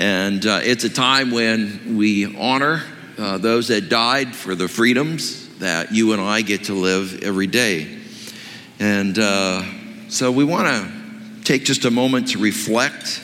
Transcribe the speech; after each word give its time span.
And 0.00 0.46
uh, 0.46 0.60
it's 0.62 0.84
a 0.84 0.88
time 0.88 1.30
when 1.30 1.98
we 1.98 2.34
honor 2.38 2.82
uh, 3.18 3.36
those 3.36 3.68
that 3.68 3.90
died 3.90 4.34
for 4.34 4.54
the 4.54 4.66
freedoms 4.66 5.46
that 5.58 5.92
you 5.92 6.14
and 6.14 6.22
I 6.22 6.40
get 6.40 6.64
to 6.64 6.72
live 6.72 7.22
every 7.22 7.46
day. 7.46 7.98
And 8.78 9.18
uh, 9.18 9.62
so 10.08 10.32
we 10.32 10.42
want 10.42 10.68
to 10.68 11.44
take 11.44 11.64
just 11.64 11.84
a 11.84 11.90
moment 11.90 12.28
to 12.28 12.38
reflect 12.38 13.22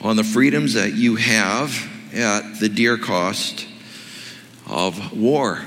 on 0.00 0.16
the 0.16 0.24
freedoms 0.24 0.72
that 0.74 0.94
you 0.94 1.16
have 1.16 1.76
at 2.14 2.58
the 2.58 2.70
dear 2.70 2.96
cost 2.96 3.66
of 4.66 5.12
war. 5.14 5.60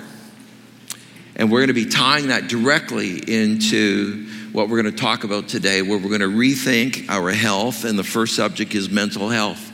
And 1.35 1.51
we're 1.51 1.59
going 1.59 1.67
to 1.67 1.73
be 1.75 1.85
tying 1.85 2.29
that 2.29 2.47
directly 2.47 3.17
into 3.17 4.27
what 4.53 4.69
we're 4.69 4.81
going 4.81 4.95
to 4.95 4.99
talk 4.99 5.23
about 5.23 5.49
today, 5.49 5.83
where 5.83 5.99
we're 5.99 6.17
going 6.17 6.21
to 6.21 6.35
rethink 6.35 7.09
our 7.09 7.29
health. 7.29 7.85
And 7.85 7.97
the 7.97 8.03
first 8.03 8.35
subject 8.35 8.73
is 8.73 8.89
mental 8.89 9.29
health. 9.29 9.70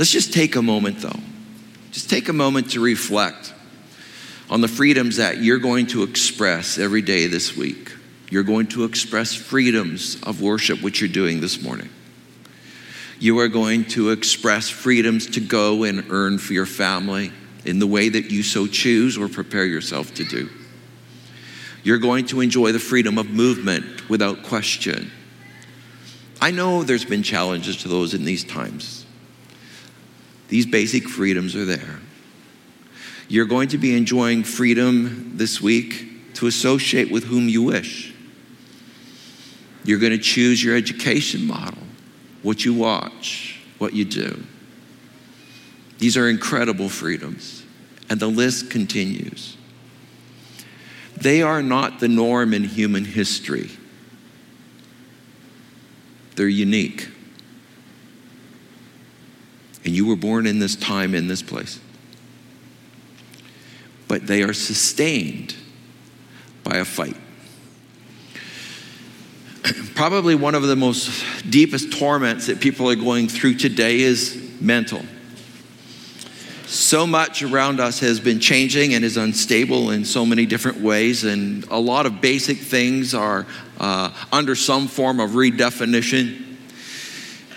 Let's 0.00 0.12
just 0.12 0.32
take 0.32 0.56
a 0.56 0.62
moment, 0.62 1.00
though. 1.00 1.20
Just 1.90 2.08
take 2.08 2.30
a 2.30 2.32
moment 2.32 2.70
to 2.70 2.80
reflect 2.80 3.52
on 4.48 4.62
the 4.62 4.66
freedoms 4.66 5.16
that 5.16 5.42
you're 5.42 5.58
going 5.58 5.88
to 5.88 6.04
express 6.04 6.78
every 6.78 7.02
day 7.02 7.26
this 7.26 7.54
week. 7.54 7.92
You're 8.30 8.42
going 8.42 8.68
to 8.68 8.84
express 8.84 9.34
freedoms 9.34 10.18
of 10.22 10.40
worship, 10.40 10.80
which 10.80 11.02
you're 11.02 11.10
doing 11.10 11.42
this 11.42 11.62
morning. 11.62 11.90
You 13.18 13.40
are 13.40 13.48
going 13.48 13.84
to 13.88 14.08
express 14.08 14.70
freedoms 14.70 15.26
to 15.32 15.40
go 15.40 15.84
and 15.84 16.06
earn 16.08 16.38
for 16.38 16.54
your 16.54 16.64
family 16.64 17.30
in 17.66 17.78
the 17.78 17.86
way 17.86 18.08
that 18.08 18.30
you 18.30 18.42
so 18.42 18.66
choose 18.66 19.18
or 19.18 19.28
prepare 19.28 19.66
yourself 19.66 20.14
to 20.14 20.24
do. 20.24 20.48
You're 21.82 21.98
going 21.98 22.24
to 22.28 22.40
enjoy 22.40 22.72
the 22.72 22.78
freedom 22.78 23.18
of 23.18 23.28
movement 23.28 24.08
without 24.08 24.44
question. 24.44 25.10
I 26.40 26.52
know 26.52 26.84
there's 26.84 27.04
been 27.04 27.22
challenges 27.22 27.76
to 27.82 27.88
those 27.88 28.14
in 28.14 28.24
these 28.24 28.44
times. 28.44 28.99
These 30.50 30.66
basic 30.66 31.08
freedoms 31.08 31.54
are 31.54 31.64
there. 31.64 32.00
You're 33.28 33.46
going 33.46 33.68
to 33.68 33.78
be 33.78 33.96
enjoying 33.96 34.42
freedom 34.42 35.36
this 35.36 35.60
week 35.60 36.34
to 36.34 36.48
associate 36.48 37.10
with 37.10 37.24
whom 37.24 37.48
you 37.48 37.62
wish. 37.62 38.12
You're 39.84 40.00
going 40.00 40.12
to 40.12 40.18
choose 40.18 40.62
your 40.62 40.76
education 40.76 41.46
model, 41.46 41.82
what 42.42 42.64
you 42.64 42.74
watch, 42.74 43.60
what 43.78 43.94
you 43.94 44.04
do. 44.04 44.42
These 45.98 46.16
are 46.16 46.28
incredible 46.28 46.88
freedoms, 46.88 47.62
and 48.08 48.18
the 48.18 48.26
list 48.26 48.70
continues. 48.70 49.56
They 51.16 51.42
are 51.42 51.62
not 51.62 52.00
the 52.00 52.08
norm 52.08 52.52
in 52.52 52.64
human 52.64 53.04
history, 53.04 53.70
they're 56.34 56.48
unique. 56.48 57.08
And 59.84 59.94
you 59.94 60.06
were 60.06 60.16
born 60.16 60.46
in 60.46 60.58
this 60.58 60.76
time, 60.76 61.14
in 61.14 61.28
this 61.28 61.42
place. 61.42 61.80
But 64.08 64.26
they 64.26 64.42
are 64.42 64.52
sustained 64.52 65.54
by 66.64 66.76
a 66.76 66.84
fight. 66.84 67.16
Probably 69.94 70.34
one 70.34 70.54
of 70.54 70.62
the 70.62 70.76
most 70.76 71.24
deepest 71.48 71.92
torments 71.92 72.46
that 72.46 72.60
people 72.60 72.90
are 72.90 72.96
going 72.96 73.28
through 73.28 73.54
today 73.54 74.00
is 74.00 74.50
mental. 74.60 75.02
So 76.66 77.04
much 77.06 77.42
around 77.42 77.80
us 77.80 77.98
has 77.98 78.20
been 78.20 78.38
changing 78.38 78.94
and 78.94 79.04
is 79.04 79.16
unstable 79.16 79.90
in 79.90 80.04
so 80.04 80.24
many 80.24 80.46
different 80.46 80.80
ways, 80.80 81.24
and 81.24 81.64
a 81.64 81.78
lot 81.78 82.06
of 82.06 82.20
basic 82.20 82.58
things 82.58 83.12
are 83.12 83.44
uh, 83.80 84.12
under 84.32 84.54
some 84.54 84.86
form 84.86 85.18
of 85.18 85.30
redefinition. 85.30 86.49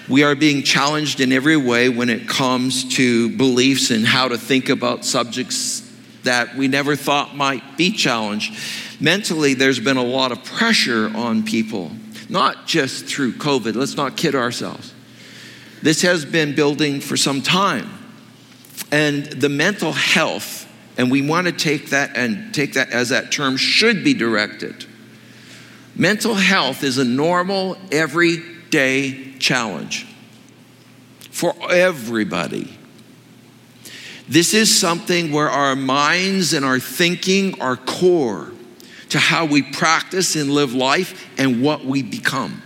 We 0.10 0.24
are 0.24 0.36
being 0.36 0.64
challenged 0.64 1.22
in 1.22 1.32
every 1.32 1.56
way 1.56 1.88
when 1.88 2.10
it 2.10 2.28
comes 2.28 2.96
to 2.96 3.36
beliefs 3.38 3.90
and 3.90 4.06
how 4.06 4.28
to 4.28 4.38
think 4.38 4.68
about 4.68 5.06
subjects 5.06 5.90
that 6.24 6.56
we 6.56 6.68
never 6.68 6.96
thought 6.96 7.36
might 7.36 7.78
be 7.78 7.92
challenged. 7.92 8.54
Mentally, 9.00 9.54
there's 9.54 9.80
been 9.80 9.98
a 9.98 10.04
lot 10.04 10.34
of 10.34 10.44
pressure 10.44 11.10
on 11.16 11.44
people, 11.44 11.92
not 12.28 12.68
just 12.68 13.06
through 13.06 13.34
COVID. 13.34 13.76
Let's 13.76 13.96
not 13.96 14.18
kid 14.18 14.36
ourselves. 14.36 14.94
This 15.82 16.02
has 16.02 16.26
been 16.26 16.54
building 16.54 17.00
for 17.00 17.16
some 17.16 17.42
time. 17.42 17.90
And 18.92 19.26
the 19.26 19.50
mental 19.50 19.94
health, 19.94 20.68
and 20.98 21.12
we 21.12 21.22
want 21.22 21.48
to 21.48 21.54
take 21.54 21.92
that 21.92 22.16
and 22.18 22.54
take 22.54 22.74
that 22.74 22.92
as 22.92 23.10
that 23.10 23.32
term 23.32 23.56
should 23.58 24.04
be 24.04 24.14
directed. 24.14 24.86
Mental 25.96 26.34
health 26.34 26.84
is 26.84 26.98
a 26.98 27.06
normal, 27.06 27.78
everyday 27.92 29.33
challenge 29.44 30.08
for 31.30 31.54
everybody. 31.70 32.74
This 34.30 34.54
is 34.54 34.76
something 34.76 35.34
where 35.34 35.50
our 35.50 35.76
minds 35.76 36.54
and 36.54 36.64
our 36.64 36.80
thinking 36.80 37.60
are 37.60 37.76
core 37.76 38.54
to 39.10 39.20
how 39.20 39.46
we 39.46 39.62
practice 39.62 40.38
and 40.38 40.50
live 40.50 40.74
life 40.74 41.30
and 41.38 41.62
what 41.62 41.84
we 41.84 42.02
become. 42.02 42.62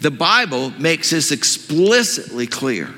The 0.00 0.12
Bible 0.12 0.70
makes 0.78 1.10
this 1.10 1.32
explicitly 1.32 2.46
clear. 2.46 2.94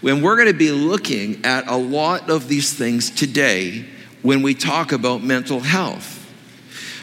When 0.00 0.22
we're 0.22 0.36
going 0.36 0.48
to 0.48 0.54
be 0.54 0.72
looking 0.72 1.44
at 1.44 1.68
a 1.68 1.76
lot 1.76 2.30
of 2.30 2.48
these 2.48 2.72
things 2.72 3.10
today 3.10 3.84
when 4.22 4.40
we 4.40 4.54
talk 4.54 4.92
about 4.92 5.22
mental 5.22 5.60
health, 5.60 6.16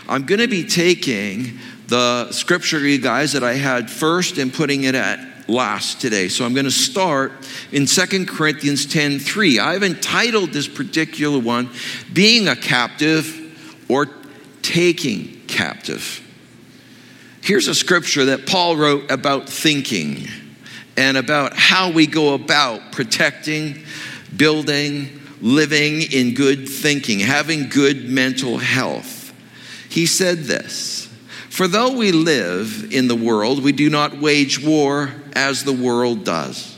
I'm 0.10 0.26
going 0.26 0.42
to 0.42 0.48
be 0.48 0.66
taking 0.66 1.60
the 1.88 2.32
scripture, 2.32 2.80
you 2.80 3.00
guys, 3.00 3.34
that 3.34 3.44
I 3.44 3.54
had 3.54 3.90
first 3.90 4.38
and 4.38 4.54
putting 4.54 4.84
it 4.84 4.96
at 4.96 5.20
last 5.48 6.02
today. 6.02 6.28
So 6.28 6.46
I'm 6.46 6.54
going 6.54 6.66
to 6.66 6.72
start 6.72 7.32
in 7.72 7.88
Second 7.88 8.28
Corinthians 8.28 8.86
10 8.86 9.20
3. 9.20 9.60
I've 9.60 9.84
entitled 9.84 10.52
this 10.52 10.68
particular 10.68 11.40
one, 11.40 11.70
Being 12.12 12.48
a 12.48 12.56
Captive 12.56 13.86
or 13.90 14.08
Taking 14.62 15.42
Captive. 15.48 16.22
Here's 17.42 17.70
a 17.70 17.76
scripture 17.76 18.26
that 18.26 18.46
Paul 18.46 18.76
wrote 18.76 19.10
about 19.10 19.48
thinking 19.48 20.28
and 20.98 21.16
about 21.16 21.54
how 21.56 21.92
we 21.92 22.06
go 22.06 22.34
about 22.34 22.92
protecting, 22.92 23.86
building, 24.36 25.22
living 25.40 26.02
in 26.02 26.34
good 26.34 26.68
thinking, 26.68 27.20
having 27.20 27.70
good 27.70 28.10
mental 28.10 28.58
health. 28.58 29.34
He 29.90 30.06
said 30.06 30.40
this. 30.40 30.97
For 31.58 31.68
though 31.68 31.94
we 31.94 32.12
live 32.12 32.94
in 32.94 33.08
the 33.08 33.16
world, 33.16 33.64
we 33.64 33.72
do 33.72 33.90
not 33.90 34.20
wage 34.20 34.64
war 34.64 35.12
as 35.34 35.64
the 35.64 35.74
world 35.74 36.24
does. 36.24 36.78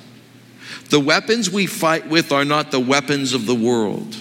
The 0.87 1.01
weapons 1.01 1.49
we 1.49 1.65
fight 1.65 2.07
with 2.07 2.31
are 2.31 2.45
not 2.45 2.71
the 2.71 2.79
weapons 2.79 3.33
of 3.33 3.45
the 3.45 3.53
world. 3.53 4.15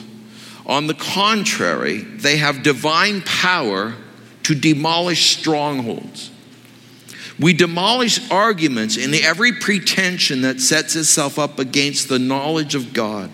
On 0.66 0.88
the 0.88 0.94
contrary, 0.94 1.98
they 1.98 2.38
have 2.38 2.64
divine 2.64 3.22
power 3.22 3.94
to 4.42 4.54
demolish 4.56 5.38
strongholds. 5.38 6.32
We 7.38 7.52
demolish 7.52 8.28
arguments 8.28 8.96
and 8.96 9.14
every 9.14 9.52
pretension 9.52 10.40
that 10.42 10.60
sets 10.60 10.96
itself 10.96 11.38
up 11.38 11.60
against 11.60 12.08
the 12.08 12.18
knowledge 12.18 12.74
of 12.74 12.92
God. 12.92 13.30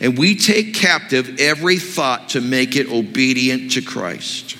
And 0.00 0.16
we 0.16 0.36
take 0.36 0.74
captive 0.74 1.40
every 1.40 1.80
thought 1.80 2.28
to 2.28 2.40
make 2.40 2.76
it 2.76 2.88
obedient 2.88 3.72
to 3.72 3.82
Christ 3.82 4.58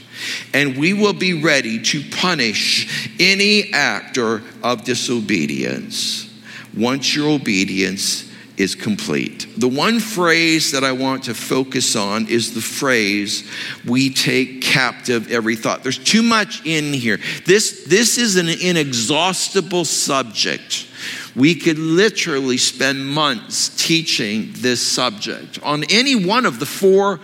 and 0.53 0.77
we 0.77 0.93
will 0.93 1.13
be 1.13 1.43
ready 1.43 1.81
to 1.83 2.03
punish 2.11 3.11
any 3.21 3.73
actor 3.73 4.43
of 4.63 4.85
disobedience 4.85 6.29
once 6.77 7.15
your 7.15 7.29
obedience 7.29 8.31
is 8.57 8.75
complete. 8.75 9.47
The 9.57 9.69
one 9.69 9.99
phrase 9.99 10.73
that 10.73 10.85
I 10.85 10.93
want 10.93 11.25
to 11.25 11.35
focus 11.35 11.97
on 11.97 12.29
is 12.29 12.55
the 12.55 12.61
phrase, 12.61 13.51
we 13.87 14.11
take 14.11 14.61
captive 14.61 15.31
every 15.31 15.57
thought. 15.57 15.83
There's 15.83 15.99
too 15.99 16.23
much 16.23 16.65
in 16.67 16.93
here. 16.93 17.19
This, 17.47 17.85
this 17.87 18.19
is 18.19 18.37
an 18.37 18.49
inexhaustible 18.49 19.85
subject. 19.85 20.87
We 21.35 21.55
could 21.55 21.79
literally 21.79 22.59
spend 22.59 23.07
months 23.07 23.75
teaching 23.85 24.51
this 24.53 24.87
subject 24.87 25.59
on 25.63 25.85
any 25.85 26.15
one 26.15 26.45
of 26.45 26.61
the 26.61 26.67
four 26.67 27.21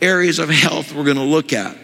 areas 0.00 0.40
of 0.40 0.50
health 0.50 0.92
we're 0.92 1.04
going 1.04 1.16
to 1.16 1.22
look 1.22 1.52
at. 1.52 1.76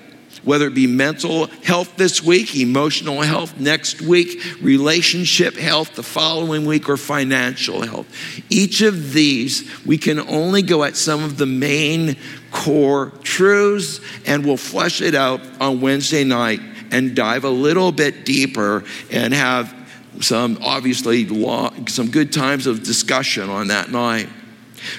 Whether 0.48 0.66
it 0.66 0.74
be 0.74 0.86
mental 0.86 1.46
health 1.62 1.94
this 1.98 2.22
week, 2.22 2.56
emotional 2.56 3.20
health 3.20 3.60
next 3.60 4.00
week, 4.00 4.42
relationship 4.62 5.54
health 5.54 5.94
the 5.94 6.02
following 6.02 6.64
week, 6.64 6.88
or 6.88 6.96
financial 6.96 7.82
health. 7.82 8.06
Each 8.48 8.80
of 8.80 9.12
these, 9.12 9.70
we 9.84 9.98
can 9.98 10.18
only 10.18 10.62
go 10.62 10.84
at 10.84 10.96
some 10.96 11.22
of 11.22 11.36
the 11.36 11.44
main 11.44 12.16
core 12.50 13.12
truths, 13.22 14.00
and 14.24 14.42
we'll 14.42 14.56
flesh 14.56 15.02
it 15.02 15.14
out 15.14 15.42
on 15.60 15.82
Wednesday 15.82 16.24
night 16.24 16.60
and 16.90 17.14
dive 17.14 17.44
a 17.44 17.50
little 17.50 17.92
bit 17.92 18.24
deeper 18.24 18.84
and 19.10 19.34
have 19.34 19.74
some 20.22 20.58
obviously 20.62 21.26
long, 21.26 21.88
some 21.88 22.10
good 22.10 22.32
times 22.32 22.66
of 22.66 22.82
discussion 22.82 23.50
on 23.50 23.68
that 23.68 23.90
night. 23.90 24.30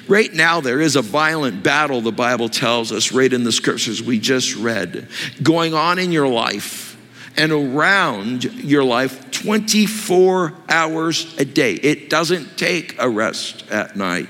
Right 0.07 0.33
now, 0.33 0.61
there 0.61 0.81
is 0.81 0.95
a 0.95 1.01
violent 1.01 1.63
battle, 1.63 2.01
the 2.01 2.11
Bible 2.11 2.49
tells 2.49 2.91
us, 2.91 3.11
right 3.11 3.31
in 3.31 3.43
the 3.43 3.51
scriptures 3.51 4.01
we 4.01 4.19
just 4.19 4.55
read, 4.55 5.07
going 5.41 5.73
on 5.73 5.99
in 5.99 6.11
your 6.11 6.27
life 6.27 6.97
and 7.37 7.51
around 7.51 8.43
your 8.43 8.83
life 8.83 9.31
24 9.31 10.53
hours 10.67 11.37
a 11.37 11.45
day. 11.45 11.73
It 11.73 12.09
doesn't 12.09 12.57
take 12.57 12.95
a 12.99 13.09
rest 13.09 13.63
at 13.71 13.95
night. 13.95 14.29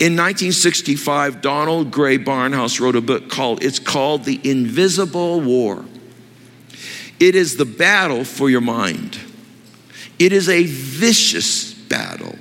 In 0.00 0.16
1965, 0.16 1.40
Donald 1.40 1.92
Grey 1.92 2.18
Barnhouse 2.18 2.80
wrote 2.80 2.96
a 2.96 3.00
book 3.00 3.30
called, 3.30 3.62
it's 3.62 3.78
called 3.78 4.24
The 4.24 4.40
Invisible 4.42 5.40
War. 5.40 5.84
It 7.20 7.36
is 7.36 7.56
the 7.56 7.64
battle 7.64 8.24
for 8.24 8.50
your 8.50 8.60
mind. 8.60 9.18
It 10.18 10.32
is 10.32 10.48
a 10.48 10.64
vicious 10.64 11.72
battle. 11.72 12.36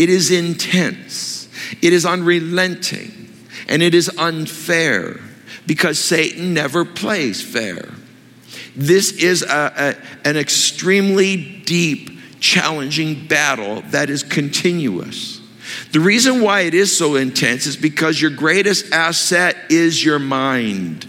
It 0.00 0.08
is 0.08 0.30
intense, 0.30 1.46
it 1.82 1.92
is 1.92 2.06
unrelenting, 2.06 3.28
and 3.68 3.82
it 3.82 3.94
is 3.94 4.10
unfair 4.16 5.20
because 5.66 5.98
Satan 5.98 6.54
never 6.54 6.86
plays 6.86 7.42
fair. 7.42 7.90
This 8.74 9.12
is 9.12 9.42
a, 9.42 9.98
a, 10.24 10.26
an 10.26 10.38
extremely 10.38 11.36
deep, 11.66 12.18
challenging 12.40 13.26
battle 13.26 13.82
that 13.90 14.08
is 14.08 14.22
continuous. 14.22 15.42
The 15.92 16.00
reason 16.00 16.40
why 16.40 16.62
it 16.62 16.72
is 16.72 16.96
so 16.96 17.16
intense 17.16 17.66
is 17.66 17.76
because 17.76 18.22
your 18.22 18.30
greatest 18.30 18.94
asset 18.94 19.54
is 19.68 20.02
your 20.02 20.18
mind. 20.18 21.06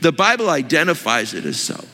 The 0.00 0.12
Bible 0.12 0.48
identifies 0.48 1.34
it 1.34 1.44
as 1.44 1.60
so. 1.60 1.84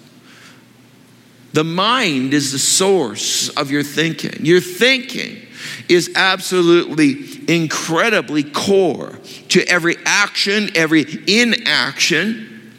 The 1.54 1.64
mind 1.64 2.34
is 2.34 2.52
the 2.52 2.60
source 2.60 3.48
of 3.48 3.72
your 3.72 3.82
thinking. 3.82 4.46
Your 4.46 4.60
thinking 4.60 5.46
is 5.88 6.10
absolutely 6.14 7.16
incredibly 7.48 8.42
core 8.42 9.18
to 9.48 9.62
every 9.64 9.96
action, 10.04 10.70
every 10.76 11.04
inaction, 11.26 12.74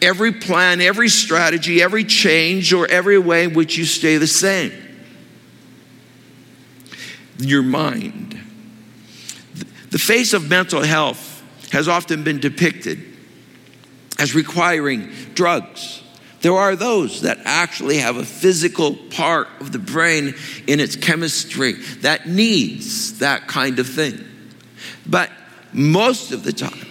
every 0.00 0.32
plan, 0.32 0.80
every 0.80 1.08
strategy, 1.08 1.82
every 1.82 2.04
change, 2.04 2.72
or 2.72 2.86
every 2.86 3.18
way 3.18 3.44
in 3.44 3.54
which 3.54 3.76
you 3.76 3.84
stay 3.84 4.16
the 4.16 4.26
same. 4.26 4.72
Your 7.38 7.62
mind. 7.62 8.38
The 9.90 9.98
face 9.98 10.32
of 10.32 10.48
mental 10.48 10.82
health 10.82 11.42
has 11.72 11.88
often 11.88 12.24
been 12.24 12.40
depicted 12.40 13.02
as 14.18 14.34
requiring 14.34 15.10
drugs 15.34 16.03
there 16.44 16.54
are 16.54 16.76
those 16.76 17.22
that 17.22 17.38
actually 17.46 17.96
have 17.96 18.18
a 18.18 18.24
physical 18.24 18.94
part 18.94 19.48
of 19.60 19.72
the 19.72 19.78
brain 19.78 20.34
in 20.66 20.78
its 20.78 20.94
chemistry 20.94 21.72
that 22.02 22.28
needs 22.28 23.18
that 23.20 23.48
kind 23.48 23.78
of 23.78 23.88
thing. 23.88 24.22
But 25.06 25.30
most 25.72 26.32
of 26.32 26.44
the 26.44 26.52
time, 26.52 26.86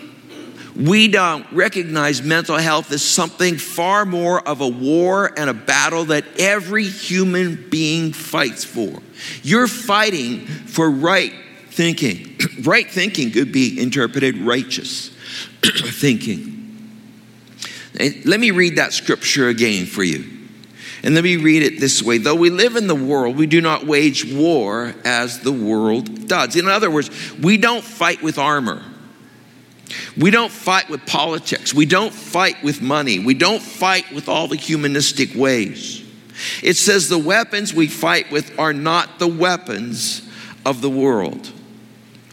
we 0.75 1.07
don't 1.07 1.45
recognize 1.51 2.23
mental 2.23 2.57
health 2.57 2.91
as 2.91 3.03
something 3.03 3.57
far 3.57 4.07
more 4.07 4.41
of 4.41 4.61
a 4.61 4.67
war 4.67 5.31
and 5.37 5.51
a 5.51 5.53
battle 5.53 6.05
that 6.05 6.25
every 6.39 6.85
human 6.85 7.69
being 7.69 8.11
fights 8.11 8.63
for. 8.63 9.03
You're 9.43 9.67
fighting 9.67 10.47
for 10.47 10.89
right 10.89 11.33
thinking. 11.69 12.39
right 12.63 12.89
thinking 12.89 13.29
could 13.29 13.51
be 13.51 13.79
interpreted 13.79 14.35
righteous 14.39 15.09
thinking. 15.63 16.52
Let 17.99 18.39
me 18.39 18.51
read 18.51 18.77
that 18.77 18.93
scripture 18.93 19.49
again 19.49 19.85
for 19.85 20.03
you. 20.03 20.25
And 21.03 21.15
let 21.15 21.23
me 21.23 21.35
read 21.35 21.63
it 21.63 21.79
this 21.79 22.01
way 22.01 22.17
Though 22.17 22.35
we 22.35 22.49
live 22.49 22.75
in 22.75 22.87
the 22.87 22.95
world, 22.95 23.37
we 23.37 23.45
do 23.45 23.61
not 23.61 23.85
wage 23.85 24.25
war 24.31 24.95
as 25.03 25.41
the 25.41 25.51
world 25.51 26.27
does. 26.27 26.55
In 26.55 26.67
other 26.67 26.89
words, 26.89 27.09
we 27.35 27.57
don't 27.57 27.83
fight 27.83 28.21
with 28.21 28.37
armor. 28.37 28.81
We 30.17 30.31
don't 30.31 30.51
fight 30.51 30.89
with 30.89 31.05
politics. 31.05 31.73
We 31.73 31.85
don't 31.85 32.13
fight 32.13 32.63
with 32.63 32.81
money. 32.81 33.19
We 33.19 33.33
don't 33.33 33.61
fight 33.61 34.11
with 34.11 34.29
all 34.29 34.47
the 34.47 34.55
humanistic 34.55 35.35
ways. 35.35 36.03
It 36.63 36.77
says 36.77 37.09
the 37.09 37.19
weapons 37.19 37.73
we 37.73 37.87
fight 37.87 38.31
with 38.31 38.57
are 38.57 38.73
not 38.73 39.19
the 39.19 39.27
weapons 39.27 40.27
of 40.65 40.81
the 40.81 40.89
world. 40.89 41.51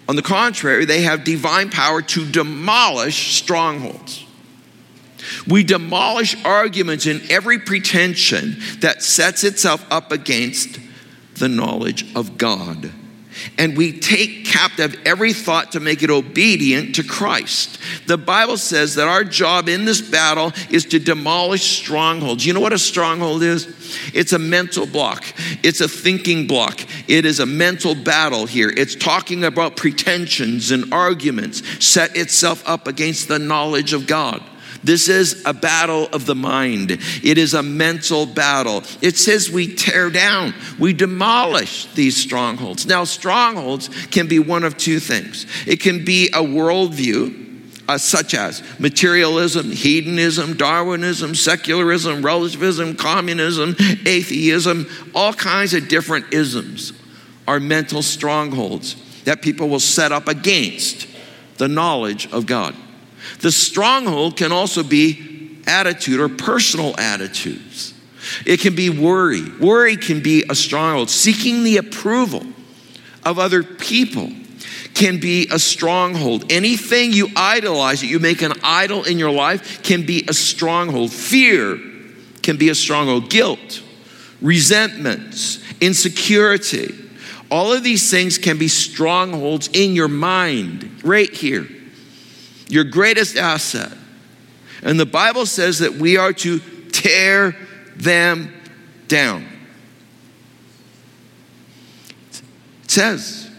On 0.08 0.16
the 0.16 0.22
contrary, 0.22 0.84
they 0.84 1.02
have 1.02 1.24
divine 1.24 1.70
power 1.70 2.00
to 2.02 2.30
demolish 2.30 3.36
strongholds. 3.36 4.24
We 5.46 5.64
demolish 5.64 6.36
arguments 6.44 7.06
and 7.06 7.28
every 7.30 7.58
pretension 7.58 8.56
that 8.80 9.02
sets 9.02 9.44
itself 9.44 9.84
up 9.90 10.12
against 10.12 10.78
the 11.34 11.48
knowledge 11.48 12.14
of 12.14 12.38
God. 12.38 12.92
And 13.58 13.76
we 13.76 13.98
take 13.98 14.44
captive 14.44 14.96
every 15.06 15.32
thought 15.32 15.72
to 15.72 15.80
make 15.80 16.02
it 16.02 16.10
obedient 16.10 16.96
to 16.96 17.02
Christ. 17.02 17.78
The 18.06 18.18
Bible 18.18 18.56
says 18.56 18.96
that 18.96 19.08
our 19.08 19.24
job 19.24 19.68
in 19.68 19.84
this 19.84 20.00
battle 20.00 20.52
is 20.70 20.84
to 20.86 20.98
demolish 20.98 21.62
strongholds. 21.62 22.44
You 22.44 22.52
know 22.52 22.60
what 22.60 22.72
a 22.72 22.78
stronghold 22.78 23.42
is? 23.42 23.66
It's 24.12 24.32
a 24.32 24.38
mental 24.38 24.86
block, 24.86 25.24
it's 25.62 25.80
a 25.80 25.88
thinking 25.88 26.46
block, 26.46 26.80
it 27.08 27.24
is 27.24 27.40
a 27.40 27.46
mental 27.46 27.94
battle 27.94 28.46
here. 28.46 28.72
It's 28.74 28.94
talking 28.94 29.44
about 29.44 29.76
pretensions 29.76 30.70
and 30.70 30.92
arguments 30.92 31.62
set 31.84 32.16
itself 32.16 32.62
up 32.68 32.86
against 32.86 33.28
the 33.28 33.38
knowledge 33.38 33.92
of 33.92 34.06
God. 34.06 34.42
This 34.82 35.08
is 35.08 35.42
a 35.44 35.52
battle 35.52 36.08
of 36.12 36.26
the 36.26 36.34
mind. 36.34 36.90
It 37.22 37.38
is 37.38 37.54
a 37.54 37.62
mental 37.62 38.24
battle. 38.26 38.82
It 39.02 39.16
says 39.16 39.50
we 39.50 39.74
tear 39.74 40.10
down, 40.10 40.54
we 40.78 40.92
demolish 40.92 41.86
these 41.94 42.16
strongholds. 42.16 42.86
Now, 42.86 43.04
strongholds 43.04 43.88
can 44.06 44.26
be 44.26 44.38
one 44.38 44.64
of 44.64 44.76
two 44.76 45.00
things 45.00 45.46
it 45.66 45.80
can 45.80 46.04
be 46.04 46.28
a 46.28 46.42
worldview. 46.42 47.48
Uh, 47.88 47.98
such 47.98 48.34
as 48.34 48.62
materialism, 48.78 49.72
hedonism, 49.72 50.56
Darwinism, 50.56 51.34
secularism, 51.34 52.24
relativism, 52.24 52.94
communism, 52.94 53.74
atheism, 54.06 54.86
all 55.12 55.32
kinds 55.32 55.74
of 55.74 55.88
different 55.88 56.32
isms 56.32 56.92
are 57.48 57.58
mental 57.58 58.00
strongholds 58.00 58.94
that 59.24 59.42
people 59.42 59.68
will 59.68 59.80
set 59.80 60.12
up 60.12 60.28
against 60.28 61.08
the 61.56 61.66
knowledge 61.66 62.30
of 62.32 62.46
God. 62.46 62.76
The 63.40 63.52
stronghold 63.52 64.36
can 64.36 64.52
also 64.52 64.82
be 64.82 65.58
attitude 65.66 66.20
or 66.20 66.28
personal 66.28 66.98
attitudes. 66.98 67.94
It 68.44 68.60
can 68.60 68.74
be 68.74 68.90
worry. 68.90 69.42
Worry 69.58 69.96
can 69.96 70.22
be 70.22 70.44
a 70.48 70.54
stronghold. 70.54 71.10
Seeking 71.10 71.64
the 71.64 71.78
approval 71.78 72.44
of 73.24 73.38
other 73.38 73.62
people 73.62 74.30
can 74.94 75.20
be 75.20 75.48
a 75.50 75.58
stronghold. 75.58 76.52
Anything 76.52 77.12
you 77.12 77.28
idolize, 77.34 78.00
that 78.00 78.08
you 78.08 78.18
make 78.18 78.42
an 78.42 78.52
idol 78.62 79.04
in 79.04 79.18
your 79.18 79.30
life, 79.30 79.82
can 79.82 80.04
be 80.04 80.24
a 80.28 80.34
stronghold. 80.34 81.12
Fear 81.12 81.78
can 82.42 82.56
be 82.56 82.68
a 82.68 82.74
stronghold. 82.74 83.30
Guilt, 83.30 83.82
resentments, 84.42 85.62
insecurity. 85.80 86.94
All 87.50 87.72
of 87.72 87.82
these 87.82 88.10
things 88.10 88.38
can 88.38 88.58
be 88.58 88.68
strongholds 88.68 89.68
in 89.72 89.94
your 89.94 90.08
mind, 90.08 91.00
right 91.02 91.30
here 91.32 91.66
your 92.70 92.84
greatest 92.84 93.36
asset. 93.36 93.92
And 94.82 94.98
the 94.98 95.06
Bible 95.06 95.46
says 95.46 95.80
that 95.80 95.94
we 95.94 96.16
are 96.16 96.32
to 96.32 96.58
tear 96.90 97.56
them 97.96 98.52
down. 99.08 99.46
It 102.84 102.90
says 102.90 103.50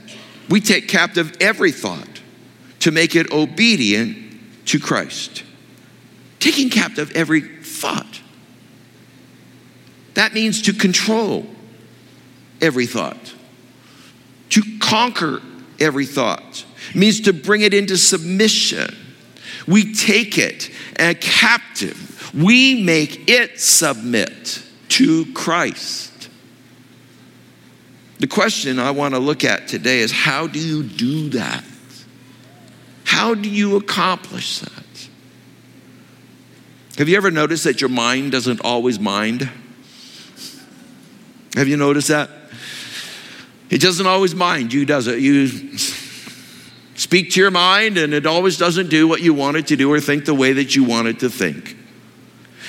we 0.49 0.61
take 0.61 0.87
captive 0.87 1.37
every 1.39 1.71
thought 1.71 2.21
to 2.79 2.91
make 2.91 3.15
it 3.15 3.31
obedient 3.31 4.67
to 4.67 4.79
Christ. 4.79 5.43
Taking 6.39 6.69
captive 6.69 7.11
every 7.11 7.41
thought. 7.41 8.21
That 10.15 10.33
means 10.33 10.63
to 10.63 10.73
control 10.73 11.45
every 12.59 12.85
thought, 12.85 13.33
to 14.49 14.61
conquer 14.79 15.41
every 15.79 16.05
thought, 16.05 16.65
it 16.89 16.95
means 16.95 17.21
to 17.21 17.33
bring 17.33 17.61
it 17.61 17.73
into 17.73 17.97
submission 17.97 18.95
we 19.67 19.93
take 19.93 20.37
it 20.37 20.69
and 20.95 21.19
captive. 21.19 22.31
We 22.33 22.83
make 22.83 23.29
it 23.29 23.59
submit 23.59 24.63
to 24.89 25.31
Christ. 25.33 26.29
The 28.19 28.27
question 28.27 28.79
I 28.79 28.91
want 28.91 29.15
to 29.15 29.19
look 29.19 29.43
at 29.43 29.67
today 29.67 29.99
is 29.99 30.11
how 30.11 30.47
do 30.47 30.59
you 30.59 30.83
do 30.83 31.29
that? 31.29 31.63
How 33.03 33.33
do 33.33 33.49
you 33.49 33.77
accomplish 33.77 34.59
that? 34.59 35.09
Have 36.97 37.09
you 37.09 37.17
ever 37.17 37.31
noticed 37.31 37.63
that 37.63 37.81
your 37.81 37.89
mind 37.89 38.31
doesn't 38.31 38.61
always 38.61 38.99
mind? 38.99 39.49
Have 41.55 41.67
you 41.67 41.77
noticed 41.77 42.09
that? 42.09 42.29
It 43.69 43.81
doesn't 43.81 44.05
always 44.05 44.35
mind 44.35 44.71
you, 44.71 44.85
does 44.85 45.07
it? 45.07 45.19
You 45.19 45.47
speak 47.01 47.31
to 47.31 47.39
your 47.39 47.49
mind 47.49 47.97
and 47.97 48.13
it 48.13 48.27
always 48.27 48.57
doesn't 48.57 48.91
do 48.91 49.07
what 49.07 49.21
you 49.21 49.33
want 49.33 49.57
it 49.57 49.67
to 49.67 49.75
do 49.75 49.91
or 49.91 49.99
think 49.99 50.25
the 50.25 50.35
way 50.35 50.53
that 50.53 50.75
you 50.75 50.83
want 50.83 51.07
it 51.07 51.19
to 51.19 51.29
think. 51.31 51.75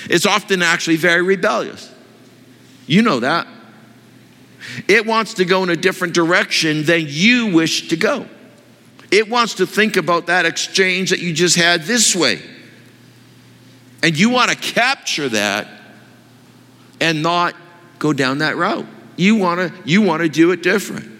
It's 0.09 0.25
often 0.25 0.63
actually 0.63 0.95
very 0.95 1.21
rebellious. 1.21 1.93
You 2.87 3.03
know 3.03 3.19
that. 3.19 3.47
It 4.87 5.05
wants 5.05 5.35
to 5.35 5.45
go 5.45 5.61
in 5.61 5.69
a 5.69 5.75
different 5.75 6.15
direction 6.15 6.83
than 6.83 7.05
you 7.07 7.53
wish 7.53 7.89
to 7.89 7.95
go. 7.95 8.25
It 9.11 9.29
wants 9.29 9.55
to 9.55 9.67
think 9.67 9.97
about 9.97 10.25
that 10.25 10.47
exchange 10.47 11.11
that 11.11 11.19
you 11.19 11.31
just 11.31 11.55
had 11.55 11.83
this 11.83 12.15
way. 12.15 12.41
And 14.01 14.17
you 14.17 14.31
want 14.31 14.49
to 14.49 14.57
capture 14.57 15.29
that 15.29 15.67
and 16.99 17.21
not 17.21 17.55
go 17.99 18.13
down 18.13 18.39
that 18.39 18.57
route. 18.57 18.87
You 19.15 19.35
want 19.35 19.59
to 19.59 19.89
you 19.89 20.01
want 20.01 20.23
to 20.23 20.29
do 20.29 20.51
it 20.51 20.63
different. 20.63 21.12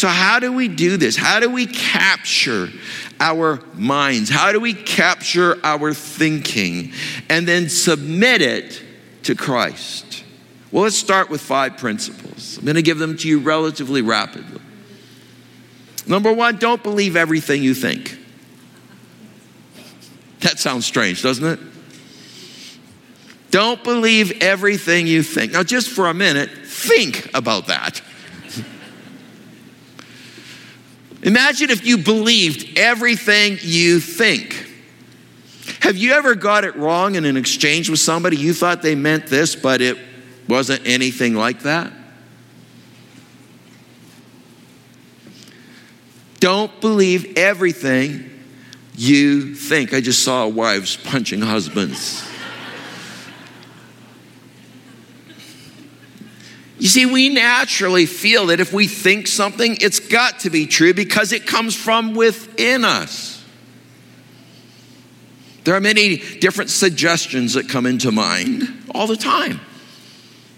So 0.00 0.08
how 0.08 0.38
do 0.38 0.50
we 0.50 0.66
do 0.66 0.96
this? 0.96 1.14
How 1.14 1.40
do 1.40 1.50
we 1.50 1.66
capture 1.66 2.70
our 3.20 3.60
minds? 3.74 4.30
How 4.30 4.50
do 4.50 4.58
we 4.58 4.72
capture 4.72 5.58
our 5.62 5.92
thinking 5.92 6.94
and 7.28 7.46
then 7.46 7.68
submit 7.68 8.40
it 8.40 8.82
to 9.24 9.34
Christ? 9.34 10.24
Well, 10.72 10.84
let's 10.84 10.96
start 10.96 11.28
with 11.28 11.42
five 11.42 11.76
principles. 11.76 12.56
I'm 12.56 12.64
going 12.64 12.76
to 12.76 12.82
give 12.82 12.98
them 12.98 13.18
to 13.18 13.28
you 13.28 13.40
relatively 13.40 14.00
rapidly. 14.00 14.62
Number 16.06 16.32
one, 16.32 16.56
don't 16.56 16.82
believe 16.82 17.14
everything 17.14 17.62
you 17.62 17.74
think. 17.74 18.16
That 20.40 20.58
sounds 20.58 20.86
strange, 20.86 21.22
doesn't 21.22 21.44
it? 21.44 21.60
Don't 23.50 23.84
believe 23.84 24.40
everything 24.40 25.06
you 25.06 25.22
think. 25.22 25.52
Now, 25.52 25.62
just 25.62 25.90
for 25.90 26.06
a 26.06 26.14
minute, 26.14 26.48
think 26.64 27.28
about 27.34 27.66
that. 27.66 28.00
Imagine 31.22 31.70
if 31.70 31.84
you 31.84 31.98
believed 31.98 32.78
everything 32.78 33.58
you 33.60 34.00
think. 34.00 34.68
Have 35.80 35.96
you 35.96 36.12
ever 36.12 36.34
got 36.34 36.64
it 36.64 36.76
wrong 36.76 37.14
in 37.14 37.24
an 37.24 37.36
exchange 37.36 37.90
with 37.90 38.00
somebody? 38.00 38.36
You 38.36 38.54
thought 38.54 38.82
they 38.82 38.94
meant 38.94 39.26
this, 39.26 39.54
but 39.54 39.80
it 39.80 39.98
wasn't 40.48 40.86
anything 40.86 41.34
like 41.34 41.60
that? 41.60 41.92
Don't 46.40 46.80
believe 46.80 47.36
everything 47.36 48.30
you 48.96 49.54
think. 49.54 49.92
I 49.92 50.00
just 50.00 50.22
saw 50.22 50.48
wives 50.48 50.96
punching 50.96 51.42
husbands. 51.42 52.29
You 56.80 56.88
see, 56.88 57.04
we 57.04 57.28
naturally 57.28 58.06
feel 58.06 58.46
that 58.46 58.58
if 58.58 58.72
we 58.72 58.86
think 58.86 59.26
something, 59.26 59.76
it's 59.82 60.00
got 60.00 60.40
to 60.40 60.50
be 60.50 60.66
true 60.66 60.94
because 60.94 61.30
it 61.30 61.46
comes 61.46 61.76
from 61.76 62.14
within 62.14 62.86
us. 62.86 63.44
There 65.64 65.74
are 65.74 65.80
many 65.80 66.16
different 66.16 66.70
suggestions 66.70 67.52
that 67.52 67.68
come 67.68 67.84
into 67.84 68.10
mind 68.10 68.62
all 68.94 69.06
the 69.06 69.18
time. 69.18 69.60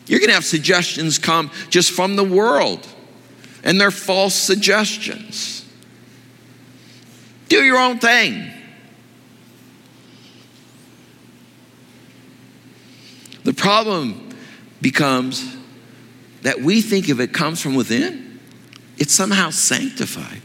You're 0.06 0.20
going 0.20 0.28
to 0.28 0.34
have 0.34 0.44
suggestions 0.44 1.18
come 1.18 1.50
just 1.70 1.90
from 1.90 2.14
the 2.14 2.22
world, 2.22 2.86
and 3.64 3.80
they're 3.80 3.90
false 3.90 4.36
suggestions. 4.36 5.68
Do 7.48 7.64
your 7.64 7.78
own 7.78 7.98
thing. 7.98 8.48
The 13.42 13.52
problem 13.52 14.28
becomes 14.80 15.56
that 16.42 16.61
we 16.61 16.80
think 16.80 17.08
if 17.08 17.20
it 17.20 17.32
comes 17.32 17.61
from 17.61 17.75
within, 17.75 18.40
it's 18.99 19.12
somehow 19.12 19.50
sanctified. 19.50 20.42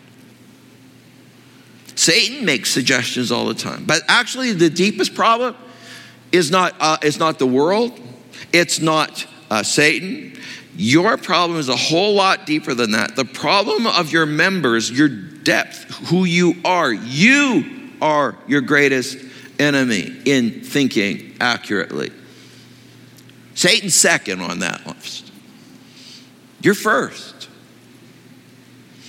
Satan 1.96 2.46
makes 2.46 2.72
suggestions 2.72 3.32
all 3.32 3.48
the 3.48 3.56
time, 3.56 3.86
but 3.86 4.02
actually, 4.08 4.54
the 4.54 4.70
deepest 4.70 5.16
problem 5.16 5.56
is 6.32 6.52
not, 6.52 6.76
uh, 6.80 6.98
is 7.02 7.20
not 7.20 7.40
the 7.40 7.48
world, 7.48 8.00
it's 8.54 8.80
not 8.80 9.26
uh, 9.50 9.64
Satan. 9.64 10.34
Your 10.76 11.18
problem 11.18 11.60
is 11.60 11.70
a 11.70 11.76
whole 11.76 12.14
lot 12.14 12.46
deeper 12.46 12.76
than 12.76 12.92
that. 12.92 13.16
The 13.16 13.26
problem 13.26 13.88
of 13.88 14.12
your 14.12 14.28
members, 14.28 14.92
your 14.92 15.08
depth, 15.08 15.84
who 16.10 16.26
you 16.26 16.56
are. 16.64 16.94
You 16.94 17.90
are 18.02 18.38
your 18.48 18.62
greatest 18.62 19.18
enemy 19.60 20.16
in 20.26 20.62
thinking 20.62 21.36
accurately. 21.40 22.12
Satan's 23.56 23.96
second 23.96 24.42
on 24.42 24.60
that 24.60 24.86
list. 24.86 25.27
You're 26.62 26.74
first. 26.74 27.50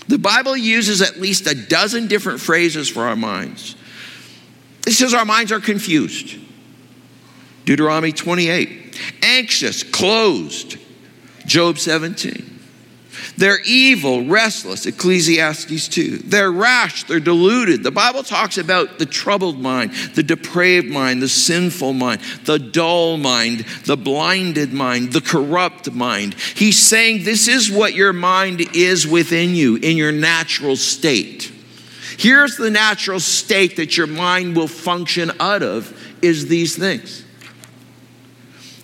The 0.08 0.18
Bible 0.18 0.56
uses 0.56 1.02
at 1.02 1.20
least 1.20 1.46
a 1.46 1.54
dozen 1.54 2.08
different 2.08 2.40
phrases 2.40 2.88
for 2.88 3.04
our 3.04 3.16
minds. 3.16 3.76
It 4.86 4.92
says 4.92 5.12
our 5.12 5.26
minds 5.26 5.52
are 5.52 5.60
confused. 5.60 6.36
Deuteronomy 7.66 8.12
28. 8.12 8.98
Anxious, 9.22 9.82
closed. 9.82 10.78
Job 11.44 11.78
17. 11.78 12.57
They're 13.36 13.60
evil, 13.60 14.24
restless, 14.24 14.86
Ecclesiastes 14.86 15.88
2. 15.88 16.18
They're 16.18 16.50
rash, 16.50 17.04
they're 17.04 17.20
deluded. 17.20 17.82
The 17.82 17.90
Bible 17.90 18.22
talks 18.22 18.58
about 18.58 18.98
the 18.98 19.06
troubled 19.06 19.60
mind, 19.60 19.92
the 20.14 20.22
depraved 20.22 20.88
mind, 20.88 21.22
the 21.22 21.28
sinful 21.28 21.92
mind, 21.92 22.20
the 22.44 22.58
dull 22.58 23.16
mind, 23.16 23.60
the 23.84 23.96
blinded 23.96 24.72
mind, 24.72 25.12
the 25.12 25.20
corrupt 25.20 25.92
mind. 25.92 26.34
He's 26.34 26.78
saying 26.78 27.24
this 27.24 27.48
is 27.48 27.70
what 27.70 27.94
your 27.94 28.12
mind 28.12 28.74
is 28.74 29.06
within 29.06 29.54
you 29.54 29.76
in 29.76 29.96
your 29.96 30.12
natural 30.12 30.76
state. 30.76 31.52
Here's 32.18 32.56
the 32.56 32.70
natural 32.70 33.20
state 33.20 33.76
that 33.76 33.96
your 33.96 34.08
mind 34.08 34.56
will 34.56 34.66
function 34.66 35.30
out 35.38 35.62
of 35.62 35.96
is 36.20 36.48
these 36.48 36.76
things. 36.76 37.24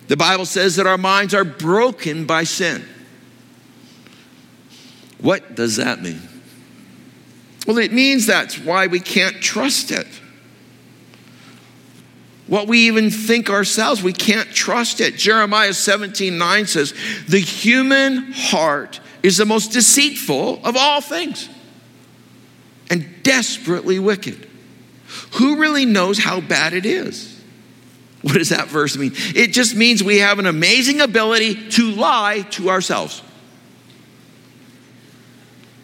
The 0.07 0.15
Bible 0.15 0.45
says 0.45 0.75
that 0.75 0.87
our 0.87 0.97
minds 0.97 1.33
are 1.33 1.43
broken 1.43 2.25
by 2.25 2.43
sin. 2.43 2.85
What 5.19 5.55
does 5.55 5.77
that 5.77 6.01
mean? 6.01 6.21
Well, 7.65 7.77
it 7.77 7.91
means 7.91 8.25
that's 8.25 8.59
why 8.59 8.87
we 8.87 8.99
can't 8.99 9.41
trust 9.41 9.91
it. 9.91 10.07
What 12.47 12.67
we 12.67 12.87
even 12.87 13.09
think 13.09 13.49
ourselves, 13.49 14.03
we 14.03 14.13
can't 14.13 14.49
trust 14.51 15.01
it. 15.01 15.15
Jeremiah 15.15 15.73
17 15.73 16.37
9 16.37 16.67
says, 16.67 16.93
The 17.27 17.39
human 17.39 18.31
heart 18.33 18.99
is 19.23 19.37
the 19.37 19.45
most 19.45 19.71
deceitful 19.71 20.63
of 20.63 20.75
all 20.77 21.01
things 21.01 21.49
and 22.91 23.23
desperately 23.23 23.97
wicked. 23.97 24.47
Who 25.33 25.57
really 25.57 25.85
knows 25.85 26.19
how 26.19 26.39
bad 26.39 26.73
it 26.73 26.85
is? 26.85 27.31
What 28.21 28.35
does 28.35 28.49
that 28.49 28.67
verse 28.67 28.95
mean? 28.95 29.13
It 29.35 29.47
just 29.47 29.75
means 29.75 30.03
we 30.03 30.17
have 30.19 30.39
an 30.39 30.45
amazing 30.45 31.01
ability 31.01 31.69
to 31.71 31.91
lie 31.91 32.41
to 32.51 32.69
ourselves. 32.69 33.21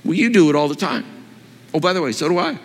Well, 0.03 0.13
you 0.13 0.29
do 0.29 0.49
it 0.49 0.55
all 0.55 0.67
the 0.67 0.75
time. 0.75 1.05
Oh, 1.73 1.79
by 1.79 1.93
the 1.93 2.01
way, 2.01 2.11
so 2.11 2.27
do 2.27 2.37
I. 2.37 2.57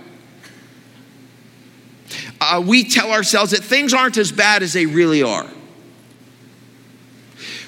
Uh, 2.41 2.63
we 2.65 2.85
tell 2.85 3.13
ourselves 3.13 3.53
that 3.53 3.63
things 3.63 3.95
aren't 3.95 4.17
as 4.17 4.33
bad 4.33 4.63
as 4.63 4.73
they 4.73 4.87
really 4.87 5.23
are. 5.23 5.49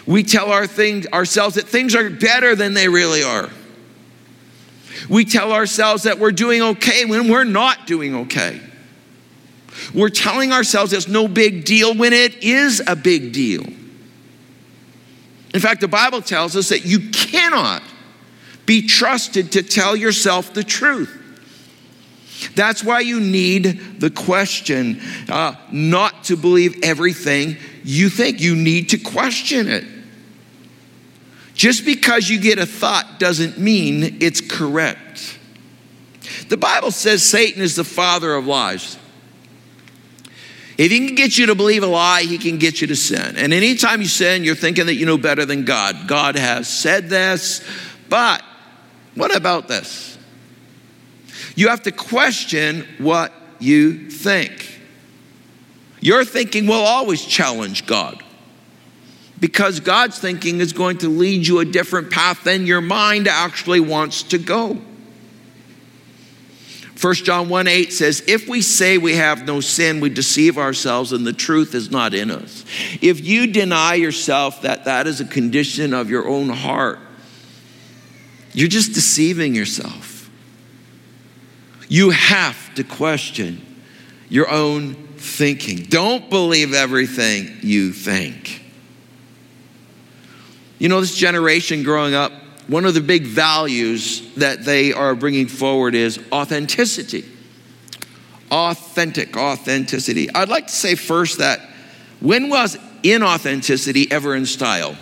We 0.06 0.22
tell 0.22 0.50
our 0.52 0.66
thing, 0.66 1.04
ourselves 1.12 1.56
that 1.56 1.68
things 1.68 1.94
are 1.94 2.08
better 2.08 2.54
than 2.54 2.75
they 2.75 2.88
really 2.88 3.22
are. 3.22 3.50
We 5.08 5.25
tell 5.25 5.52
ourselves 5.52 6.04
that 6.04 6.18
we're 6.18 6.32
doing 6.32 6.62
okay 6.62 7.04
when 7.04 7.28
we're 7.28 7.44
not 7.44 7.87
doing 7.87 8.14
okay. 8.14 8.60
We're 9.94 10.08
telling 10.08 10.52
ourselves 10.52 10.92
it's 10.92 11.08
no 11.08 11.28
big 11.28 11.64
deal 11.64 11.94
when 11.94 12.12
it 12.12 12.42
is 12.42 12.82
a 12.87 12.96
big 12.96 13.32
deal. 13.32 13.64
In 15.54 15.60
fact, 15.60 15.80
the 15.80 15.88
Bible 15.88 16.20
tells 16.20 16.56
us 16.56 16.68
that 16.70 16.84
you 16.84 17.10
cannot 17.10 17.82
be 18.68 18.82
trusted 18.82 19.52
to 19.52 19.62
tell 19.62 19.96
yourself 19.96 20.52
the 20.52 20.62
truth. 20.62 21.14
That's 22.54 22.84
why 22.84 23.00
you 23.00 23.18
need 23.18 23.98
the 23.98 24.10
question 24.10 25.00
uh, 25.26 25.54
not 25.72 26.25
to 26.25 26.37
believe 26.37 26.84
everything 26.84 27.56
you 27.82 28.10
think. 28.10 28.42
You 28.42 28.54
need 28.54 28.90
to 28.90 28.98
question 28.98 29.68
it. 29.68 29.84
Just 31.54 31.87
because 31.87 32.28
you 32.28 32.38
get 32.38 32.58
a 32.58 32.66
thought 32.66 33.18
doesn't 33.18 33.56
mean 33.56 34.18
it's 34.20 34.42
correct. 34.42 35.38
The 36.50 36.58
Bible 36.58 36.90
says 36.90 37.22
Satan 37.22 37.62
is 37.62 37.75
the 37.75 37.84
father 37.84 38.34
of 38.34 38.46
lies. 38.46 38.98
If 40.76 40.92
he 40.92 41.06
can 41.06 41.14
get 41.16 41.38
you 41.38 41.46
to 41.46 41.54
believe 41.54 41.82
a 41.82 41.87
lie, 41.87 42.22
he 42.22 42.37
can 42.37 42.58
get 42.58 42.82
you 42.82 42.87
to 42.88 42.96
sin. 42.96 43.37
And 43.38 43.54
anytime 43.54 44.02
you 44.02 44.08
sin, 44.08 44.44
you're 44.44 44.54
thinking 44.54 44.87
that 44.87 44.94
you 44.94 45.06
know 45.06 45.18
better 45.18 45.46
than 45.46 45.64
God. 45.64 46.06
God 46.06 46.37
has 46.37 46.68
said 46.68 47.08
this, 47.08 47.66
but 48.10 48.44
what 49.18 49.34
about 49.37 49.68
this? 49.68 50.16
You 51.54 51.68
have 51.68 51.82
to 51.82 51.92
question 51.92 52.87
what 52.98 53.32
you 53.58 54.10
think. 54.10 54.80
Your 56.00 56.25
thinking 56.25 56.66
will 56.66 56.75
always 56.75 57.25
challenge 57.25 57.87
God 57.87 58.22
because 59.40 59.80
God's 59.80 60.18
thinking 60.18 60.60
is 60.60 60.72
going 60.72 60.98
to 60.98 61.08
lead 61.08 61.46
you 61.46 61.58
a 61.58 61.64
different 61.64 62.10
path 62.10 62.44
than 62.44 62.66
your 62.66 62.80
mind 62.80 63.28
actually 63.28 63.80
wants 63.80 64.22
to 64.25 64.38
go. 64.38 64.78
1 67.00 67.14
John 67.14 67.48
1 67.48 67.68
8 67.68 67.92
says, 67.92 68.25
If 68.26 68.48
we 68.48 68.60
say 68.60 68.98
we 68.98 69.14
have 69.14 69.46
no 69.46 69.60
sin, 69.60 70.00
we 70.00 70.08
deceive 70.08 70.58
ourselves 70.58 71.12
and 71.12 71.25
the 71.25 71.32
truth 71.32 71.75
is 71.75 71.90
not 71.90 72.12
in 72.12 72.30
us. 72.30 72.64
If 73.00 73.25
you 73.25 73.46
deny 73.46 73.94
yourself 73.94 74.62
that 74.62 74.84
that 74.87 75.06
is 75.06 75.20
a 75.20 75.25
condition 75.25 75.94
of 75.94 76.10
your 76.10 76.28
own 76.28 76.48
heart, 76.48 76.98
you're 78.59 78.67
just 78.67 78.93
deceiving 78.93 79.55
yourself. 79.55 80.29
You 81.88 82.11
have 82.11 82.75
to 82.75 82.83
question 82.83 83.65
your 84.29 84.50
own 84.50 84.95
thinking. 85.17 85.85
Don't 85.85 86.29
believe 86.29 86.75
everything 86.75 87.59
you 87.62 87.93
think. 87.93 88.65
You 90.81 90.88
know, 90.88 91.00
this 91.00 91.15
generation 91.15 91.85
growing 91.85 92.15
up, 92.15 92.33
one 92.67 92.85
of 92.85 92.95
the 92.95 93.00
big 93.00 93.23
values 93.23 94.35
that 94.35 94.65
they 94.65 94.93
are 94.93 95.15
bringing 95.15 95.47
forward 95.47 95.95
is 95.95 96.19
authenticity. 96.33 97.25
Authentic, 98.50 99.37
authenticity. 99.37 100.35
I'd 100.35 100.49
like 100.49 100.67
to 100.67 100.75
say 100.75 100.97
first 100.97 101.38
that 101.38 101.61
when 102.19 102.49
was 102.49 102.77
inauthenticity 103.05 104.11
ever 104.11 104.35
in 104.35 104.47
style? 104.47 104.97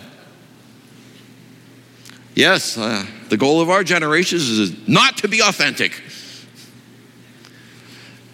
Yes, 2.35 2.77
uh, 2.77 3.03
the 3.29 3.37
goal 3.37 3.61
of 3.61 3.69
our 3.69 3.83
generations 3.83 4.47
is 4.47 4.87
not 4.87 5.17
to 5.17 5.27
be 5.27 5.41
authentic. 5.41 6.01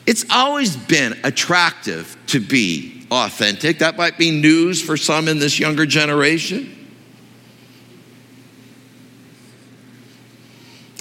It's 0.06 0.26
always 0.30 0.76
been 0.76 1.20
attractive 1.24 2.18
to 2.28 2.40
be 2.40 3.06
authentic. 3.10 3.80
That 3.80 3.96
might 3.96 4.18
be 4.18 4.32
news 4.32 4.82
for 4.82 4.98
some 4.98 5.28
in 5.28 5.40
this 5.40 5.60
younger 5.60 5.86
generation. 5.86 6.84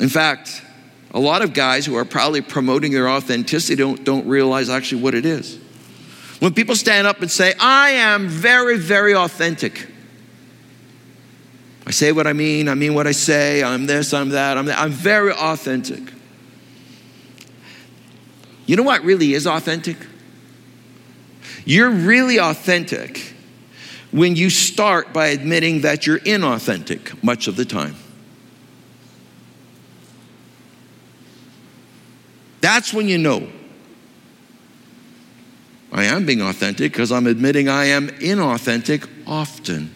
In 0.01 0.09
fact, 0.09 0.63
a 1.13 1.21
lot 1.21 1.43
of 1.43 1.53
guys 1.53 1.85
who 1.85 1.97
are 1.97 2.05
probably 2.05 2.41
promoting 2.41 2.93
their 2.93 3.09
authenticity 3.09 3.77
don't, 3.77 4.03
don't 4.05 4.27
realize 4.27 4.71
actually 4.71 5.03
what 5.03 5.15
it 5.15 5.27
is. 5.27 5.59
When 6.41 6.55
people 6.55 6.75
stand 6.75 7.07
up 7.07 7.21
and 7.21 7.31
say, 7.31 7.55
I 7.61 7.91
am 7.91 8.27
very, 8.27 8.79
very 8.79 9.15
authentic, 9.15 9.89
I 11.87 11.91
say 11.91 12.13
what 12.13 12.27
I 12.27 12.33
mean, 12.33 12.69
I 12.69 12.75
mean 12.75 12.95
what 12.95 13.07
I 13.07 13.13
say, 13.13 13.63
I'm 13.63 13.87
this, 13.87 14.15
I'm 14.15 14.29
that, 14.31 14.57
I'm 14.57 14.67
that. 14.67 14.79
I'm 14.79 14.93
very 14.93 15.33
authentic. 15.33 16.13
You 18.67 18.77
know 18.77 18.85
what 18.85 19.03
really 19.03 19.35
is 19.35 19.47
authentic? 19.47 19.97
You're 21.65 21.91
really 21.91 22.39
authentic 22.39 23.35
when 24.13 24.37
you 24.37 24.51
start 24.51 25.13
by 25.13 25.29
admitting 25.29 25.81
that 25.81 26.07
you're 26.07 26.21
inauthentic 26.21 27.23
much 27.23 27.49
of 27.49 27.57
the 27.57 27.65
time. 27.65 27.97
That's 32.61 32.95
when 32.95 33.09
you 33.09 33.19
know 33.19 33.49
I 35.91 36.05
am 36.05 36.25
being 36.25 36.41
authentic 36.41 36.93
because 36.93 37.11
I'm 37.11 37.27
admitting 37.27 37.69
I 37.69 37.87
am 37.87 38.09
inauthentic 38.09 39.09
often. 39.27 39.95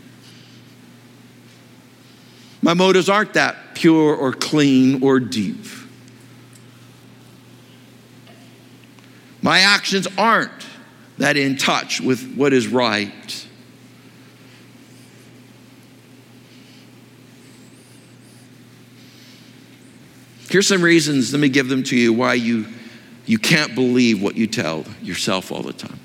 My 2.63 2.75
motives 2.75 3.09
aren't 3.09 3.35
that 3.35 3.75
pure 3.75 4.15
or 4.15 4.33
clean 4.33 5.03
or 5.03 5.21
deep. 5.21 5.65
My 9.43 9.61
actions 9.61 10.09
aren't 10.19 10.51
that 11.19 11.37
in 11.37 11.57
touch 11.57 12.01
with 12.01 12.35
what 12.35 12.53
is 12.53 12.67
right. 12.67 13.47
Here's 20.49 20.67
some 20.67 20.83
reasons, 20.83 21.33
let 21.33 21.41
me 21.41 21.49
give 21.49 21.69
them 21.69 21.83
to 21.85 21.97
you, 21.97 22.13
why 22.13 22.35
you, 22.35 22.67
you 23.27 23.39
can't 23.39 23.75
believe 23.75 24.23
what 24.23 24.37
you 24.37 24.47
tell 24.47 24.85
yourself 25.03 25.51
all 25.51 25.63
the 25.63 25.73
time. 25.73 25.99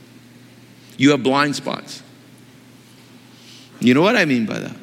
You 0.97 1.11
have 1.11 1.23
blind 1.23 1.55
spots. 1.55 2.03
You 3.79 3.93
know 3.93 4.01
what 4.01 4.15
I 4.15 4.25
mean 4.25 4.45
by 4.45 4.59
that? 4.59 4.75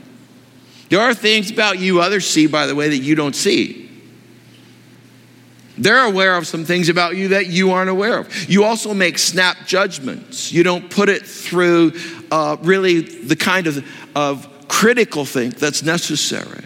There 0.89 1.01
are 1.01 1.15
things 1.15 1.51
about 1.51 1.79
you 1.79 2.01
others 2.01 2.29
see, 2.29 2.47
by 2.47 2.67
the 2.67 2.75
way, 2.75 2.89
that 2.89 2.99
you 2.99 3.15
don't 3.15 3.37
see. 3.37 3.89
They're 5.77 6.05
aware 6.05 6.37
of 6.37 6.47
some 6.47 6.65
things 6.65 6.89
about 6.89 7.17
you 7.17 7.29
that 7.29 7.47
you 7.47 7.71
aren't 7.71 7.91
aware 7.91 8.19
of. 8.19 8.49
You 8.49 8.65
also 8.65 8.93
make 8.95 9.17
snap 9.19 9.59
judgments. 9.67 10.51
You 10.51 10.65
don't 10.65 10.91
put 10.91 11.09
it 11.09 11.25
through 11.25 11.93
uh, 12.33 12.57
really 12.63 13.01
the 13.01 13.37
kind 13.37 13.67
of, 13.67 13.87
of 14.17 14.49
critical 14.67 15.25
think 15.25 15.57
that's 15.57 15.83
necessary. 15.83 16.65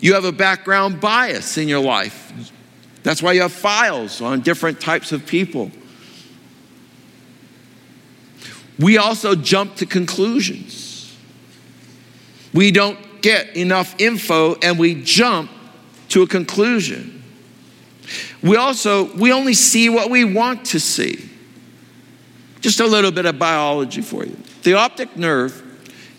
You 0.00 0.14
have 0.14 0.24
a 0.24 0.32
background 0.32 1.00
bias 1.00 1.58
in 1.58 1.68
your 1.68 1.82
life. 1.82 2.32
That's 3.02 3.22
why 3.22 3.32
you 3.32 3.42
have 3.42 3.52
files 3.52 4.20
on 4.20 4.40
different 4.40 4.80
types 4.80 5.12
of 5.12 5.26
people. 5.26 5.70
We 8.78 8.98
also 8.98 9.34
jump 9.34 9.76
to 9.76 9.86
conclusions. 9.86 10.83
We 12.54 12.70
don't 12.70 12.98
get 13.20 13.56
enough 13.56 13.94
info 14.00 14.54
and 14.62 14.78
we 14.78 15.02
jump 15.02 15.50
to 16.10 16.22
a 16.22 16.26
conclusion. 16.26 17.22
We 18.42 18.56
also 18.56 19.12
we 19.14 19.32
only 19.32 19.54
see 19.54 19.88
what 19.88 20.08
we 20.08 20.24
want 20.24 20.66
to 20.66 20.80
see. 20.80 21.28
Just 22.60 22.80
a 22.80 22.86
little 22.86 23.10
bit 23.10 23.26
of 23.26 23.38
biology 23.38 24.00
for 24.00 24.24
you. 24.24 24.36
The 24.62 24.74
optic 24.74 25.16
nerve 25.16 25.62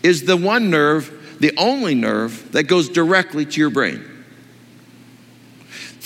is 0.04 0.26
the 0.26 0.38
one 0.38 0.70
nerve 0.70 1.12
the 1.40 1.54
only 1.58 1.96
nerve 1.96 2.52
that 2.54 2.64
goes 2.64 2.90
directly 2.90 3.46
to 3.46 3.60
your 3.60 3.70
brain. 3.70 4.04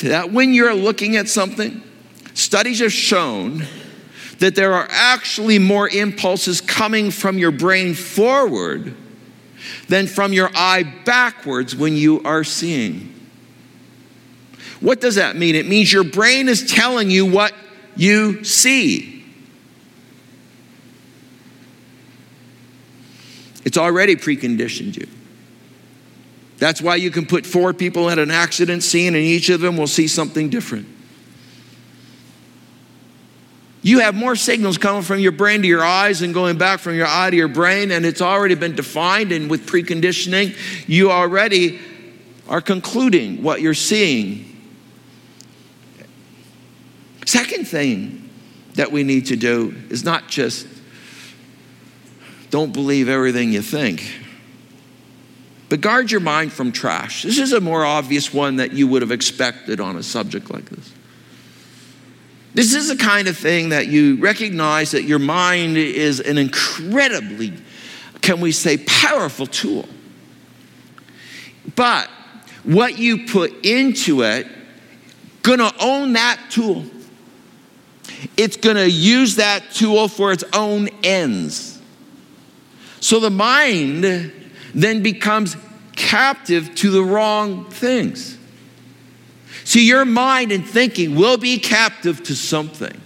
That 0.02 0.32
when 0.32 0.54
you're 0.54 0.74
looking 0.74 1.16
at 1.18 1.28
something, 1.28 1.84
studies 2.34 2.80
have 2.80 2.94
shown 2.94 3.66
that 4.40 4.56
there 4.56 4.74
are 4.74 4.88
actually 4.90 5.60
more 5.60 5.90
impulses 5.90 6.62
coming 6.62 7.12
from 7.12 7.38
your 7.38 7.52
brain 7.52 7.94
forward 7.94 8.96
than 9.88 10.08
from 10.08 10.34
your 10.34 10.50
eye 10.56 10.84
backwards 10.84 11.76
when 11.76 11.96
you 11.96 12.22
are 12.24 12.44
seeing. 12.44 13.14
What 14.80 15.02
does 15.02 15.16
that 15.16 15.36
mean? 15.36 15.56
It 15.56 15.68
means 15.68 15.92
your 15.92 16.04
brain 16.04 16.48
is 16.48 16.72
telling 16.72 17.10
you 17.10 17.26
what 17.26 17.54
you 17.96 18.44
see. 18.44 19.26
It's 23.66 23.78
already 23.78 24.16
preconditioned 24.16 24.98
you. 24.98 25.08
That's 26.58 26.82
why 26.82 26.96
you 26.96 27.12
can 27.12 27.26
put 27.26 27.46
four 27.46 27.74
people 27.74 28.10
at 28.10 28.20
an 28.20 28.32
accident 28.32 28.84
scene 28.84 29.16
and 29.16 29.24
each 29.24 29.50
of 29.50 29.62
them 29.62 29.78
will 29.78 29.88
see 29.88 30.08
something 30.08 30.50
different. 30.50 30.88
You 33.82 34.00
have 34.00 34.14
more 34.14 34.36
signals 34.36 34.78
coming 34.78 35.04
from 35.04 35.20
your 35.20 35.32
brain 35.32 35.62
to 35.62 35.68
your 35.68 35.84
eyes 35.84 36.22
and 36.22 36.34
going 36.34 36.58
back 36.58 36.80
from 36.80 36.96
your 36.96 37.08
eye 37.08 37.30
to 37.30 37.36
your 37.36 37.48
brain, 37.48 37.92
and 37.92 38.06
it's 38.06 38.22
already 38.22 38.56
been 38.56 38.76
defined. 38.76 39.32
And 39.32 39.50
with 39.50 39.66
preconditioning, 39.66 40.56
you 40.88 41.12
already 41.12 41.80
are 42.50 42.62
concluding 42.62 43.42
what 43.42 43.62
you're 43.62 43.74
seeing. 43.74 44.46
Second 47.26 47.68
thing 47.68 48.30
that 48.74 48.92
we 48.92 49.04
need 49.04 49.28
to 49.28 49.36
do 49.36 49.76
is 49.90 50.04
not 50.04 50.28
just 50.28 50.68
don't 52.50 52.74
believe 52.74 53.08
everything 53.08 53.54
you 53.54 53.62
think. 53.62 54.26
But 55.70 55.82
guard 55.82 56.10
your 56.10 56.22
mind 56.22 56.52
from 56.52 56.72
trash. 56.72 57.22
This 57.22 57.38
is 57.38 57.54
a 57.54 57.62
more 57.62 57.86
obvious 57.86 58.34
one 58.34 58.56
that 58.56 58.74
you 58.74 58.88
would 58.88 59.04
have 59.04 59.12
expected 59.12 59.80
on 59.80 59.96
a 59.96 60.04
subject 60.04 60.50
like 60.50 60.66
this. 60.66 60.92
This 62.54 62.74
is 62.74 62.88
the 62.88 62.96
kind 62.96 63.28
of 63.28 63.38
thing 63.38 63.70
that 63.70 63.88
you 63.88 64.18
recognize 64.18 64.92
that 64.92 65.04
your 65.04 65.20
mind 65.20 65.78
is 65.78 66.20
an 66.20 66.38
incredibly, 66.38 67.54
can 68.22 68.42
we 68.42 68.52
say, 68.52 68.78
powerful 68.78 69.46
tool. 69.46 69.88
But 71.76 72.10
what 72.64 72.98
you 72.98 73.28
put 73.28 73.66
into 73.66 74.24
it, 74.24 74.48
gonna 75.44 75.72
own 75.80 76.14
that 76.14 76.40
tool. 76.50 76.86
It's 78.36 78.58
gonna 78.58 78.86
use 78.86 79.36
that 79.36 79.72
tool 79.72 80.08
for 80.08 80.32
its 80.32 80.44
own 80.54 80.90
ends. 81.04 81.80
So 83.00 83.20
the 83.20 83.30
mind 83.30 84.04
then 84.74 85.04
becomes 85.04 85.56
captive 85.96 86.74
to 86.76 86.90
the 86.90 87.04
wrong 87.04 87.66
things. 87.70 88.39
See, 89.70 89.88
your 89.88 90.04
mind 90.04 90.52
and 90.52 90.68
thinking 90.68 91.14
will 91.14 91.38
be 91.38 91.60
captive 91.60 92.24
to 92.24 92.36
something, 92.36 93.00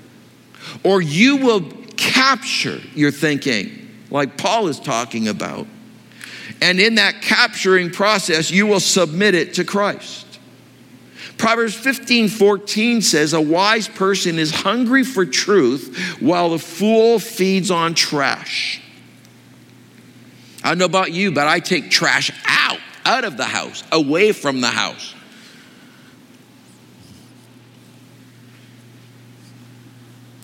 or 0.81 1.01
you 1.01 1.35
will 1.35 1.69
capture 1.97 2.79
your 2.95 3.11
thinking, 3.11 3.89
like 4.09 4.37
Paul 4.37 4.69
is 4.69 4.79
talking 4.79 5.27
about. 5.27 5.67
And 6.61 6.79
in 6.79 6.95
that 6.95 7.21
capturing 7.21 7.91
process, 7.91 8.49
you 8.49 8.65
will 8.65 8.79
submit 8.79 9.35
it 9.35 9.55
to 9.55 9.65
Christ. 9.65 10.39
Proverbs 11.37 11.75
15 11.75 12.29
14 12.29 13.01
says, 13.01 13.33
A 13.33 13.41
wise 13.41 13.89
person 13.89 14.39
is 14.39 14.51
hungry 14.51 15.03
for 15.03 15.25
truth, 15.25 16.15
while 16.21 16.51
the 16.51 16.59
fool 16.59 17.19
feeds 17.19 17.71
on 17.71 17.93
trash. 17.93 18.81
I 20.63 20.69
don't 20.69 20.77
know 20.77 20.85
about 20.85 21.11
you, 21.11 21.33
but 21.33 21.45
I 21.45 21.59
take 21.59 21.91
trash 21.91 22.31
out, 22.45 22.79
out 23.03 23.25
of 23.25 23.35
the 23.35 23.43
house, 23.43 23.83
away 23.91 24.31
from 24.31 24.61
the 24.61 24.69
house. 24.69 25.13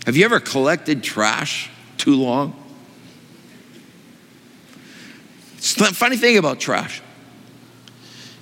Have 0.10 0.18
you 0.18 0.26
ever 0.26 0.40
collected 0.40 1.04
trash 1.04 1.70
too 1.98 2.16
long? 2.16 2.56
It's 5.60 5.76
the 5.76 5.86
funny 5.86 6.18
thing 6.18 6.40
about 6.40 6.60
trash. 6.60 7.04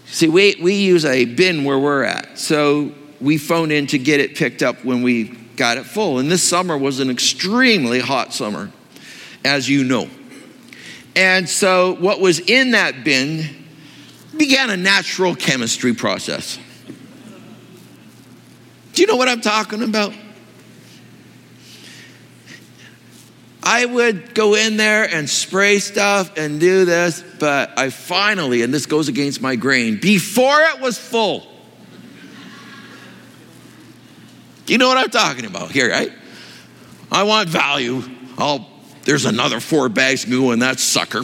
See, 0.06 0.30
we, 0.30 0.56
we 0.62 0.76
use 0.76 1.04
a 1.04 1.26
bin 1.26 1.66
where 1.66 1.78
we're 1.78 2.06
at. 2.06 2.40
So 2.40 2.94
we 3.20 3.38
phone 3.38 3.72
in 3.72 3.86
to 3.88 3.98
get 3.98 4.22
it 4.22 4.38
picked 4.38 4.64
up 4.64 4.86
when 4.86 5.02
we 5.02 5.26
got 5.58 5.78
it 5.78 5.86
full. 5.86 6.20
And 6.20 6.32
this 6.32 6.42
summer 6.42 6.78
was 6.78 7.02
an 7.02 7.10
extremely 7.10 8.00
hot 8.00 8.34
summer, 8.34 8.72
as 9.44 9.68
you 9.68 9.84
know. 9.84 10.10
And 11.18 11.50
so 11.50 11.96
what 11.96 12.22
was 12.22 12.40
in 12.40 12.72
that 12.72 13.04
bin 13.04 13.66
began 14.38 14.70
a 14.70 14.78
natural 14.78 15.36
chemistry 15.36 15.94
process. 15.94 16.60
Do 18.94 19.02
you 19.02 19.08
know 19.10 19.18
what 19.18 19.28
I'm 19.28 19.42
talking 19.42 19.84
about? 19.84 20.14
I 23.70 23.84
would 23.84 24.34
go 24.34 24.56
in 24.56 24.78
there 24.78 25.04
and 25.04 25.30
spray 25.30 25.80
stuff 25.80 26.38
and 26.38 26.58
do 26.58 26.86
this, 26.86 27.22
but 27.38 27.78
I 27.78 27.90
finally, 27.90 28.62
and 28.62 28.74
this 28.74 28.86
goes 28.86 29.10
against 29.10 29.42
my 29.42 29.58
grain, 29.58 30.00
before 30.00 30.62
it 30.62 30.80
was 30.80 30.98
full. 30.98 31.46
You 34.68 34.78
know 34.78 34.88
what 34.88 34.96
I'm 34.96 35.10
talking 35.10 35.44
about 35.44 35.72
here, 35.72 35.90
right? 35.90 36.14
I 37.12 37.24
want 37.24 37.50
value. 37.50 38.04
I'll, 38.38 38.66
there's 39.04 39.26
another 39.26 39.60
four 39.60 39.90
bags 39.90 40.24
go 40.24 40.52
in 40.52 40.60
that 40.60 40.80
sucker. 40.80 41.20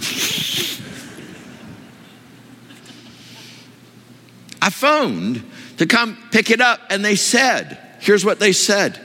I 4.62 4.70
phoned 4.70 5.50
to 5.78 5.86
come 5.86 6.18
pick 6.30 6.50
it 6.50 6.60
up, 6.60 6.82
and 6.90 7.06
they 7.06 7.16
said, 7.16 7.80
here's 8.02 8.26
what 8.26 8.42
they 8.42 8.52
said 8.52 9.00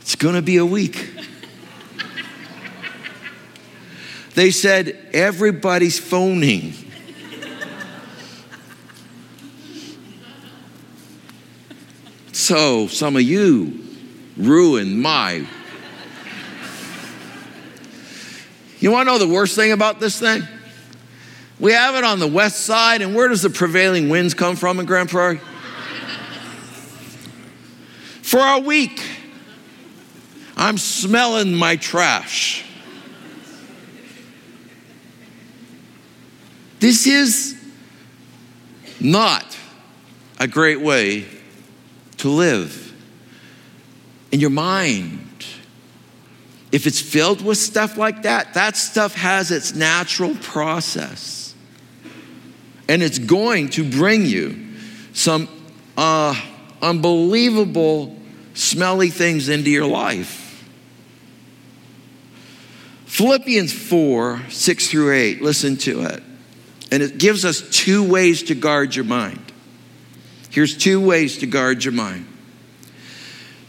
it's 0.00 0.16
gonna 0.16 0.42
be 0.42 0.56
a 0.56 0.66
week. 0.66 1.12
They 4.34 4.50
said, 4.50 5.10
everybody's 5.12 5.98
phoning. 5.98 6.74
so 12.32 12.88
some 12.88 13.16
of 13.16 13.22
you 13.22 13.80
ruined 14.36 15.00
my. 15.00 15.46
You 18.80 18.90
want 18.90 19.08
to 19.08 19.12
know 19.12 19.18
the 19.18 19.32
worst 19.32 19.54
thing 19.54 19.72
about 19.72 20.00
this 20.00 20.18
thing? 20.18 20.42
We 21.60 21.72
have 21.72 21.94
it 21.94 22.02
on 22.02 22.18
the 22.18 22.26
west 22.26 22.60
side, 22.60 23.00
and 23.02 23.14
where 23.14 23.28
does 23.28 23.42
the 23.42 23.50
prevailing 23.50 24.08
winds 24.08 24.34
come 24.34 24.56
from 24.56 24.80
in 24.80 24.86
Grand 24.86 25.08
Prairie? 25.08 25.40
For 28.22 28.40
a 28.40 28.58
week, 28.58 29.00
I'm 30.56 30.76
smelling 30.76 31.54
my 31.54 31.76
trash. 31.76 32.64
This 36.84 37.06
is 37.06 37.56
not 39.00 39.56
a 40.38 40.46
great 40.46 40.82
way 40.82 41.24
to 42.18 42.28
live. 42.28 42.92
In 44.30 44.40
your 44.40 44.50
mind, 44.50 45.46
if 46.72 46.86
it's 46.86 47.00
filled 47.00 47.42
with 47.42 47.56
stuff 47.56 47.96
like 47.96 48.24
that, 48.24 48.52
that 48.52 48.76
stuff 48.76 49.14
has 49.14 49.50
its 49.50 49.74
natural 49.74 50.34
process. 50.34 51.54
And 52.86 53.02
it's 53.02 53.18
going 53.18 53.70
to 53.70 53.90
bring 53.90 54.26
you 54.26 54.74
some 55.14 55.48
uh, 55.96 56.38
unbelievable, 56.82 58.14
smelly 58.52 59.08
things 59.08 59.48
into 59.48 59.70
your 59.70 59.86
life. 59.86 60.68
Philippians 63.06 63.72
4 63.72 64.42
6 64.50 64.90
through 64.90 65.14
8, 65.14 65.40
listen 65.40 65.78
to 65.78 66.02
it. 66.02 66.22
And 66.90 67.02
it 67.02 67.18
gives 67.18 67.44
us 67.44 67.62
two 67.70 68.08
ways 68.08 68.44
to 68.44 68.54
guard 68.54 68.94
your 68.94 69.04
mind. 69.04 69.52
Here's 70.50 70.76
two 70.76 71.04
ways 71.04 71.38
to 71.38 71.46
guard 71.46 71.84
your 71.84 71.92
mind. 71.94 72.28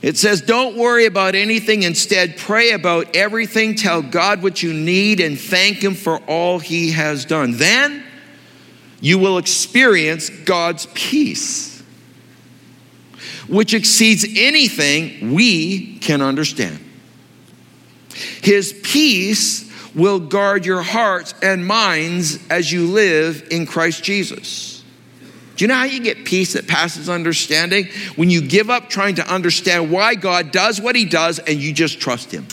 It 0.02 0.18
says, 0.18 0.42
Don't 0.42 0.78
worry 0.78 1.08
about 1.08 1.34
anything. 1.34 1.82
Instead, 1.82 2.38
pray 2.38 2.72
about 2.72 3.16
everything. 3.16 3.74
Tell 3.74 4.04
God 4.04 4.44
what 4.44 4.62
you 4.62 4.72
need 4.72 5.20
and 5.20 5.40
thank 5.40 5.84
Him 5.84 5.96
for 5.96 6.20
all 6.28 6.60
He 6.60 6.92
has 6.92 7.26
done. 7.26 7.58
Then 7.58 8.04
you 9.02 9.18
will 9.18 9.40
experience 9.40 10.30
God's 10.30 10.88
peace, 10.94 11.82
which 13.48 13.74
exceeds 13.74 14.26
anything 14.36 15.34
we 15.34 15.98
can 15.98 16.22
understand. 16.22 16.80
His 18.44 18.80
peace 18.84 19.65
will 19.96 20.20
guard 20.20 20.66
your 20.66 20.82
hearts 20.82 21.34
and 21.42 21.66
minds 21.66 22.40
as 22.50 22.72
you 22.72 22.88
live 22.88 23.48
in 23.52 23.66
Christ 23.66 24.04
Jesus. 24.04 24.84
Do 25.56 25.64
you 25.64 25.70
know 25.70 25.76
how 25.76 25.86
you 25.86 26.02
get 26.02 26.26
peace 26.26 26.54
that 26.54 26.68
passes 26.68 27.10
understanding? 27.10 27.88
When 28.18 28.30
you 28.30 28.42
give 28.42 28.70
up 28.70 28.90
trying 28.90 29.16
to 29.16 29.34
understand 29.34 29.90
why 29.90 30.16
God 30.16 30.52
does 30.52 30.82
what 30.82 30.96
He 30.96 31.06
does 31.06 31.40
and 31.40 31.58
you 31.58 31.74
just 31.74 32.00
trust 32.00 32.32
Him. 32.32 32.46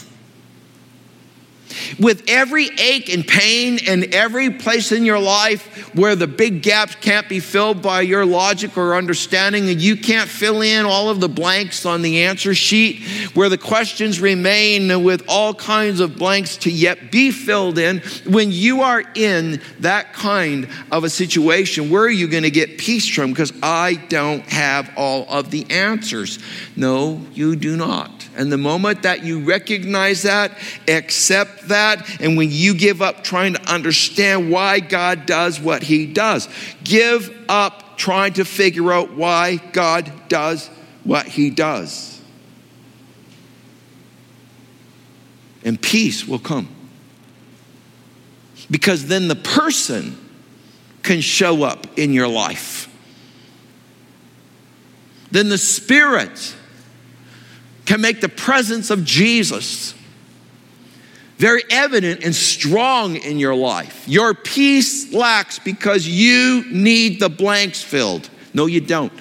With 1.98 2.24
every 2.28 2.68
ache 2.78 3.12
and 3.12 3.26
pain 3.26 3.78
and 3.86 4.14
every 4.14 4.50
place 4.50 4.92
in 4.92 5.04
your 5.04 5.18
life 5.18 5.94
where 5.94 6.16
the 6.16 6.26
big 6.26 6.62
gaps 6.62 6.94
can't 6.96 7.28
be 7.28 7.40
filled 7.40 7.82
by 7.82 8.00
your 8.00 8.24
logic 8.24 8.76
or 8.76 8.94
understanding, 8.94 9.68
and 9.68 9.80
you 9.80 9.96
can't 9.96 10.28
fill 10.28 10.62
in 10.62 10.86
all 10.86 11.10
of 11.10 11.20
the 11.20 11.28
blanks 11.28 11.84
on 11.84 12.02
the 12.02 12.22
answer 12.24 12.54
sheet, 12.54 13.02
where 13.34 13.48
the 13.48 13.58
questions 13.58 14.20
remain 14.20 15.02
with 15.02 15.22
all 15.28 15.54
kinds 15.54 16.00
of 16.00 16.16
blanks 16.16 16.56
to 16.58 16.70
yet 16.70 17.10
be 17.10 17.30
filled 17.30 17.78
in, 17.78 18.00
when 18.26 18.50
you 18.50 18.82
are 18.82 19.02
in 19.14 19.60
that 19.80 20.12
kind 20.12 20.68
of 20.90 21.04
a 21.04 21.10
situation, 21.10 21.90
where 21.90 22.02
are 22.02 22.10
you 22.10 22.28
going 22.28 22.42
to 22.42 22.50
get 22.50 22.78
peace 22.78 23.08
from? 23.08 23.30
Because 23.30 23.52
I 23.62 23.94
don't 24.08 24.42
have 24.44 24.90
all 24.96 25.26
of 25.28 25.50
the 25.50 25.70
answers. 25.70 26.38
No, 26.76 27.24
you 27.32 27.56
do 27.56 27.76
not. 27.76 28.21
And 28.34 28.50
the 28.50 28.58
moment 28.58 29.02
that 29.02 29.24
you 29.24 29.40
recognize 29.40 30.22
that, 30.22 30.52
accept 30.88 31.68
that, 31.68 32.20
and 32.20 32.36
when 32.36 32.48
you 32.50 32.74
give 32.74 33.02
up 33.02 33.22
trying 33.22 33.54
to 33.54 33.70
understand 33.70 34.50
why 34.50 34.80
God 34.80 35.26
does 35.26 35.60
what 35.60 35.82
He 35.82 36.06
does, 36.06 36.48
give 36.82 37.30
up 37.48 37.98
trying 37.98 38.32
to 38.34 38.44
figure 38.44 38.90
out 38.92 39.12
why 39.12 39.56
God 39.72 40.10
does 40.28 40.68
what 41.04 41.26
He 41.26 41.50
does. 41.50 42.20
And 45.64 45.80
peace 45.80 46.26
will 46.26 46.38
come. 46.38 46.68
Because 48.70 49.06
then 49.06 49.28
the 49.28 49.36
person 49.36 50.18
can 51.02 51.20
show 51.20 51.64
up 51.64 51.86
in 51.98 52.12
your 52.12 52.28
life. 52.28 52.88
Then 55.30 55.48
the 55.48 55.58
Spirit 55.58 56.56
can 57.86 58.00
make 58.00 58.20
the 58.20 58.28
presence 58.28 58.90
of 58.90 59.04
Jesus 59.04 59.94
very 61.38 61.64
evident 61.70 62.22
and 62.22 62.32
strong 62.34 63.16
in 63.16 63.38
your 63.38 63.54
life. 63.54 64.06
Your 64.06 64.32
peace 64.32 65.12
lacks 65.12 65.58
because 65.58 66.06
you 66.06 66.64
need 66.70 67.18
the 67.18 67.28
blanks 67.28 67.82
filled. 67.82 68.30
No, 68.54 68.66
you 68.66 68.80
don't. 68.80 69.12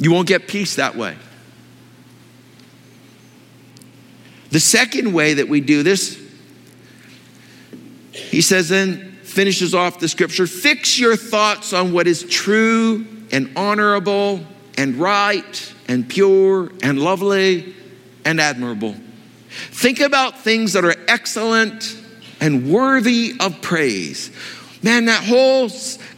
You 0.00 0.10
won't 0.10 0.26
get 0.26 0.48
peace 0.48 0.74
that 0.76 0.96
way. 0.96 1.16
The 4.50 4.58
second 4.58 5.12
way 5.12 5.34
that 5.34 5.48
we 5.48 5.60
do 5.60 5.84
this, 5.84 6.20
he 8.10 8.40
says, 8.40 8.68
then 8.68 9.12
finishes 9.22 9.74
off 9.74 9.98
the 9.98 10.08
scripture 10.08 10.46
fix 10.46 10.98
your 10.98 11.16
thoughts 11.16 11.72
on 11.72 11.92
what 11.92 12.06
is 12.06 12.22
true 12.24 13.04
and 13.32 13.50
honorable 13.56 14.44
and 14.76 14.96
right 14.96 15.74
and 15.88 16.08
pure 16.08 16.70
and 16.82 16.98
lovely 17.00 17.74
and 18.24 18.40
admirable. 18.40 18.94
Think 19.48 20.00
about 20.00 20.40
things 20.40 20.72
that 20.72 20.84
are 20.84 20.96
excellent 21.08 21.96
and 22.40 22.70
worthy 22.70 23.34
of 23.40 23.62
praise. 23.62 24.30
Man, 24.82 25.06
that 25.06 25.24
whole 25.24 25.70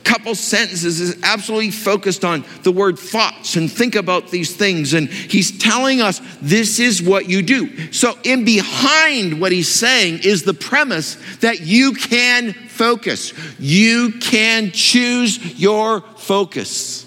couple 0.02 0.34
sentences 0.34 1.00
is 1.00 1.22
absolutely 1.22 1.70
focused 1.70 2.24
on 2.24 2.44
the 2.62 2.72
word 2.72 2.98
thoughts 2.98 3.54
and 3.54 3.70
think 3.70 3.94
about 3.94 4.30
these 4.30 4.56
things. 4.56 4.92
And 4.92 5.08
he's 5.08 5.56
telling 5.58 6.00
us 6.00 6.20
this 6.42 6.80
is 6.80 7.00
what 7.00 7.28
you 7.28 7.42
do. 7.42 7.92
So, 7.92 8.18
in 8.24 8.44
behind 8.44 9.40
what 9.40 9.52
he's 9.52 9.68
saying 9.68 10.20
is 10.24 10.42
the 10.42 10.54
premise 10.54 11.16
that 11.36 11.60
you 11.60 11.92
can 11.92 12.52
focus, 12.52 13.32
you 13.60 14.12
can 14.20 14.72
choose 14.72 15.60
your 15.60 16.00
focus. 16.00 17.05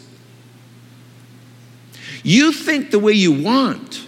You 2.23 2.51
think 2.51 2.91
the 2.91 2.99
way 2.99 3.13
you 3.13 3.43
want. 3.43 4.05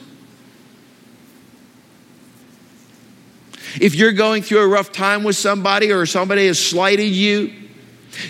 If 3.80 3.96
you're 3.96 4.12
going 4.12 4.44
through 4.44 4.60
a 4.60 4.68
rough 4.68 4.92
time 4.92 5.24
with 5.24 5.38
somebody 5.38 5.92
or 5.92 6.06
somebody 6.06 6.48
has 6.48 6.60
slighted 6.60 7.12
you, 7.12 7.54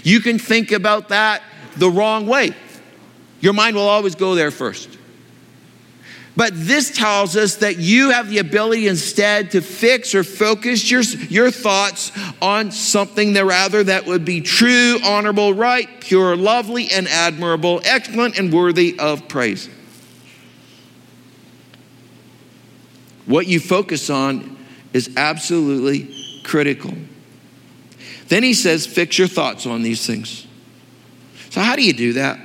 you 0.04 0.20
can 0.20 0.38
think 0.38 0.72
about 0.72 1.10
that 1.10 1.42
the 1.78 1.90
wrong 1.90 2.28
way. 2.28 2.52
Your 3.40 3.54
mind 3.54 3.76
will 3.76 3.88
always 3.88 4.14
go 4.14 4.36
there 4.36 4.52
first. 4.52 4.98
But 6.36 6.54
this 6.56 6.96
tells 6.96 7.36
us 7.36 7.58
that 7.58 7.78
you 7.78 8.12
have 8.12 8.30
the 8.30 8.38
ability 8.38 8.88
instead 8.88 9.52
to 9.52 9.62
fix 9.62 10.16
or 10.16 10.24
focus 10.24 10.90
your, 10.90 11.02
your 11.02 11.52
thoughts 11.52 12.12
on 12.42 12.72
something 12.72 13.34
that 13.34 13.44
rather 13.46 13.84
that 13.84 14.06
would 14.06 14.24
be 14.24 14.40
true, 14.40 14.98
honorable, 15.04 15.54
right, 15.54 15.90
pure, 16.00 16.38
lovely, 16.38 16.90
and 16.90 17.08
admirable, 17.10 17.82
excellent, 17.84 18.38
and 18.40 18.54
worthy 18.54 18.98
of 18.98 19.28
praise. 19.28 19.70
What 23.26 23.48
you 23.48 23.60
focus 23.60 24.10
on 24.10 24.58
is 24.94 25.10
absolutely 25.18 26.16
critical. 26.44 26.94
Then 28.30 28.44
he 28.44 28.54
says, 28.54 28.88
fix 28.88 29.18
your 29.18 29.28
thoughts 29.28 29.66
on 29.66 29.84
these 29.84 30.08
things. 30.08 30.48
So, 31.50 31.60
how 31.60 31.76
do 31.76 31.84
you 31.84 31.94
do 31.94 32.14
that? 32.14 32.40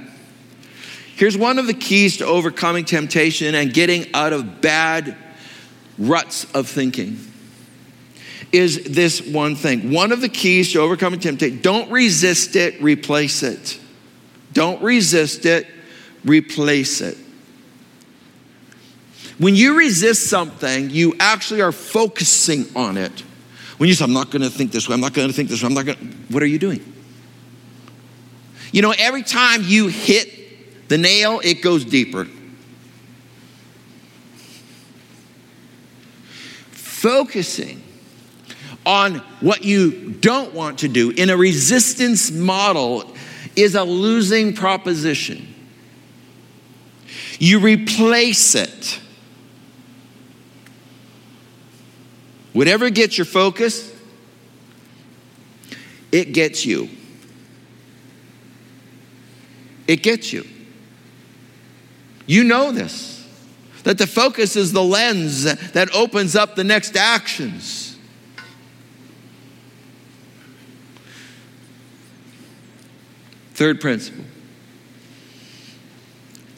Here's 1.16 1.37
one 1.37 1.59
of 1.59 1.66
the 1.66 1.74
keys 1.74 2.18
to 2.18 2.26
overcoming 2.26 2.85
temptation 2.85 3.55
and 3.55 3.72
getting 3.72 4.12
out 4.12 4.35
of 4.35 4.61
bad 4.61 5.16
ruts 5.98 6.44
of 6.52 6.68
thinking 6.68 7.18
is 8.52 8.85
this 8.85 9.26
one 9.26 9.57
thing. 9.57 9.92
One 9.92 10.12
of 10.12 10.20
the 10.20 10.29
keys 10.29 10.72
to 10.72 10.81
overcoming 10.81 11.18
temptation, 11.18 11.61
don't 11.62 11.90
resist 11.90 12.55
it, 12.55 12.81
replace 12.83 13.42
it. 13.42 13.81
Don't 14.52 14.83
resist 14.83 15.46
it, 15.46 15.66
replace 16.22 17.00
it. 17.00 17.16
When 19.38 19.55
you 19.55 19.79
resist 19.79 20.29
something, 20.29 20.90
you 20.90 21.14
actually 21.18 21.62
are 21.62 21.72
focusing 21.72 22.66
on 22.76 22.98
it. 22.98 23.22
When 23.79 23.88
you 23.88 23.94
say, 23.94 24.05
I'm 24.05 24.12
not 24.12 24.31
going 24.31 24.42
to 24.42 24.50
think 24.50 24.70
this 24.70 24.87
way, 24.87 24.94
I'm 24.94 25.00
not 25.00 25.14
going 25.14 25.29
to 25.29 25.35
think 25.35 25.48
this 25.48 25.62
way, 25.62 25.68
I'm 25.68 25.74
not 25.74 25.87
going 25.87 25.98
to, 25.98 26.05
what 26.33 26.42
are 26.42 26.46
you 26.46 26.59
doing? 26.59 26.92
You 28.70 28.83
know, 28.83 28.94
every 28.98 29.22
time 29.22 29.62
you 29.64 29.88
hit 29.88 30.36
the 30.88 30.99
nail, 30.99 31.40
it 31.42 31.62
goes 31.62 31.85
deeper. 31.85 32.27
Focusing 36.72 37.83
on 38.85 39.16
what 39.40 39.64
you 39.64 40.11
don't 40.12 40.55
want 40.55 40.79
to 40.81 40.88
do 40.88 41.11
in 41.11 41.31
a 41.31 41.37
resistance 41.37 42.31
model 42.31 43.14
is 43.55 43.75
a 43.75 43.85
losing 43.85 44.55
proposition. 44.55 45.55
You 47.38 47.61
replace 47.61 48.55
it 48.55 49.01
Whatever 52.57 52.88
gets 52.88 53.18
your 53.18 53.27
focus, 53.27 53.94
it 56.11 56.33
gets 56.33 56.64
you. 56.64 56.88
It 59.87 60.03
gets 60.03 60.33
you. 60.33 60.46
You 62.26 62.44
know 62.44 62.72
this. 62.72 63.16
That 63.84 63.98
the 63.98 64.06
focus 64.06 64.56
is 64.56 64.72
the 64.72 64.82
lens 64.82 65.44
that 65.44 65.94
opens 65.94 66.34
up 66.34 66.56
the 66.56 66.64
next 66.64 66.96
actions. 66.96 67.96
Third 73.54 73.80
principle 73.80 74.24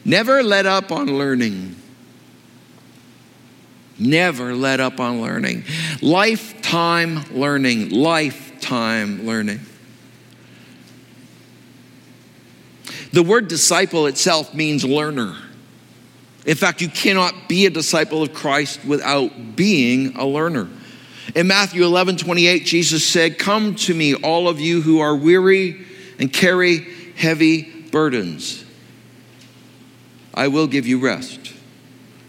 never 0.04 0.42
let 0.42 0.64
up 0.64 0.90
on 0.90 1.18
learning. 1.18 1.76
Never 3.98 4.54
let 4.54 4.80
up 4.80 4.98
on 5.00 5.20
learning. 5.20 5.64
Lifetime 6.00 7.24
learning. 7.30 7.90
Lifetime 7.90 9.26
learning. 9.26 9.60
The 13.12 13.22
word 13.22 13.48
disciple 13.48 14.06
itself 14.06 14.54
means 14.54 14.82
learner. 14.82 15.36
In 16.48 16.56
fact, 16.56 16.80
you 16.80 16.88
cannot 16.88 17.46
be 17.46 17.66
a 17.66 17.70
disciple 17.70 18.22
of 18.22 18.32
Christ 18.32 18.82
without 18.82 19.54
being 19.54 20.16
a 20.16 20.24
learner. 20.24 20.66
In 21.34 21.46
Matthew 21.46 21.84
11 21.84 22.16
28, 22.16 22.64
Jesus 22.64 23.06
said, 23.06 23.38
Come 23.38 23.74
to 23.74 23.92
me, 23.92 24.14
all 24.14 24.48
of 24.48 24.58
you 24.58 24.80
who 24.80 25.00
are 25.00 25.14
weary 25.14 25.84
and 26.18 26.32
carry 26.32 26.86
heavy 27.16 27.70
burdens. 27.90 28.64
I 30.32 30.48
will 30.48 30.66
give 30.66 30.86
you 30.86 30.98
rest. 31.00 31.52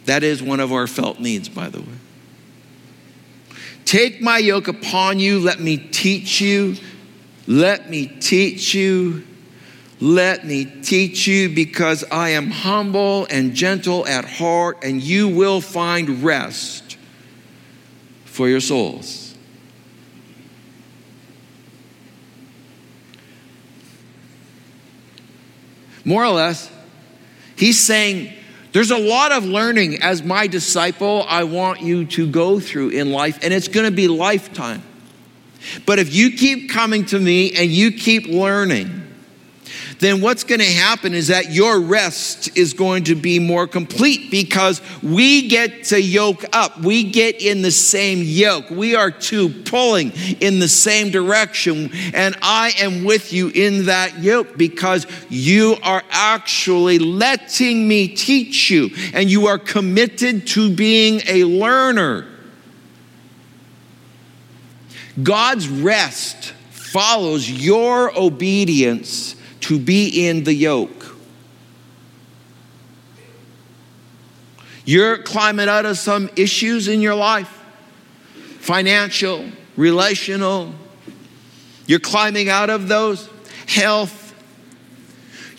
That 0.03 0.21
is 0.21 0.43
one 0.43 0.59
of 0.59 0.73
our 0.73 0.85
felt 0.85 1.21
needs, 1.21 1.47
by 1.47 1.69
the 1.69 1.79
way. 1.79 1.87
Take 3.85 4.21
my 4.21 4.37
yoke 4.37 4.67
upon 4.67 5.19
you. 5.19 5.39
Let 5.39 5.61
me 5.61 5.77
teach 5.77 6.41
you. 6.41 6.75
Let 7.47 7.89
me 7.89 8.07
teach 8.07 8.73
you. 8.73 9.25
Let 10.01 10.45
me 10.45 10.63
teach 10.63 11.27
you 11.27 11.49
because 11.49 12.05
I 12.09 12.29
am 12.29 12.51
humble 12.51 13.27
and 13.29 13.53
gentle 13.53 14.07
at 14.07 14.23
heart, 14.23 14.83
and 14.83 15.01
you 15.03 15.27
will 15.27 15.59
find 15.59 16.23
rest 16.23 16.97
for 18.23 18.47
your 18.47 18.61
souls. 18.61 19.35
More 26.05 26.23
or 26.23 26.31
less, 26.31 26.71
he's 27.57 27.79
saying, 27.79 28.33
there's 28.71 28.91
a 28.91 28.97
lot 28.97 29.33
of 29.33 29.43
learning 29.43 30.01
as 30.01 30.23
my 30.23 30.47
disciple 30.47 31.25
I 31.27 31.43
want 31.43 31.81
you 31.81 32.05
to 32.05 32.25
go 32.25 32.61
through 32.61 32.89
in 32.89 33.11
life, 33.11 33.39
and 33.43 33.53
it's 33.53 33.67
going 33.67 33.85
to 33.85 33.91
be 33.91 34.07
lifetime. 34.07 34.81
But 35.85 35.99
if 35.99 36.13
you 36.15 36.31
keep 36.31 36.69
coming 36.69 37.03
to 37.07 37.19
me 37.19 37.51
and 37.51 37.69
you 37.69 37.91
keep 37.91 38.27
learning, 38.27 39.08
then 39.99 40.21
what's 40.21 40.45
going 40.45 40.59
to 40.59 40.65
happen 40.65 41.13
is 41.13 41.27
that 41.27 41.51
your 41.51 41.79
rest 41.81 42.57
is 42.57 42.73
going 42.73 43.03
to 43.05 43.15
be 43.15 43.37
more 43.37 43.67
complete 43.67 44.31
because 44.31 44.81
we 45.03 45.49
get 45.49 45.83
to 45.85 46.01
yoke 46.01 46.45
up. 46.53 46.79
We 46.79 47.03
get 47.03 47.41
in 47.41 47.61
the 47.61 47.71
same 47.71 48.19
yoke. 48.23 48.69
We 48.69 48.95
are 48.95 49.11
two 49.11 49.49
pulling 49.49 50.13
in 50.39 50.59
the 50.59 50.69
same 50.69 51.11
direction. 51.11 51.91
And 52.13 52.37
I 52.41 52.71
am 52.79 53.03
with 53.03 53.33
you 53.33 53.49
in 53.49 53.87
that 53.87 54.19
yoke 54.19 54.57
because 54.57 55.05
you 55.27 55.75
are 55.83 56.03
actually 56.11 56.97
letting 56.97 57.85
me 57.85 58.07
teach 58.07 58.71
you 58.71 58.91
and 59.13 59.29
you 59.29 59.47
are 59.47 59.59
committed 59.59 60.47
to 60.47 60.73
being 60.73 61.21
a 61.27 61.43
learner. 61.43 62.25
God's 65.21 65.67
rest 65.67 66.53
follows 66.71 67.49
your 67.51 68.17
obedience 68.17 69.35
to 69.61 69.79
be 69.79 70.27
in 70.27 70.43
the 70.43 70.53
yoke. 70.53 71.15
You're 74.85 75.19
climbing 75.19 75.69
out 75.69 75.85
of 75.85 75.97
some 75.97 76.29
issues 76.35 76.87
in 76.87 77.01
your 77.01 77.15
life 77.15 77.55
financial, 78.59 79.45
relational. 79.77 80.73
You're 81.87 81.99
climbing 81.99 82.49
out 82.49 82.69
of 82.69 82.87
those, 82.87 83.29
health, 83.67 84.18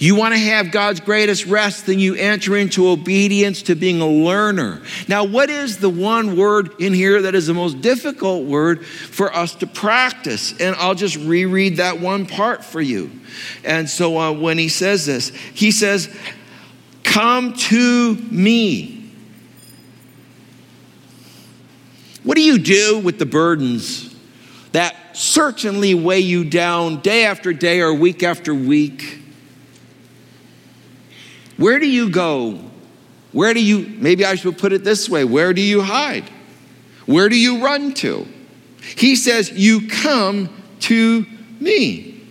you 0.00 0.14
want 0.14 0.32
to 0.32 0.40
have 0.40 0.70
God's 0.70 0.98
greatest 0.98 1.44
rest, 1.44 1.84
then 1.84 1.98
you 1.98 2.14
enter 2.14 2.56
into 2.56 2.88
obedience 2.88 3.60
to 3.64 3.74
being 3.74 4.00
a 4.00 4.08
learner. 4.08 4.80
Now, 5.08 5.24
what 5.24 5.50
is 5.50 5.76
the 5.76 5.90
one 5.90 6.38
word 6.38 6.80
in 6.80 6.94
here 6.94 7.20
that 7.20 7.34
is 7.34 7.46
the 7.46 7.52
most 7.52 7.82
difficult 7.82 8.46
word 8.46 8.86
for 8.86 9.30
us 9.30 9.54
to 9.56 9.66
practice? 9.66 10.58
And 10.58 10.74
I'll 10.76 10.94
just 10.94 11.16
reread 11.16 11.76
that 11.76 12.00
one 12.00 12.24
part 12.24 12.64
for 12.64 12.80
you. 12.80 13.10
And 13.62 13.90
so 13.90 14.16
uh, 14.18 14.32
when 14.32 14.56
he 14.56 14.70
says 14.70 15.04
this, 15.04 15.28
he 15.52 15.70
says, 15.70 16.08
Come 17.02 17.52
to 17.52 18.14
me. 18.14 19.12
What 22.24 22.36
do 22.36 22.42
you 22.42 22.58
do 22.58 23.00
with 23.00 23.18
the 23.18 23.26
burdens 23.26 24.16
that 24.72 24.96
certainly 25.14 25.92
weigh 25.92 26.20
you 26.20 26.44
down 26.44 27.00
day 27.00 27.26
after 27.26 27.52
day 27.52 27.82
or 27.82 27.92
week 27.92 28.22
after 28.22 28.54
week? 28.54 29.19
Where 31.61 31.79
do 31.79 31.87
you 31.87 32.09
go? 32.09 32.59
Where 33.33 33.53
do 33.53 33.62
you, 33.62 33.81
maybe 33.99 34.25
I 34.25 34.35
should 34.37 34.57
put 34.57 34.73
it 34.73 34.83
this 34.83 35.11
way 35.11 35.25
where 35.25 35.53
do 35.53 35.61
you 35.61 35.83
hide? 35.83 36.25
Where 37.05 37.29
do 37.29 37.38
you 37.38 37.62
run 37.62 37.92
to? 37.96 38.27
He 38.96 39.14
says, 39.14 39.51
You 39.51 39.87
come 39.87 40.49
to 40.81 41.27
me. 41.61 42.23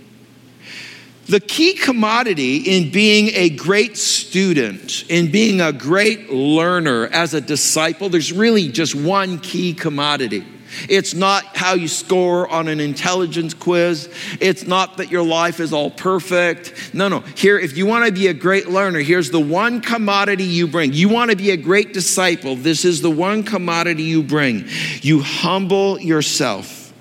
The 1.27 1.39
key 1.39 1.75
commodity 1.75 2.57
in 2.57 2.91
being 2.91 3.29
a 3.35 3.51
great 3.51 3.97
student, 3.97 5.05
in 5.09 5.29
being 5.29 5.61
a 5.61 5.71
great 5.71 6.31
learner 6.31 7.05
as 7.05 7.35
a 7.35 7.41
disciple, 7.41 8.09
there's 8.09 8.33
really 8.33 8.69
just 8.69 8.95
one 8.95 9.37
key 9.37 9.75
commodity. 9.75 10.43
It's 10.87 11.13
not 11.13 11.57
how 11.57 11.73
you 11.73 11.87
score 11.87 12.47
on 12.47 12.67
an 12.67 12.79
intelligence 12.79 13.53
quiz. 13.53 14.09
It's 14.39 14.65
not 14.65 14.97
that 14.97 15.11
your 15.11 15.23
life 15.23 15.59
is 15.59 15.73
all 15.73 15.91
perfect. 15.91 16.93
No, 16.93 17.07
no. 17.07 17.19
Here, 17.19 17.57
if 17.59 17.77
you 17.77 17.85
want 17.85 18.05
to 18.05 18.11
be 18.11 18.27
a 18.27 18.33
great 18.33 18.67
learner, 18.67 18.99
here's 18.99 19.31
the 19.31 19.39
one 19.39 19.81
commodity 19.81 20.43
you 20.43 20.67
bring. 20.67 20.93
You 20.93 21.09
want 21.09 21.31
to 21.31 21.37
be 21.37 21.51
a 21.51 21.57
great 21.57 21.93
disciple. 21.93 22.55
This 22.55 22.85
is 22.85 23.01
the 23.01 23.11
one 23.11 23.43
commodity 23.43 24.03
you 24.03 24.23
bring. 24.23 24.65
You 25.01 25.21
humble 25.21 25.99
yourself. 25.99 26.93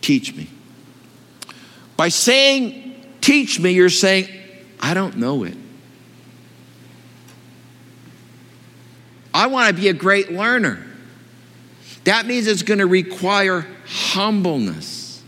Teach 0.00 0.34
me. 0.34 0.48
By 1.96 2.10
saying, 2.10 2.94
teach 3.20 3.58
me, 3.58 3.72
you're 3.72 3.88
saying, 3.88 4.28
I 4.80 4.94
don't 4.94 5.16
know 5.16 5.44
it. 5.44 5.56
I 9.36 9.48
want 9.48 9.68
to 9.68 9.78
be 9.78 9.88
a 9.88 9.92
great 9.92 10.32
learner. 10.32 10.82
That 12.04 12.24
means 12.24 12.46
it's 12.46 12.62
going 12.62 12.78
to 12.78 12.86
require 12.86 13.66
humbleness 13.86 15.22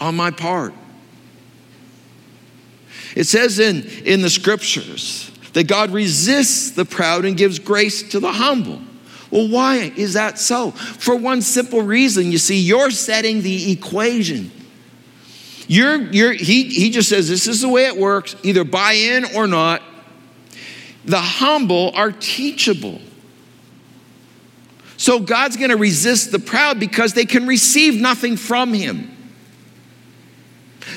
on 0.00 0.16
my 0.16 0.30
part. 0.30 0.72
It 3.14 3.24
says 3.24 3.58
in, 3.58 3.86
in 4.06 4.22
the 4.22 4.30
scriptures 4.30 5.30
that 5.52 5.68
God 5.68 5.90
resists 5.90 6.70
the 6.70 6.86
proud 6.86 7.26
and 7.26 7.36
gives 7.36 7.58
grace 7.58 8.08
to 8.10 8.20
the 8.20 8.32
humble. 8.32 8.80
Well, 9.30 9.48
why 9.48 9.92
is 9.96 10.14
that 10.14 10.38
so? 10.38 10.70
For 10.70 11.14
one 11.14 11.42
simple 11.42 11.82
reason. 11.82 12.32
You 12.32 12.38
see, 12.38 12.58
you're 12.58 12.90
setting 12.90 13.42
the 13.42 13.70
equation. 13.70 14.50
You're, 15.68 16.00
you're, 16.10 16.32
he, 16.32 16.64
he 16.64 16.88
just 16.88 17.10
says 17.10 17.28
this 17.28 17.46
is 17.46 17.60
the 17.60 17.68
way 17.68 17.84
it 17.84 17.98
works, 17.98 18.34
either 18.42 18.64
buy 18.64 18.92
in 18.92 19.26
or 19.36 19.46
not. 19.46 19.82
The 21.04 21.20
humble 21.20 21.92
are 21.94 22.12
teachable. 22.12 23.02
So 24.96 25.20
God's 25.20 25.56
going 25.56 25.70
to 25.70 25.76
resist 25.76 26.32
the 26.32 26.38
proud 26.38 26.80
because 26.80 27.12
they 27.12 27.26
can 27.26 27.46
receive 27.46 28.00
nothing 28.00 28.36
from 28.36 28.72
him. 28.72 29.12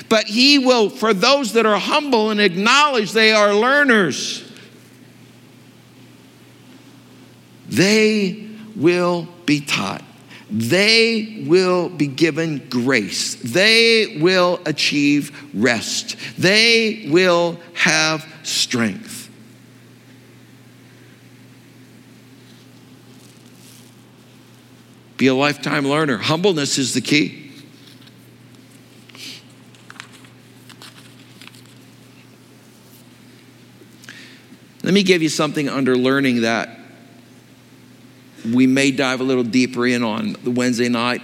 But 0.08 0.24
he 0.24 0.58
will, 0.58 0.88
for 0.88 1.12
those 1.12 1.52
that 1.54 1.66
are 1.66 1.78
humble 1.78 2.30
and 2.30 2.40
acknowledge 2.40 3.12
they 3.12 3.32
are 3.32 3.54
learners, 3.54 4.44
they 7.68 8.48
will 8.76 9.28
be 9.46 9.60
taught. 9.60 10.02
They 10.50 11.44
will 11.46 11.88
be 11.88 12.08
given 12.08 12.66
grace. 12.68 13.36
They 13.36 14.18
will 14.20 14.60
achieve 14.66 15.48
rest. 15.54 16.16
They 16.38 17.06
will 17.08 17.60
have 17.74 18.26
strength. 18.42 19.19
Be 25.20 25.26
a 25.26 25.34
lifetime 25.34 25.86
learner. 25.86 26.16
Humbleness 26.16 26.78
is 26.78 26.94
the 26.94 27.02
key. 27.02 27.52
Let 34.82 34.94
me 34.94 35.02
give 35.02 35.20
you 35.20 35.28
something 35.28 35.68
under 35.68 35.94
learning 35.94 36.40
that 36.40 36.70
we 38.50 38.66
may 38.66 38.92
dive 38.92 39.20
a 39.20 39.22
little 39.22 39.44
deeper 39.44 39.86
in 39.86 40.02
on 40.02 40.36
the 40.42 40.50
Wednesday 40.50 40.88
night. 40.88 41.20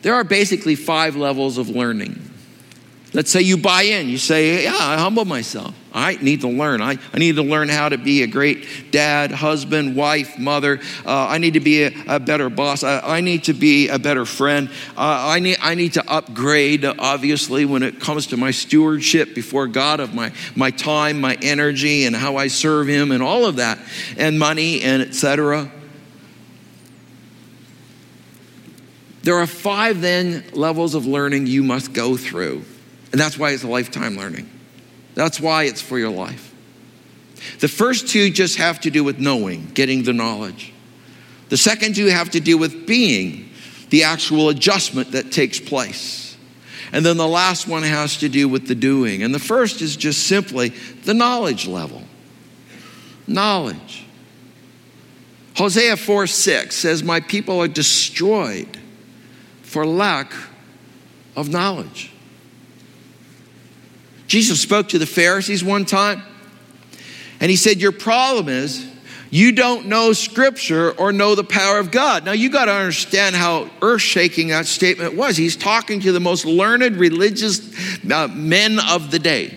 There 0.00 0.16
are 0.16 0.24
basically 0.24 0.74
five 0.74 1.14
levels 1.14 1.56
of 1.56 1.68
learning. 1.68 2.20
Let's 3.12 3.30
say 3.30 3.42
you 3.42 3.56
buy 3.56 3.82
in. 3.82 4.08
You 4.08 4.18
say, 4.18 4.64
Yeah, 4.64 4.74
I 4.76 4.98
humble 4.98 5.24
myself. 5.24 5.72
I 5.92 6.16
need 6.16 6.40
to 6.40 6.48
learn. 6.48 6.80
I, 6.80 6.98
I 7.12 7.18
need 7.18 7.36
to 7.36 7.42
learn 7.42 7.68
how 7.68 7.88
to 7.88 7.98
be 7.98 8.22
a 8.22 8.26
great 8.26 8.90
dad, 8.90 9.30
husband, 9.30 9.94
wife, 9.94 10.38
mother. 10.38 10.80
Uh, 11.04 11.26
I 11.28 11.38
need 11.38 11.54
to 11.54 11.60
be 11.60 11.84
a, 11.84 11.92
a 12.06 12.20
better 12.20 12.48
boss. 12.48 12.82
I, 12.82 13.00
I, 13.00 13.20
need 13.20 13.44
to 13.44 13.52
be 13.52 13.88
a 13.88 13.98
better 13.98 14.24
friend. 14.24 14.68
Uh, 14.96 15.32
I, 15.34 15.38
need, 15.38 15.58
I 15.60 15.74
need 15.74 15.94
to 15.94 16.10
upgrade, 16.10 16.84
obviously, 16.84 17.64
when 17.64 17.82
it 17.82 18.00
comes 18.00 18.28
to 18.28 18.36
my 18.36 18.50
stewardship 18.50 19.34
before 19.34 19.66
God 19.66 20.00
of 20.00 20.14
my, 20.14 20.32
my 20.56 20.70
time, 20.70 21.20
my 21.20 21.36
energy, 21.42 22.04
and 22.04 22.16
how 22.16 22.36
I 22.36 22.48
serve 22.48 22.88
Him, 22.88 23.12
and 23.12 23.22
all 23.22 23.44
of 23.44 23.56
that, 23.56 23.78
and 24.16 24.38
money, 24.38 24.82
and 24.82 25.02
etc. 25.02 25.70
There 29.22 29.36
are 29.36 29.46
five 29.46 30.00
then 30.00 30.44
levels 30.52 30.94
of 30.94 31.06
learning 31.06 31.46
you 31.46 31.62
must 31.62 31.92
go 31.92 32.16
through. 32.16 32.64
And 33.12 33.20
that's 33.20 33.38
why 33.38 33.50
it's 33.50 33.62
a 33.62 33.68
lifetime 33.68 34.16
learning. 34.16 34.48
That's 35.14 35.40
why 35.40 35.64
it's 35.64 35.82
for 35.82 35.98
your 35.98 36.10
life. 36.10 36.54
The 37.60 37.68
first 37.68 38.08
two 38.08 38.30
just 38.30 38.56
have 38.56 38.80
to 38.80 38.90
do 38.90 39.04
with 39.04 39.18
knowing, 39.18 39.66
getting 39.74 40.04
the 40.04 40.12
knowledge. 40.12 40.72
The 41.48 41.56
second 41.56 41.96
two 41.96 42.06
have 42.06 42.30
to 42.30 42.40
do 42.40 42.56
with 42.56 42.86
being, 42.86 43.50
the 43.90 44.04
actual 44.04 44.48
adjustment 44.48 45.12
that 45.12 45.32
takes 45.32 45.60
place. 45.60 46.36
And 46.92 47.04
then 47.04 47.16
the 47.16 47.28
last 47.28 47.66
one 47.66 47.82
has 47.82 48.18
to 48.18 48.28
do 48.28 48.48
with 48.48 48.68
the 48.68 48.74
doing. 48.74 49.22
And 49.22 49.34
the 49.34 49.38
first 49.38 49.80
is 49.80 49.96
just 49.96 50.26
simply 50.26 50.70
the 51.04 51.14
knowledge 51.14 51.66
level. 51.66 52.02
Knowledge. 53.26 54.06
Hosea 55.56 55.96
4 55.96 56.26
6 56.26 56.74
says, 56.74 57.02
My 57.02 57.20
people 57.20 57.60
are 57.60 57.68
destroyed 57.68 58.78
for 59.62 59.86
lack 59.86 60.32
of 61.36 61.48
knowledge. 61.48 62.11
Jesus 64.32 64.62
spoke 64.62 64.88
to 64.88 64.98
the 64.98 65.04
Pharisees 65.04 65.62
one 65.62 65.84
time, 65.84 66.22
and 67.38 67.50
he 67.50 67.56
said, 67.58 67.82
Your 67.82 67.92
problem 67.92 68.48
is 68.48 68.90
you 69.28 69.52
don't 69.52 69.88
know 69.88 70.14
Scripture 70.14 70.92
or 70.92 71.12
know 71.12 71.34
the 71.34 71.44
power 71.44 71.78
of 71.78 71.90
God. 71.90 72.24
Now, 72.24 72.32
you 72.32 72.48
got 72.48 72.64
to 72.64 72.72
understand 72.72 73.36
how 73.36 73.68
earth 73.82 74.00
shaking 74.00 74.48
that 74.48 74.64
statement 74.64 75.16
was. 75.16 75.36
He's 75.36 75.54
talking 75.54 76.00
to 76.00 76.12
the 76.12 76.20
most 76.20 76.46
learned 76.46 76.96
religious 76.96 77.60
uh, 78.10 78.28
men 78.28 78.78
of 78.88 79.10
the 79.10 79.18
day. 79.18 79.54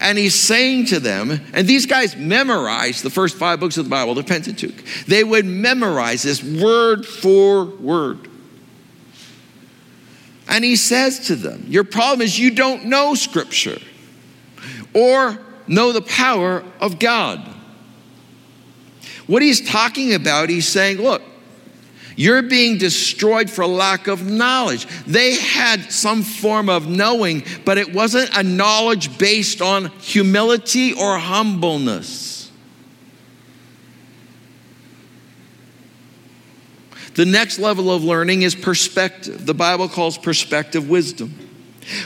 And 0.00 0.16
he's 0.16 0.34
saying 0.34 0.86
to 0.86 0.98
them, 0.98 1.38
and 1.52 1.68
these 1.68 1.84
guys 1.84 2.16
memorized 2.16 3.02
the 3.02 3.10
first 3.10 3.36
five 3.36 3.60
books 3.60 3.76
of 3.76 3.84
the 3.84 3.90
Bible, 3.90 4.14
the 4.14 4.24
Pentateuch. 4.24 5.04
They 5.06 5.22
would 5.22 5.44
memorize 5.44 6.22
this 6.22 6.42
word 6.42 7.04
for 7.04 7.66
word. 7.66 8.30
And 10.48 10.64
he 10.64 10.76
says 10.76 11.26
to 11.26 11.36
them, 11.36 11.64
Your 11.68 11.84
problem 11.84 12.22
is 12.22 12.38
you 12.38 12.50
don't 12.50 12.86
know 12.86 13.14
Scripture 13.14 13.78
or 14.94 15.38
know 15.66 15.92
the 15.92 16.02
power 16.02 16.64
of 16.80 16.98
God. 16.98 17.48
What 19.26 19.42
he's 19.42 19.68
talking 19.70 20.14
about, 20.14 20.48
he's 20.48 20.68
saying, 20.68 20.98
Look, 20.98 21.22
you're 22.16 22.42
being 22.42 22.78
destroyed 22.78 23.48
for 23.48 23.66
lack 23.66 24.06
of 24.06 24.26
knowledge. 24.26 24.86
They 25.06 25.34
had 25.36 25.90
some 25.92 26.22
form 26.22 26.68
of 26.68 26.86
knowing, 26.86 27.44
but 27.64 27.78
it 27.78 27.92
wasn't 27.92 28.36
a 28.36 28.42
knowledge 28.42 29.16
based 29.18 29.62
on 29.62 29.86
humility 30.00 30.92
or 30.92 31.18
humbleness. 31.18 32.41
The 37.14 37.26
next 37.26 37.58
level 37.58 37.90
of 37.90 38.02
learning 38.02 38.42
is 38.42 38.54
perspective. 38.54 39.44
The 39.44 39.54
Bible 39.54 39.88
calls 39.88 40.16
perspective 40.16 40.88
wisdom. 40.88 41.50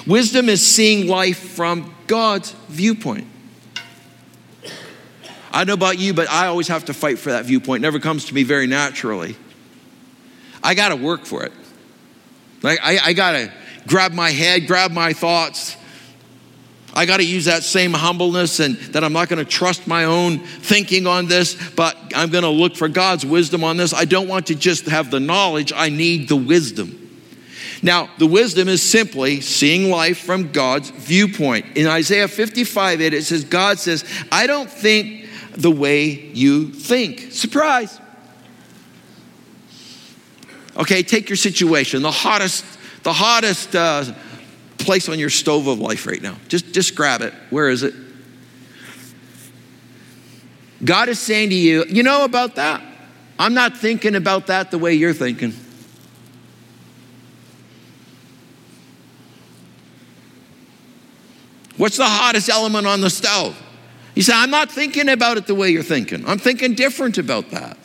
Wisdom 0.06 0.48
is 0.48 0.64
seeing 0.66 1.06
life 1.06 1.38
from 1.38 1.94
God's 2.06 2.52
viewpoint. 2.68 3.26
I 5.52 5.64
know 5.64 5.74
about 5.74 5.98
you, 5.98 6.12
but 6.12 6.28
I 6.28 6.46
always 6.48 6.68
have 6.68 6.86
to 6.86 6.94
fight 6.94 7.18
for 7.18 7.30
that 7.30 7.46
viewpoint. 7.46 7.82
It 7.82 7.86
never 7.86 8.00
comes 8.00 8.26
to 8.26 8.34
me 8.34 8.42
very 8.42 8.66
naturally. 8.66 9.36
I 10.62 10.74
got 10.74 10.90
to 10.90 10.96
work 10.96 11.24
for 11.24 11.44
it. 11.44 11.52
Like 12.62 12.80
I, 12.82 12.98
I 12.98 13.12
got 13.12 13.32
to 13.32 13.52
grab 13.86 14.12
my 14.12 14.30
head, 14.30 14.66
grab 14.66 14.90
my 14.90 15.12
thoughts, 15.12 15.76
I 16.96 17.04
got 17.04 17.18
to 17.18 17.26
use 17.26 17.44
that 17.44 17.62
same 17.62 17.92
humbleness 17.92 18.58
and 18.58 18.76
that 18.94 19.04
I'm 19.04 19.12
not 19.12 19.28
going 19.28 19.44
to 19.44 19.50
trust 19.50 19.86
my 19.86 20.04
own 20.04 20.38
thinking 20.38 21.06
on 21.06 21.26
this, 21.26 21.54
but 21.72 21.94
I'm 22.14 22.30
going 22.30 22.42
to 22.42 22.48
look 22.48 22.74
for 22.74 22.88
God's 22.88 23.26
wisdom 23.26 23.62
on 23.62 23.76
this. 23.76 23.92
I 23.92 24.06
don't 24.06 24.28
want 24.28 24.46
to 24.46 24.54
just 24.54 24.86
have 24.86 25.10
the 25.10 25.20
knowledge, 25.20 25.74
I 25.76 25.90
need 25.90 26.28
the 26.28 26.36
wisdom. 26.36 27.02
Now, 27.82 28.08
the 28.16 28.26
wisdom 28.26 28.68
is 28.68 28.82
simply 28.82 29.42
seeing 29.42 29.90
life 29.90 30.18
from 30.18 30.52
God's 30.52 30.88
viewpoint. 30.88 31.76
In 31.76 31.86
Isaiah 31.86 32.28
55, 32.28 33.02
8, 33.02 33.12
it 33.12 33.24
says, 33.24 33.44
God 33.44 33.78
says, 33.78 34.02
I 34.32 34.46
don't 34.46 34.70
think 34.70 35.28
the 35.52 35.70
way 35.70 36.08
you 36.08 36.72
think. 36.72 37.32
Surprise. 37.32 38.00
Okay, 40.78 41.02
take 41.02 41.28
your 41.28 41.36
situation, 41.36 42.00
the 42.00 42.10
hottest, 42.10 42.64
the 43.02 43.12
hottest 43.12 43.76
uh, 43.76 44.04
place 44.86 45.08
on 45.08 45.18
your 45.18 45.28
stove 45.28 45.66
of 45.66 45.80
life 45.80 46.06
right 46.06 46.22
now. 46.22 46.36
Just, 46.48 46.72
just 46.72 46.94
grab 46.94 47.20
it. 47.20 47.34
Where 47.50 47.68
is 47.68 47.82
it? 47.82 47.92
God 50.84 51.08
is 51.08 51.18
saying 51.18 51.50
to 51.50 51.56
you, 51.56 51.84
you 51.88 52.02
know 52.02 52.24
about 52.24 52.54
that? 52.54 52.82
I'm 53.38 53.52
not 53.52 53.76
thinking 53.76 54.14
about 54.14 54.46
that 54.46 54.70
the 54.70 54.78
way 54.78 54.94
you're 54.94 55.12
thinking. 55.12 55.52
What's 61.76 61.98
the 61.98 62.06
hottest 62.06 62.48
element 62.48 62.86
on 62.86 63.00
the 63.00 63.10
stove? 63.10 63.60
He 64.14 64.22
said, 64.22 64.36
I'm 64.36 64.50
not 64.50 64.70
thinking 64.70 65.10
about 65.10 65.36
it 65.36 65.46
the 65.46 65.54
way 65.54 65.70
you're 65.70 65.82
thinking. 65.82 66.26
I'm 66.26 66.38
thinking 66.38 66.74
different 66.74 67.18
about 67.18 67.50
that. 67.50 67.76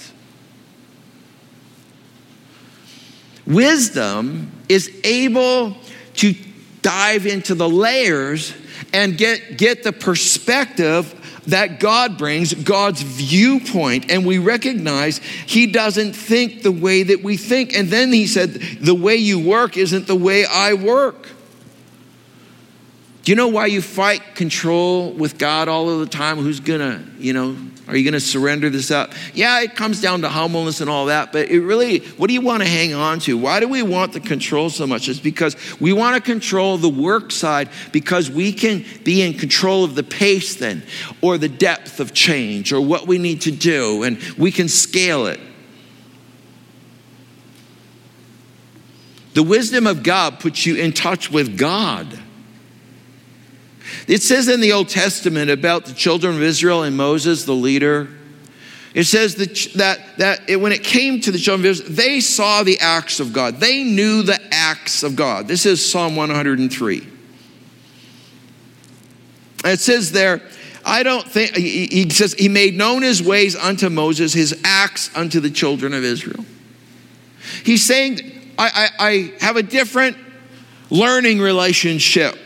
Wisdom 3.46 4.52
is 4.70 4.90
able 5.04 5.76
to 6.16 6.34
dive 6.82 7.26
into 7.26 7.56
the 7.56 7.70
layers 7.70 8.54
and 8.94 9.18
get, 9.18 9.58
get 9.58 9.84
the 9.84 9.94
perspective 9.94 11.18
that 11.48 11.80
God 11.80 12.18
brings, 12.18 12.54
God's 12.54 13.02
viewpoint, 13.02 14.12
and 14.12 14.26
we 14.26 14.38
recognize 14.38 15.18
He 15.18 15.68
doesn't 15.68 16.14
think 16.14 16.62
the 16.62 16.72
way 16.72 17.04
that 17.04 17.24
we 17.24 17.38
think. 17.38 17.74
And 17.74 17.90
then 17.90 18.14
He 18.14 18.28
said, 18.28 18.54
The 18.54 18.96
way 18.96 19.16
you 19.16 19.40
work 19.40 19.78
isn't 19.78 20.08
the 20.08 20.16
way 20.16 20.46
I 20.46 20.74
work. 20.74 21.28
Do 23.24 23.32
you 23.32 23.36
know 23.36 23.50
why 23.50 23.68
you 23.68 23.82
fight 23.82 24.36
control 24.36 25.12
with 25.12 25.38
God 25.38 25.68
all 25.68 25.90
of 25.90 26.00
the 26.00 26.08
time? 26.08 26.38
Who's 26.38 26.60
gonna, 26.60 27.04
you 27.20 27.34
know, 27.34 27.56
are 27.88 27.96
you 27.96 28.04
gonna 28.04 28.20
surrender 28.20 28.72
this 28.72 28.90
up? 28.90 29.14
Yeah, 29.36 29.62
it 29.62 29.76
comes 29.76 30.02
down 30.02 30.22
to 30.22 30.30
humbleness 30.30 30.82
and 30.82 30.90
all 30.90 31.06
that, 31.06 31.32
but 31.32 31.50
it 31.50 31.62
really, 31.62 32.00
what 32.18 32.28
do 32.28 32.34
you 32.34 32.42
wanna 32.42 32.66
hang 32.66 32.96
on 32.96 33.20
to? 33.20 33.38
Why 33.38 33.60
do 33.60 33.68
we 33.68 33.84
want 33.84 34.14
the 34.14 34.22
control 34.22 34.72
so 34.72 34.88
much? 34.88 35.08
It's 35.08 35.20
because 35.20 35.56
we 35.80 35.94
wanna 35.94 36.20
control 36.20 36.78
the 36.78 36.90
work 36.90 37.32
side 37.32 37.70
because 37.92 38.32
we 38.32 38.54
can 38.54 38.86
be 39.04 39.22
in 39.22 39.36
control 39.36 39.84
of 39.84 39.94
the 39.94 40.04
pace 40.04 40.56
then, 40.56 40.82
or 41.22 41.38
the 41.38 41.50
depth 41.50 42.00
of 42.00 42.14
change, 42.14 42.74
or 42.74 42.82
what 42.82 43.06
we 43.06 43.20
need 43.20 43.42
to 43.42 43.52
do, 43.52 44.02
and 44.02 44.18
we 44.36 44.52
can 44.52 44.68
scale 44.68 45.28
it. 45.28 45.40
The 49.36 49.44
wisdom 49.44 49.86
of 49.86 50.02
God 50.02 50.40
puts 50.40 50.66
you 50.66 50.76
in 50.76 50.92
touch 50.92 51.32
with 51.32 51.56
God. 51.58 52.21
It 54.08 54.22
says 54.22 54.48
in 54.48 54.62
the 54.62 54.74
Old 54.74 54.90
Testament 54.90 55.50
about 55.50 55.86
the 55.86 55.94
children 55.94 56.36
of 56.36 56.42
Israel 56.42 56.84
and 56.84 56.96
Moses, 56.96 57.46
the 57.46 57.54
leader. 57.54 58.08
It 58.94 59.06
says 59.06 59.36
that, 59.36 59.56
that, 59.76 60.18
that 60.18 60.50
it, 60.50 60.58
when 60.58 60.72
it 60.72 60.84
came 60.84 61.22
to 61.22 61.32
the 61.32 61.38
children 61.38 61.66
of 61.66 61.72
Israel, 61.72 61.90
they 61.92 62.20
saw 62.20 62.64
the 62.64 62.80
acts 62.80 63.20
of 63.20 63.32
God. 63.32 63.58
They 63.58 63.84
knew 63.84 64.22
the 64.22 64.40
acts 64.52 65.04
of 65.04 65.16
God. 65.16 65.48
This 65.48 65.66
is 65.66 65.88
Psalm 65.90 66.16
103. 66.16 67.08
It 69.64 69.80
says 69.80 70.12
there, 70.12 70.42
I 70.84 71.04
don't 71.04 71.28
think, 71.28 71.56
he 71.56 72.10
says, 72.10 72.34
he 72.34 72.50
made 72.50 72.76
known 72.76 73.04
his 73.04 73.22
ways 73.22 73.56
unto 73.56 73.90
Moses, 73.90 74.34
his 74.34 74.60
acts 74.64 75.16
unto 75.16 75.40
the 75.40 75.52
children 75.52 75.94
of 75.94 76.04
Israel. 76.04 76.44
He's 77.64 77.86
saying, 77.86 78.20
I, 78.58 78.90
I, 79.00 79.08
I 79.08 79.34
have 79.40 79.58
a 79.58 79.64
different 79.64 80.18
learning 80.90 81.40
relationship 81.40 82.38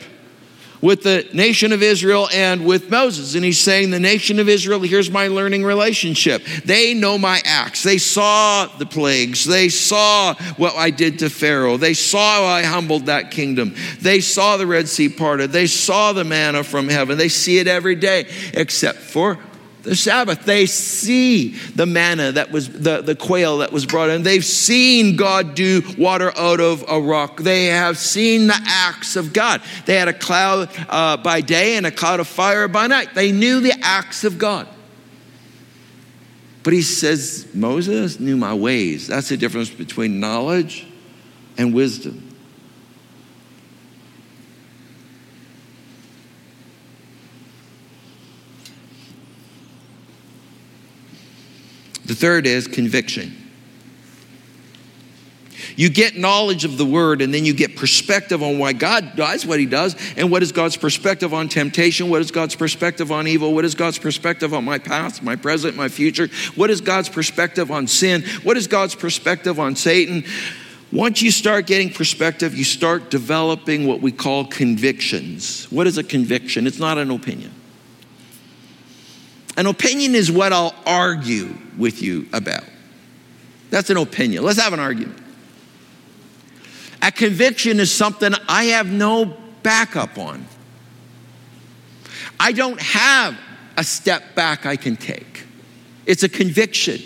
with 0.86 1.01
the 1.01 1.27
nation 1.33 1.71
of 1.71 1.81
Israel 1.81 2.29
and 2.31 2.63
with 2.63 2.91
Moses. 2.91 3.33
And 3.33 3.43
he's 3.43 3.57
saying, 3.57 3.89
The 3.89 3.99
nation 3.99 4.38
of 4.38 4.47
Israel, 4.47 4.79
here's 4.81 5.09
my 5.09 5.29
learning 5.29 5.63
relationship. 5.63 6.43
They 6.63 6.93
know 6.93 7.17
my 7.17 7.41
acts. 7.43 7.81
They 7.81 7.97
saw 7.97 8.67
the 8.67 8.86
plagues. 8.86 9.45
They 9.45 9.69
saw 9.69 10.36
what 10.57 10.75
I 10.75 10.91
did 10.91 11.19
to 11.19 11.31
Pharaoh. 11.31 11.77
They 11.77 11.95
saw 11.95 12.36
how 12.36 12.43
I 12.43 12.61
humbled 12.61 13.07
that 13.07 13.31
kingdom. 13.31 13.73
They 13.99 14.19
saw 14.19 14.57
the 14.57 14.67
Red 14.67 14.88
Sea 14.88 15.09
parted. 15.09 15.51
They 15.51 15.65
saw 15.65 16.13
the 16.13 16.23
manna 16.23 16.63
from 16.63 16.88
heaven. 16.88 17.17
They 17.17 17.29
see 17.29 17.57
it 17.57 17.67
every 17.67 17.95
day, 17.95 18.29
except 18.53 18.99
for 18.99 19.39
the 19.86 19.95
Sabbath. 19.95 20.43
They 20.43 20.65
see 20.65 21.49
the 21.75 21.86
manna 21.86 22.33
that 22.33 22.51
was 22.51 22.69
the, 22.69 23.01
the 23.01 23.15
quail 23.15 23.59
that 23.59 23.71
was 23.71 23.86
brought 23.86 24.09
in. 24.09 24.23
They've 24.23 24.43
seen 24.43 25.15
God 25.15 25.55
do 25.55 25.81
water 25.97 26.31
out 26.38 26.59
of 26.59 26.83
a 26.88 26.99
rock. 26.99 27.38
They 27.38 27.67
have 27.67 27.97
seen 27.97 28.47
the 28.47 28.59
acts 28.65 29.15
of 29.15 29.31
God. 29.31 29.61
They 29.86 29.95
had 29.95 30.07
a 30.07 30.13
cloud 30.13 30.69
uh, 30.89 31.17
by 31.17 31.41
day 31.41 31.77
and 31.77 31.86
a 31.86 31.91
cloud 31.91 32.19
of 32.19 32.27
fire 32.27 32.67
by 32.67 32.88
night. 32.88 33.13
They 33.15 33.31
knew 33.31 33.61
the 33.61 33.73
acts 33.81 34.23
of 34.23 34.38
God. 34.38 34.67
But 36.63 36.73
he 36.73 36.81
says, 36.81 37.47
Moses 37.53 38.19
knew 38.19 38.36
my 38.36 38.55
ways. 38.55 39.07
That's 39.07 39.29
the 39.29 39.38
difference 39.38 39.69
between 39.69 40.19
knowledge 40.19 40.88
and 41.57 41.73
wisdom. 41.73 42.24
The 52.05 52.15
third 52.15 52.45
is 52.45 52.67
conviction. 52.67 53.35
You 55.75 55.89
get 55.89 56.15
knowledge 56.15 56.63
of 56.63 56.77
the 56.77 56.85
word, 56.85 57.21
and 57.21 57.33
then 57.33 57.45
you 57.45 57.53
get 57.53 57.75
perspective 57.75 58.43
on 58.43 58.59
why 58.59 58.73
God 58.73 59.15
does 59.15 59.45
what 59.45 59.59
he 59.59 59.65
does, 59.65 59.95
and 60.15 60.31
what 60.31 60.43
is 60.43 60.51
God's 60.51 60.77
perspective 60.77 61.33
on 61.33 61.49
temptation, 61.49 62.09
what 62.09 62.21
is 62.21 62.31
God's 62.31 62.55
perspective 62.55 63.11
on 63.11 63.27
evil, 63.27 63.53
what 63.53 63.65
is 63.65 63.75
God's 63.75 63.97
perspective 63.97 64.53
on 64.53 64.63
my 64.63 64.77
past, 64.77 65.23
my 65.23 65.35
present, 65.35 65.75
my 65.75 65.89
future, 65.89 66.27
what 66.55 66.69
is 66.69 66.81
God's 66.81 67.09
perspective 67.09 67.71
on 67.71 67.87
sin, 67.87 68.23
what 68.43 68.57
is 68.57 68.67
God's 68.67 68.95
perspective 68.95 69.59
on 69.59 69.75
Satan. 69.75 70.23
Once 70.91 71.21
you 71.21 71.31
start 71.31 71.65
getting 71.65 71.89
perspective, 71.89 72.55
you 72.55 72.63
start 72.63 73.09
developing 73.09 73.87
what 73.87 74.01
we 74.01 74.11
call 74.11 74.45
convictions. 74.45 75.65
What 75.71 75.87
is 75.87 75.97
a 75.97 76.03
conviction? 76.03 76.67
It's 76.67 76.79
not 76.79 76.97
an 76.97 77.11
opinion. 77.11 77.51
An 79.57 79.67
opinion 79.67 80.15
is 80.15 80.31
what 80.31 80.51
I'll 80.51 80.75
argue 80.85 81.55
with 81.77 82.01
you 82.01 82.27
about. 82.33 82.63
That's 83.69 83.89
an 83.89 83.97
opinion. 83.97 84.43
Let's 84.43 84.61
have 84.61 84.73
an 84.73 84.79
argument. 84.79 85.19
A 87.01 87.11
conviction 87.11 87.79
is 87.79 87.91
something 87.91 88.33
I 88.49 88.65
have 88.65 88.87
no 88.87 89.25
backup 89.63 90.17
on. 90.17 90.45
I 92.39 92.51
don't 92.51 92.81
have 92.81 93.37
a 93.77 93.83
step 93.83 94.35
back 94.35 94.65
I 94.65 94.75
can 94.75 94.95
take. 94.95 95.43
It's 96.05 96.23
a 96.23 96.29
conviction. 96.29 97.01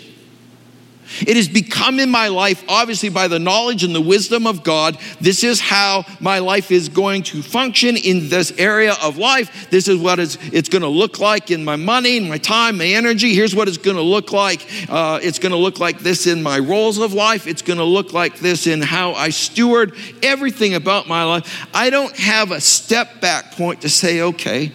It 1.26 1.36
has 1.36 1.48
become 1.48 1.98
in 1.98 2.10
my 2.10 2.28
life, 2.28 2.64
obviously, 2.68 3.08
by 3.08 3.28
the 3.28 3.38
knowledge 3.38 3.82
and 3.82 3.94
the 3.94 4.00
wisdom 4.00 4.46
of 4.46 4.62
God. 4.62 4.96
This 5.20 5.42
is 5.44 5.60
how 5.60 6.04
my 6.20 6.38
life 6.38 6.70
is 6.70 6.88
going 6.88 7.24
to 7.24 7.42
function 7.42 7.96
in 7.96 8.28
this 8.28 8.52
area 8.58 8.94
of 9.02 9.18
life. 9.18 9.70
This 9.70 9.88
is 9.88 9.98
what 10.00 10.18
it's, 10.18 10.38
it's 10.52 10.68
going 10.68 10.82
to 10.82 10.88
look 10.88 11.18
like 11.18 11.50
in 11.50 11.64
my 11.64 11.76
money, 11.76 12.20
my 12.20 12.38
time, 12.38 12.78
my 12.78 12.86
energy. 12.86 13.34
Here's 13.34 13.54
what 13.54 13.68
it's 13.68 13.78
going 13.78 13.96
to 13.96 14.02
look 14.02 14.32
like. 14.32 14.66
Uh, 14.88 15.18
it's 15.22 15.38
going 15.38 15.52
to 15.52 15.58
look 15.58 15.80
like 15.80 15.98
this 15.98 16.26
in 16.26 16.42
my 16.42 16.58
roles 16.58 16.98
of 16.98 17.12
life. 17.12 17.46
It's 17.46 17.62
going 17.62 17.78
to 17.78 17.84
look 17.84 18.12
like 18.12 18.38
this 18.38 18.66
in 18.66 18.80
how 18.80 19.12
I 19.14 19.30
steward 19.30 19.94
everything 20.22 20.74
about 20.74 21.08
my 21.08 21.24
life. 21.24 21.66
I 21.74 21.90
don't 21.90 22.16
have 22.16 22.50
a 22.50 22.60
step 22.60 23.20
back 23.20 23.52
point 23.52 23.82
to 23.82 23.88
say, 23.88 24.22
okay, 24.22 24.72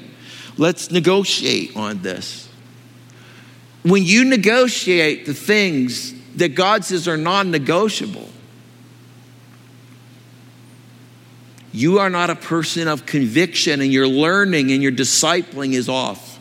let's 0.57 0.91
negotiate 0.91 1.75
on 1.75 2.01
this 2.01 2.45
when 3.85 4.03
you 4.03 4.25
negotiate 4.25 5.27
the 5.27 5.33
things 5.33 6.14
that 6.35 6.55
God 6.55 6.85
says 6.85 7.07
are 7.07 7.17
non 7.17 7.51
negotiable. 7.51 8.29
You 11.71 11.99
are 11.99 12.09
not 12.09 12.29
a 12.29 12.35
person 12.35 12.87
of 12.87 13.05
conviction, 13.05 13.81
and 13.81 13.91
your 13.91 14.07
learning 14.07 14.71
and 14.71 14.81
your 14.81 14.93
discipling 14.93 15.73
is 15.73 15.89
off. 15.89 16.39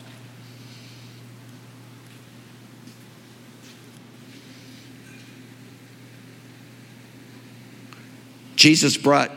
Jesus 8.55 8.95
brought 8.97 9.31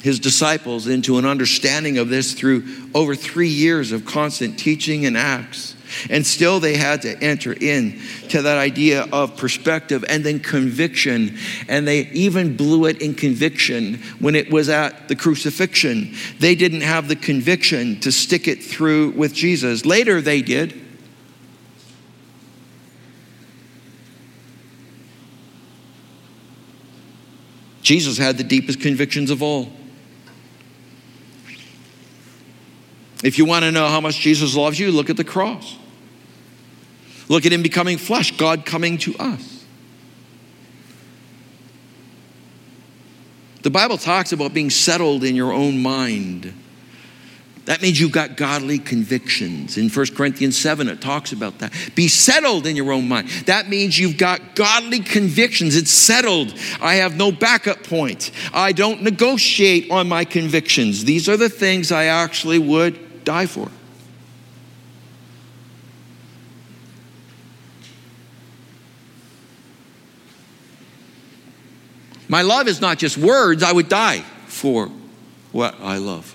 his 0.00 0.18
disciples 0.18 0.86
into 0.86 1.18
an 1.18 1.24
understanding 1.26 1.98
of 1.98 2.08
this 2.08 2.32
through 2.32 2.64
over 2.94 3.14
three 3.14 3.48
years 3.48 3.92
of 3.92 4.04
constant 4.04 4.58
teaching 4.58 5.04
and 5.04 5.16
acts. 5.16 5.74
And 6.10 6.26
still, 6.26 6.60
they 6.60 6.76
had 6.76 7.02
to 7.02 7.16
enter 7.22 7.52
in 7.52 8.00
to 8.28 8.42
that 8.42 8.58
idea 8.58 9.06
of 9.12 9.36
perspective 9.36 10.04
and 10.08 10.24
then 10.24 10.40
conviction. 10.40 11.38
And 11.68 11.86
they 11.86 12.08
even 12.08 12.56
blew 12.56 12.86
it 12.86 13.00
in 13.00 13.14
conviction 13.14 13.94
when 14.18 14.34
it 14.34 14.50
was 14.50 14.68
at 14.68 15.08
the 15.08 15.16
crucifixion. 15.16 16.14
They 16.38 16.54
didn't 16.54 16.82
have 16.82 17.08
the 17.08 17.16
conviction 17.16 18.00
to 18.00 18.12
stick 18.12 18.48
it 18.48 18.62
through 18.62 19.10
with 19.10 19.32
Jesus. 19.34 19.84
Later, 19.86 20.20
they 20.20 20.42
did. 20.42 20.84
Jesus 27.82 28.18
had 28.18 28.36
the 28.36 28.44
deepest 28.44 28.80
convictions 28.80 29.30
of 29.30 29.42
all. 29.42 29.72
If 33.24 33.36
you 33.38 33.44
want 33.44 33.64
to 33.64 33.72
know 33.72 33.88
how 33.88 34.00
much 34.00 34.20
Jesus 34.20 34.54
loves 34.54 34.78
you, 34.78 34.92
look 34.92 35.10
at 35.10 35.16
the 35.16 35.24
cross. 35.24 35.76
Look 37.28 37.44
at 37.44 37.52
him 37.52 37.62
becoming 37.62 37.98
flesh, 37.98 38.36
God 38.36 38.64
coming 38.64 38.96
to 38.98 39.16
us. 39.18 39.64
The 43.62 43.70
Bible 43.70 43.98
talks 43.98 44.32
about 44.32 44.54
being 44.54 44.70
settled 44.70 45.24
in 45.24 45.34
your 45.34 45.52
own 45.52 45.82
mind. 45.82 46.54
That 47.64 47.82
means 47.82 48.00
you've 48.00 48.12
got 48.12 48.38
godly 48.38 48.78
convictions. 48.78 49.76
In 49.76 49.90
1 49.90 50.06
Corinthians 50.14 50.56
7, 50.56 50.88
it 50.88 51.02
talks 51.02 51.32
about 51.32 51.58
that. 51.58 51.70
Be 51.94 52.08
settled 52.08 52.66
in 52.66 52.76
your 52.76 52.92
own 52.92 53.06
mind. 53.06 53.28
That 53.44 53.68
means 53.68 53.98
you've 53.98 54.16
got 54.16 54.54
godly 54.54 55.00
convictions. 55.00 55.76
It's 55.76 55.90
settled. 55.90 56.54
I 56.80 56.94
have 56.94 57.16
no 57.16 57.30
backup 57.30 57.82
point. 57.82 58.30
I 58.54 58.72
don't 58.72 59.02
negotiate 59.02 59.90
on 59.90 60.08
my 60.08 60.24
convictions. 60.24 61.04
These 61.04 61.28
are 61.28 61.36
the 61.36 61.50
things 61.50 61.92
I 61.92 62.04
actually 62.04 62.58
would 62.58 63.07
die 63.28 63.44
for. 63.44 63.68
My 72.26 72.40
love 72.40 72.68
is 72.68 72.80
not 72.80 72.96
just 72.96 73.18
words, 73.18 73.62
I 73.62 73.70
would 73.70 73.90
die 73.90 74.20
for 74.46 74.86
what 75.52 75.74
I 75.82 75.98
love. 75.98 76.34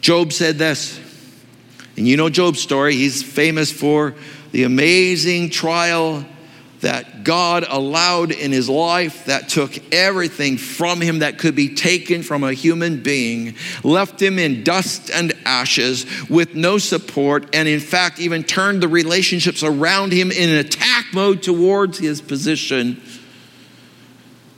Job 0.00 0.32
said 0.32 0.56
this, 0.56 1.00
and 1.96 2.06
you 2.06 2.16
know 2.16 2.30
Job's 2.30 2.60
story. 2.60 2.94
He's 2.94 3.24
famous 3.24 3.72
for 3.72 4.14
the 4.52 4.62
amazing 4.62 5.50
trial 5.50 6.24
that 6.80 7.24
God 7.24 7.64
allowed 7.68 8.30
in 8.30 8.52
his 8.52 8.68
life 8.68 9.24
that 9.24 9.48
took 9.48 9.72
everything 9.92 10.56
from 10.56 11.00
him 11.00 11.20
that 11.20 11.38
could 11.38 11.54
be 11.56 11.74
taken 11.74 12.22
from 12.22 12.44
a 12.44 12.52
human 12.52 13.02
being, 13.02 13.56
left 13.82 14.22
him 14.22 14.38
in 14.38 14.62
dust 14.62 15.10
and 15.10 15.32
ashes 15.44 16.06
with 16.28 16.54
no 16.54 16.78
support, 16.78 17.54
and 17.54 17.68
in 17.68 17.80
fact, 17.80 18.20
even 18.20 18.44
turned 18.44 18.82
the 18.82 18.88
relationships 18.88 19.62
around 19.62 20.12
him 20.12 20.30
in 20.30 20.48
an 20.48 20.56
attack 20.56 21.06
mode 21.12 21.42
towards 21.42 21.98
his 21.98 22.20
position. 22.20 23.02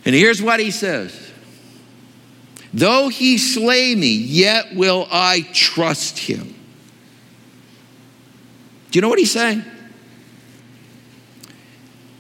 And 0.05 0.15
here's 0.15 0.43
what 0.43 0.61
he 0.61 0.71
says 0.71 1.31
Though 2.73 3.09
he 3.09 3.39
slay 3.39 3.95
me, 3.95 4.15
yet 4.15 4.75
will 4.75 5.09
I 5.11 5.43
trust 5.53 6.19
him. 6.19 6.55
Do 8.91 8.97
you 8.97 9.01
know 9.03 9.09
what 9.09 9.19
he's 9.19 9.33
saying? 9.33 9.65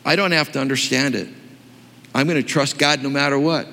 I 0.05 0.17
don't 0.17 0.33
have 0.33 0.53
to 0.53 0.61
understand 0.61 1.15
it. 1.15 1.29
I'm 2.15 2.27
going 2.27 2.41
to 2.41 2.49
trust 2.49 2.79
God 2.79 3.03
no 3.03 3.11
matter 3.11 3.39
what. 3.39 3.69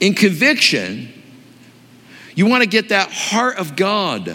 In 0.00 0.14
conviction, 0.14 1.12
you 2.34 2.46
want 2.46 2.62
to 2.62 2.68
get 2.68 2.88
that 2.90 3.10
heart 3.10 3.58
of 3.58 3.76
God. 3.76 4.34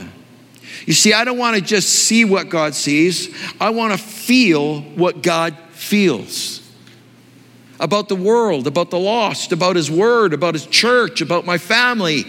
You 0.85 0.93
see, 0.93 1.13
I 1.13 1.23
don't 1.25 1.37
want 1.37 1.55
to 1.55 1.61
just 1.61 1.89
see 1.89 2.25
what 2.25 2.49
God 2.49 2.75
sees, 2.75 3.35
I 3.59 3.71
want 3.71 3.91
to 3.93 3.97
feel 3.97 4.81
what 4.81 5.21
God 5.21 5.57
feels 5.71 6.59
about 7.79 8.09
the 8.09 8.15
world, 8.15 8.67
about 8.67 8.91
the 8.91 8.99
lost, 8.99 9.51
about 9.51 9.75
His 9.75 9.89
Word, 9.89 10.33
about 10.33 10.53
His 10.53 10.65
church, 10.65 11.21
about 11.21 11.45
my 11.45 11.57
family, 11.57 12.25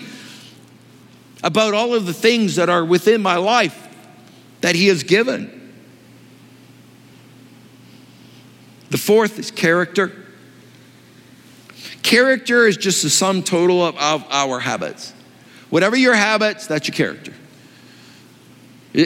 about 1.42 1.74
all 1.74 1.94
of 1.94 2.06
the 2.06 2.12
things 2.12 2.56
that 2.56 2.68
are 2.68 2.84
within 2.84 3.20
my 3.20 3.36
life 3.36 3.88
that 4.60 4.74
He 4.74 4.86
has 4.88 5.02
given. 5.02 5.59
The 8.90 8.98
fourth 8.98 9.38
is 9.38 9.50
character. 9.50 10.12
Character 12.02 12.66
is 12.66 12.76
just 12.76 13.02
the 13.02 13.10
sum 13.10 13.42
total 13.42 13.84
of, 13.84 13.96
of 13.96 14.24
our 14.30 14.58
habits. 14.58 15.12
Whatever 15.70 15.96
your 15.96 16.14
habits, 16.14 16.66
that's 16.66 16.88
your 16.88 16.94
character. 16.96 17.32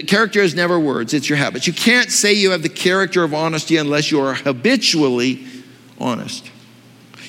Character 0.06 0.40
is 0.40 0.54
never 0.54 0.80
words, 0.80 1.12
it's 1.12 1.28
your 1.28 1.36
habits. 1.36 1.66
You 1.66 1.74
can't 1.74 2.10
say 2.10 2.32
you 2.32 2.52
have 2.52 2.62
the 2.62 2.70
character 2.70 3.22
of 3.22 3.34
honesty 3.34 3.76
unless 3.76 4.10
you 4.10 4.20
are 4.20 4.32
habitually 4.32 5.46
honest. 5.98 6.50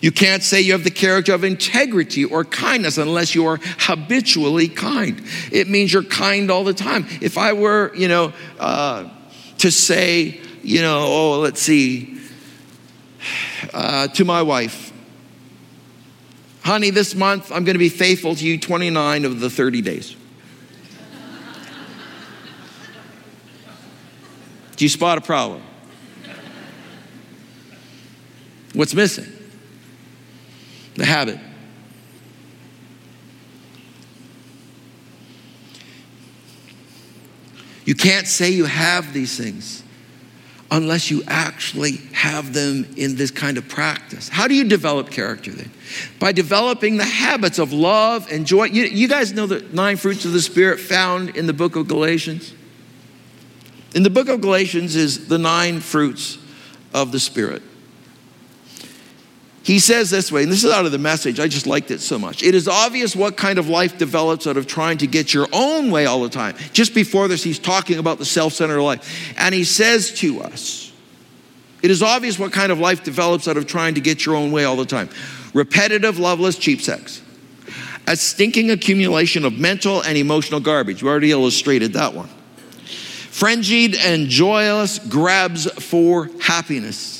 You 0.02 0.12
can't 0.12 0.44
say 0.44 0.62
you 0.62 0.72
have 0.74 0.84
the 0.84 0.92
character 0.92 1.34
of 1.34 1.44
integrity 1.44 2.24
or 2.24 2.46
kindness 2.46 2.98
unless 2.98 3.36
you 3.36 3.46
are 3.48 3.60
habitually 3.80 4.70
kind. 4.70 5.22
It 5.52 5.68
means 5.68 5.92
you're 5.92 6.04
kind 6.04 6.50
all 6.50 6.64
the 6.64 6.74
time. 6.74 7.06
If 7.22 7.38
I 7.38 7.54
were, 7.54 7.94
you 7.96 8.08
know, 8.08 8.34
uh, 8.60 9.10
to 9.58 9.72
say, 9.72 10.40
you 10.64 10.82
know, 10.82 11.00
oh, 11.06 11.40
let's 11.40 11.62
see, 11.62 12.16
uh, 13.74 14.08
to 14.10 14.26
my 14.26 14.42
wife, 14.42 14.92
honey, 16.64 16.90
this 16.90 17.16
month 17.16 17.52
I'm 17.52 17.64
going 17.64 17.76
to 17.76 17.80
be 17.80 17.90
faithful 17.90 18.36
to 18.36 18.46
you 18.46 18.60
29 18.60 19.26
of 19.26 19.40
the 19.40 19.50
30 19.50 19.82
days. 19.82 20.16
Do 24.76 24.84
you 24.84 24.90
spot 24.90 25.18
a 25.18 25.22
problem? 25.22 25.62
What's 28.74 28.94
missing? 28.94 29.32
The 30.96 31.06
habit. 31.06 31.40
You 37.86 37.96
can't 37.96 38.28
say 38.28 38.50
you 38.50 38.66
have 38.66 39.14
these 39.14 39.38
things 39.38 39.84
unless 40.72 41.12
you 41.12 41.24
actually 41.28 41.98
have 42.14 42.54
them 42.54 42.88
in 42.98 43.16
this 43.16 43.32
kind 43.32 43.58
of 43.58 43.68
practice. 43.68 44.30
How 44.30 44.48
do 44.48 44.56
you 44.56 44.64
develop 44.64 45.12
character 45.12 45.52
then? 45.52 45.72
By 46.20 46.32
developing 46.32 46.98
the 46.98 47.06
habits 47.06 47.60
of 47.60 47.72
love 47.72 48.32
and 48.32 48.46
joy. 48.46 48.66
You, 48.66 48.84
you, 48.86 49.08
guys 49.08 49.32
know 49.32 49.46
the 49.46 49.62
nine 49.72 49.98
fruits 49.98 50.26
of 50.26 50.34
the 50.34 50.42
Spirit 50.42 50.80
found 50.80 51.36
in 51.36 51.46
the 51.46 51.54
book 51.54 51.76
of 51.76 51.88
Galatians? 51.88 52.54
In 53.94 54.04
the 54.04 54.10
book 54.10 54.28
of 54.28 54.42
Galatians 54.42 54.96
is 54.96 55.28
the 55.28 55.38
nine 55.38 55.80
fruits 55.80 56.38
of 56.94 57.12
the 57.12 57.20
Spirit. 57.20 57.62
He 59.66 59.80
says 59.80 60.12
this 60.12 60.32
way, 60.32 60.44
and 60.44 60.52
this 60.52 60.64
is 60.64 60.72
out 60.72 60.86
of 60.86 60.92
the 60.92 61.00
message, 61.00 61.40
I 61.40 61.48
just 61.48 61.66
liked 61.66 61.90
it 61.90 62.00
so 62.00 62.20
much. 62.20 62.44
It 62.44 62.54
is 62.54 62.68
obvious 62.68 63.16
what 63.16 63.36
kind 63.36 63.58
of 63.58 63.68
life 63.68 63.98
develops 63.98 64.46
out 64.46 64.58
of 64.58 64.68
trying 64.68 65.00
to 65.00 65.08
get 65.08 65.34
your 65.34 65.48
own 65.52 65.90
way 65.90 66.06
all 66.06 66.22
the 66.22 66.30
time. 66.30 66.56
Just 66.72 66.94
before 66.94 67.28
this, 67.28 67.44
he's 67.44 67.58
talking 67.58 67.98
about 67.98 68.20
the 68.20 68.26
self 68.26 68.54
centered 68.54 68.80
life. 68.80 69.34
And 69.40 69.56
he 69.56 69.64
says 69.64 70.12
to 70.20 70.44
us, 70.44 70.94
it 71.82 71.90
is 71.90 72.04
obvious 72.04 72.38
what 72.38 72.54
kind 72.54 72.72
of 72.72 72.80
life 72.80 73.04
develops 73.04 73.48
out 73.48 73.58
of 73.58 73.66
trying 73.66 73.96
to 73.96 74.02
get 74.02 74.24
your 74.24 74.36
own 74.36 74.52
way 74.52 74.66
all 74.66 74.76
the 74.76 74.86
time. 74.86 75.10
Repetitive, 75.56 76.20
loveless, 76.20 76.60
cheap 76.60 76.80
sex. 76.80 77.24
A 78.06 78.16
stinking 78.16 78.70
accumulation 78.70 79.46
of 79.46 79.58
mental 79.58 80.04
and 80.04 80.16
emotional 80.16 80.60
garbage. 80.60 81.02
We 81.02 81.10
already 81.10 81.32
illustrated 81.32 81.94
that 81.94 82.14
one. 82.14 82.30
Frenzied 82.86 83.96
and 83.96 84.28
joyless 84.28 85.00
grabs 85.00 85.66
for 85.84 86.30
happiness 86.40 87.15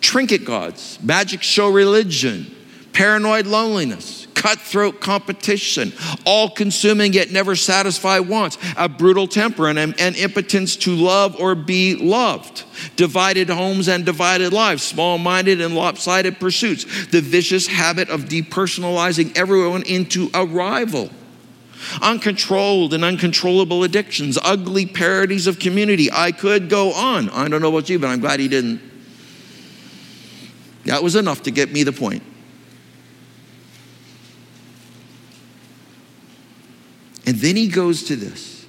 trinket 0.00 0.44
gods, 0.44 0.98
magic 1.02 1.42
show 1.42 1.68
religion, 1.70 2.54
paranoid 2.92 3.46
loneliness, 3.46 4.26
cutthroat 4.34 5.00
competition, 5.00 5.92
all 6.24 6.48
consuming 6.48 7.12
yet 7.12 7.30
never 7.30 7.56
satisfy 7.56 8.18
wants, 8.18 8.56
a 8.76 8.88
brutal 8.88 9.26
temper 9.26 9.68
and 9.68 9.78
an 9.78 10.14
impotence 10.14 10.76
to 10.76 10.94
love 10.94 11.36
or 11.40 11.54
be 11.54 11.96
loved, 11.96 12.64
divided 12.96 13.50
homes 13.50 13.88
and 13.88 14.04
divided 14.04 14.52
lives, 14.52 14.82
small 14.82 15.18
minded 15.18 15.60
and 15.60 15.74
lopsided 15.74 16.38
pursuits, 16.38 17.06
the 17.08 17.20
vicious 17.20 17.66
habit 17.66 18.08
of 18.10 18.22
depersonalizing 18.22 19.36
everyone 19.36 19.82
into 19.82 20.30
a 20.34 20.46
rival. 20.46 21.10
Uncontrolled 22.02 22.92
and 22.92 23.04
uncontrollable 23.04 23.84
addictions, 23.84 24.36
ugly 24.42 24.84
parodies 24.86 25.46
of 25.46 25.60
community. 25.60 26.10
I 26.12 26.32
could 26.32 26.68
go 26.68 26.92
on. 26.92 27.30
I 27.30 27.46
don't 27.48 27.62
know 27.62 27.68
about 27.68 27.88
you, 27.88 28.00
but 28.00 28.08
I'm 28.08 28.18
glad 28.18 28.40
he 28.40 28.48
didn't. 28.48 28.87
That 30.88 31.02
was 31.02 31.16
enough 31.16 31.42
to 31.42 31.50
get 31.50 31.70
me 31.70 31.82
the 31.82 31.92
point. 31.92 32.22
And 37.26 37.36
then 37.36 37.56
he 37.56 37.68
goes 37.68 38.04
to 38.04 38.16
this. 38.16 38.64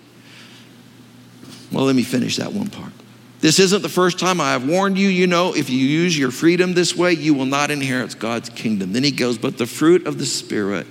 Well, 1.72 1.86
let 1.86 1.96
me 1.96 2.04
finish 2.04 2.36
that 2.36 2.52
one 2.52 2.70
part. 2.70 2.92
This 3.40 3.58
isn't 3.58 3.84
the 3.84 3.88
first 3.90 4.20
time 4.20 4.42
I 4.42 4.52
have 4.52 4.68
warned 4.68 4.98
you. 4.98 5.08
You 5.08 5.28
know, 5.28 5.56
if 5.56 5.70
you 5.70 5.78
use 5.78 6.18
your 6.18 6.30
freedom 6.30 6.74
this 6.74 6.94
way, 6.94 7.14
you 7.14 7.34
will 7.34 7.46
not 7.46 7.72
inherit 7.72 8.20
God's 8.20 8.50
kingdom. 8.50 8.92
Then 8.92 9.06
he 9.06 9.12
goes, 9.12 9.38
But 9.38 9.58
the 9.58 9.66
fruit 9.66 10.06
of 10.06 10.18
the 10.18 10.26
Spirit 10.26 10.88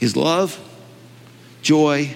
is 0.00 0.16
love, 0.16 0.60
joy, 1.62 2.14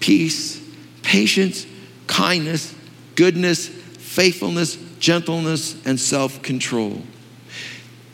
peace, 0.00 0.60
patience, 1.02 1.68
kindness, 2.08 2.74
goodness, 3.14 3.68
faithfulness, 3.68 4.76
gentleness, 4.98 5.80
and 5.86 6.00
self 6.00 6.42
control. 6.42 7.04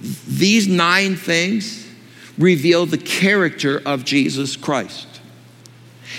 These 0.01 0.69
nine 0.69 1.17
things 1.17 1.87
reveal 2.39 2.87
the 2.87 2.99
character 2.99 3.81
of 3.85 4.05
Jesus 4.05 4.57
Christ. 4.57 5.07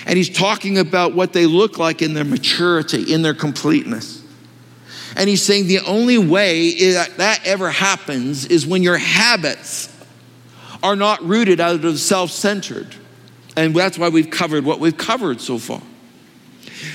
And 0.05 0.17
he's 0.17 0.29
talking 0.29 0.77
about 0.77 1.13
what 1.13 1.33
they 1.33 1.45
look 1.45 1.77
like 1.77 2.01
in 2.01 2.13
their 2.13 2.23
maturity, 2.23 3.13
in 3.13 3.21
their 3.21 3.33
completeness. 3.33 4.23
And 5.15 5.29
he's 5.29 5.41
saying 5.41 5.67
the 5.67 5.79
only 5.79 6.17
way 6.17 6.93
that, 6.93 7.41
ever 7.45 7.69
happens 7.69 8.45
is 8.45 8.65
when 8.65 8.83
your 8.83 8.97
habits 8.97 9.89
are 10.81 10.95
not 10.95 11.21
rooted 11.23 11.59
out 11.59 11.83
of 11.83 11.99
self 11.99 12.31
centered. 12.31 12.95
And 13.57 13.75
that's 13.75 13.97
why 13.97 14.09
we've 14.09 14.29
covered 14.29 14.63
what 14.63 14.79
we've 14.79 14.97
covered 14.97 15.41
so 15.41 15.57
far. 15.57 15.81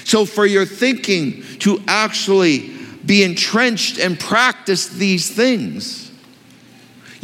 So, 0.05 0.25
for 0.25 0.47
your 0.47 0.65
thinking 0.65 1.43
to 1.59 1.83
actually 1.87 2.71
be 3.05 3.23
entrenched 3.23 3.99
and 3.99 4.19
practice 4.19 4.89
these 4.89 5.31
things, 5.31 6.06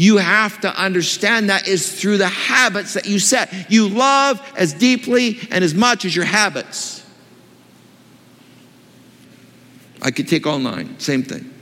you 0.03 0.17
have 0.17 0.61
to 0.63 0.81
understand 0.81 1.51
that 1.51 1.69
is 1.69 2.01
through 2.01 2.19
the 2.19 2.29
habits 2.29 2.95
that 2.95 3.07
you 3.07 3.19
set. 3.19 3.71
You 3.71 3.89
love 3.89 4.41
as 4.57 4.73
deeply 4.73 5.39
and 5.51 5.63
as 5.63 5.75
much 5.75 6.05
as 6.05 6.15
your 6.17 6.25
habits. 6.25 7.07
I 10.01 10.11
could 10.11 10.27
take 10.27 10.47
all 10.47 10.59
nine, 10.59 10.99
same 10.99 11.23
thing. 11.23 11.53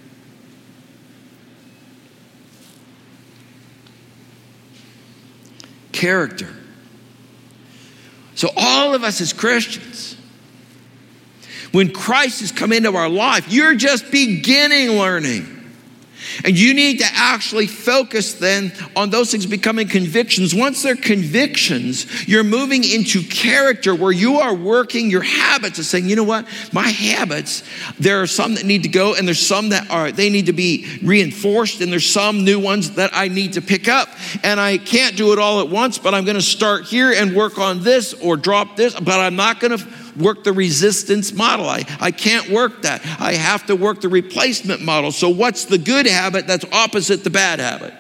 character. 6.01 6.49
So, 8.35 8.49
all 8.57 8.95
of 8.95 9.05
us 9.05 9.21
as 9.21 9.35
Christians, 9.35 10.17
when 11.73 11.93
Christ 11.93 12.41
has 12.41 12.53
come 12.53 12.73
into 12.73 12.97
our 12.97 13.09
life, 13.11 13.53
you're 13.53 13.75
just 13.75 14.11
beginning 14.11 14.93
learning. 14.93 15.60
And 16.45 16.59
you 16.59 16.75
need 16.75 16.99
to 17.01 17.07
actually 17.13 17.67
focus 17.67 18.35
then 18.35 18.73
on 18.97 19.11
those 19.11 19.31
things 19.31 19.47
becoming 19.47 19.89
convictions. 19.89 20.55
Once 20.55 20.83
they're 20.83 20.97
convictions, 20.97 22.29
you're 22.29 22.45
moving 22.45 22.85
into 22.85 23.23
character 23.23 23.95
where 23.95 24.13
you 24.13 24.39
are 24.39 24.55
working 24.55 25.11
your 25.11 25.23
habits 25.23 25.79
and 25.79 25.87
saying, 25.87 26.09
you 26.09 26.17
know 26.17 26.25
what, 26.25 26.47
my 26.73 26.89
habits, 26.89 27.63
there 27.99 28.23
are 28.23 28.27
some 28.27 28.55
that 28.55 28.65
need 28.65 28.83
to 28.83 28.89
go, 28.89 29.15
and 29.15 29.27
there's 29.27 29.45
some 29.45 29.71
that 29.71 29.91
are, 29.91 30.13
they 30.13 30.31
need 30.31 30.47
to 30.47 30.53
be 30.53 30.87
reinforced, 31.03 31.81
and 31.81 31.93
there's 31.93 32.09
some 32.09 32.45
new 32.45 32.61
ones 32.61 32.93
that 32.93 33.11
I 33.13 33.29
need 33.29 33.55
to 33.55 33.63
pick 33.63 33.89
up. 33.89 34.09
And 34.43 34.61
I 34.61 34.79
can't 34.79 35.17
do 35.17 35.33
it 35.33 35.39
all 35.39 35.61
at 35.61 35.69
once, 35.69 35.99
but 35.99 36.15
I'm 36.15 36.25
going 36.25 36.37
to 36.37 36.43
start 36.43 36.85
here 36.85 37.13
and 37.13 37.35
work 37.35 37.59
on 37.59 37.83
this 37.83 38.15
or 38.15 38.37
drop 38.37 38.77
this, 38.77 38.95
but 38.95 39.21
I'm 39.21 39.37
not 39.37 39.61
going 39.61 39.77
to 39.77 40.00
work 40.17 40.45
the 40.45 40.53
resistance 40.53 41.33
model. 41.33 41.69
I, 41.69 41.85
I 42.01 42.11
can't 42.11 42.49
work 42.51 42.83
that. 42.83 43.03
I 43.21 43.35
have 43.35 43.67
to 43.67 43.77
work 43.77 44.01
the 44.01 44.09
replacement 44.09 44.83
model. 44.83 45.13
So, 45.13 45.29
what's 45.29 45.65
the 45.65 45.79
good 45.79 46.07
habit 46.07 46.47
that's 46.47 46.65
opposite 46.73 47.25
the 47.25 47.31
bad 47.31 47.59
habit? 47.61 47.95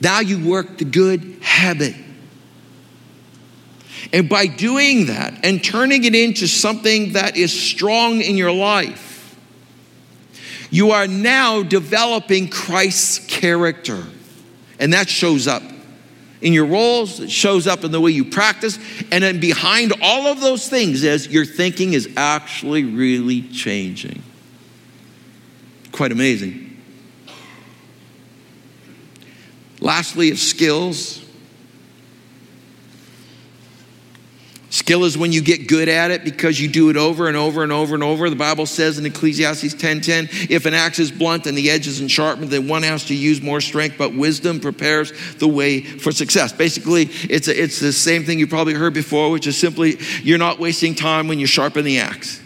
Now 0.00 0.20
you 0.20 0.48
work 0.48 0.78
the 0.78 0.84
good 0.84 1.38
habit. 1.40 1.94
And 4.12 4.28
by 4.28 4.46
doing 4.46 5.06
that 5.06 5.44
and 5.44 5.62
turning 5.62 6.04
it 6.04 6.14
into 6.14 6.46
something 6.46 7.12
that 7.12 7.36
is 7.36 7.52
strong 7.58 8.20
in 8.20 8.36
your 8.36 8.52
life, 8.52 9.36
you 10.70 10.92
are 10.92 11.06
now 11.06 11.62
developing 11.62 12.48
Christ's 12.48 13.18
character. 13.26 14.04
And 14.78 14.92
that 14.92 15.08
shows 15.08 15.48
up 15.48 15.62
in 16.40 16.52
your 16.52 16.66
roles, 16.66 17.20
it 17.20 17.30
shows 17.30 17.66
up 17.66 17.84
in 17.84 17.90
the 17.90 18.00
way 18.00 18.10
you 18.10 18.24
practice. 18.24 18.78
And 19.10 19.24
then 19.24 19.40
behind 19.40 19.92
all 20.00 20.26
of 20.26 20.40
those 20.40 20.68
things 20.68 21.02
is 21.02 21.28
your 21.28 21.44
thinking 21.44 21.94
is 21.94 22.08
actually 22.16 22.84
really 22.84 23.42
changing. 23.42 24.22
Quite 25.92 26.12
amazing. 26.12 26.80
Lastly, 29.80 30.30
of 30.30 30.38
skills. 30.38 31.24
Skill 34.70 35.04
is 35.04 35.16
when 35.16 35.32
you 35.32 35.40
get 35.40 35.66
good 35.66 35.88
at 35.88 36.10
it 36.10 36.24
because 36.24 36.60
you 36.60 36.68
do 36.68 36.90
it 36.90 36.96
over 36.98 37.26
and 37.26 37.36
over 37.38 37.62
and 37.62 37.72
over 37.72 37.94
and 37.94 38.04
over. 38.04 38.28
The 38.28 38.36
Bible 38.36 38.66
says 38.66 38.98
in 38.98 39.06
Ecclesiastes 39.06 39.74
10:10, 39.74 40.50
if 40.50 40.66
an 40.66 40.74
axe 40.74 40.98
is 40.98 41.10
blunt 41.10 41.46
and 41.46 41.56
the 41.56 41.70
edge 41.70 41.86
isn't 41.86 42.08
sharpened, 42.08 42.50
then 42.50 42.68
one 42.68 42.82
has 42.82 43.04
to 43.04 43.14
use 43.14 43.40
more 43.40 43.62
strength, 43.62 43.96
but 43.96 44.14
wisdom 44.14 44.60
prepares 44.60 45.12
the 45.38 45.48
way 45.48 45.80
for 45.80 46.12
success. 46.12 46.52
Basically, 46.52 47.04
it's, 47.30 47.48
a, 47.48 47.62
it's 47.62 47.80
the 47.80 47.94
same 47.94 48.24
thing 48.24 48.38
you 48.38 48.46
probably 48.46 48.74
heard 48.74 48.92
before, 48.92 49.30
which 49.30 49.46
is 49.46 49.56
simply 49.56 49.98
you're 50.22 50.36
not 50.36 50.58
wasting 50.58 50.94
time 50.94 51.28
when 51.28 51.38
you 51.38 51.46
sharpen 51.46 51.84
the 51.84 52.00
axe. 52.00 52.42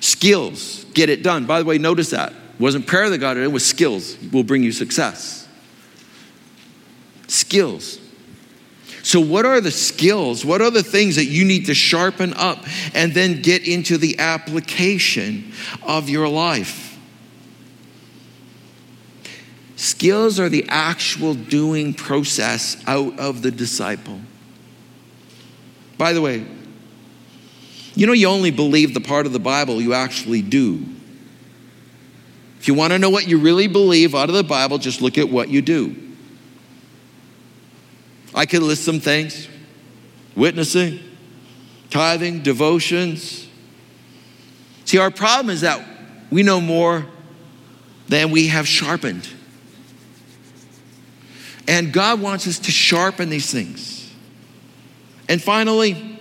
Skills 0.00 0.86
get 0.94 1.10
it 1.10 1.22
done. 1.22 1.44
By 1.44 1.58
the 1.58 1.66
way, 1.66 1.76
notice 1.76 2.10
that. 2.10 2.32
It 2.32 2.60
wasn't 2.60 2.86
prayer 2.86 3.10
that 3.10 3.18
got 3.18 3.36
it, 3.36 3.42
it 3.42 3.52
was 3.52 3.66
skills 3.66 4.16
will 4.32 4.44
bring 4.44 4.62
you 4.62 4.72
success. 4.72 5.46
Skills. 7.28 8.00
So, 9.06 9.20
what 9.20 9.46
are 9.46 9.60
the 9.60 9.70
skills? 9.70 10.44
What 10.44 10.60
are 10.60 10.70
the 10.72 10.82
things 10.82 11.14
that 11.14 11.26
you 11.26 11.44
need 11.44 11.66
to 11.66 11.74
sharpen 11.74 12.34
up 12.34 12.64
and 12.92 13.14
then 13.14 13.40
get 13.40 13.64
into 13.64 13.98
the 13.98 14.18
application 14.18 15.52
of 15.84 16.08
your 16.08 16.26
life? 16.26 16.98
Skills 19.76 20.40
are 20.40 20.48
the 20.48 20.64
actual 20.68 21.34
doing 21.34 21.94
process 21.94 22.82
out 22.88 23.16
of 23.20 23.42
the 23.42 23.52
disciple. 23.52 24.18
By 25.96 26.12
the 26.12 26.20
way, 26.20 26.44
you 27.94 28.08
know, 28.08 28.12
you 28.12 28.26
only 28.26 28.50
believe 28.50 28.92
the 28.92 29.00
part 29.00 29.26
of 29.26 29.32
the 29.32 29.38
Bible 29.38 29.80
you 29.80 29.94
actually 29.94 30.42
do. 30.42 30.84
If 32.58 32.66
you 32.66 32.74
want 32.74 32.92
to 32.92 32.98
know 32.98 33.10
what 33.10 33.28
you 33.28 33.38
really 33.38 33.68
believe 33.68 34.16
out 34.16 34.28
of 34.28 34.34
the 34.34 34.42
Bible, 34.42 34.78
just 34.78 35.00
look 35.00 35.16
at 35.16 35.28
what 35.28 35.48
you 35.48 35.62
do. 35.62 36.05
I 38.36 38.44
could 38.44 38.62
list 38.62 38.84
some 38.84 39.00
things 39.00 39.48
witnessing, 40.36 41.00
tithing, 41.88 42.42
devotions. 42.42 43.48
See, 44.84 44.98
our 44.98 45.10
problem 45.10 45.48
is 45.48 45.62
that 45.62 45.82
we 46.30 46.42
know 46.42 46.60
more 46.60 47.06
than 48.08 48.30
we 48.30 48.48
have 48.48 48.68
sharpened. 48.68 49.26
And 51.66 51.92
God 51.92 52.20
wants 52.20 52.46
us 52.46 52.58
to 52.60 52.70
sharpen 52.70 53.30
these 53.30 53.50
things. 53.50 54.12
And 55.28 55.42
finally, 55.42 56.20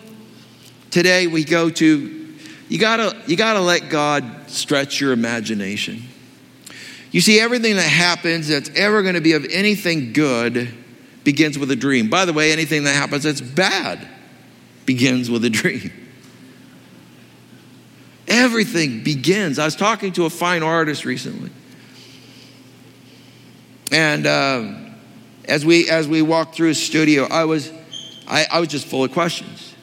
today 0.89 1.28
we 1.28 1.43
go 1.43 1.70
to 1.70 2.24
you 2.68 2.80
gotta, 2.80 3.16
you 3.28 3.36
gotta 3.36 3.59
let 3.59 3.89
God 3.89 4.49
stretch 4.49 4.99
your 4.99 5.11
imagination. 5.11 6.01
You 7.11 7.22
see, 7.22 7.39
everything 7.39 7.76
that 7.76 7.84
happens 7.84 8.47
that's 8.47 8.72
ever 8.72 9.03
gonna 9.03 9.22
be 9.22 9.34
of 9.34 9.45
anything 9.51 10.13
good 10.13 10.74
begins 11.26 11.59
with 11.59 11.69
a 11.71 11.76
dream. 11.76 12.09
By 12.09 12.23
the 12.23 12.32
way, 12.32 12.53
anything 12.53 12.86
that 12.86 12.95
happens 12.95 13.23
that's 13.23 13.41
bad 13.41 14.07
begins 14.86 15.30
with 15.30 15.43
a 15.43 15.49
dream. 15.49 15.91
Everything 18.28 19.03
begins. 19.03 19.59
I 19.59 19.65
was 19.65 19.76
talking 19.76 20.13
to 20.13 20.26
a 20.26 20.30
fine 20.30 20.63
artist 20.63 21.03
recently. 21.03 21.49
And 23.91 24.26
uh, 24.26 24.73
as, 25.45 25.65
we, 25.65 25.89
as 25.89 26.07
we 26.07 26.21
walked 26.21 26.55
through 26.55 26.69
his 26.69 26.84
studio, 26.84 27.26
I 27.26 27.45
was, 27.45 27.71
I, 28.28 28.45
I 28.51 28.59
was 28.59 28.69
just 28.69 28.88
full 28.88 29.03
of 29.03 29.11
questions. 29.11 29.76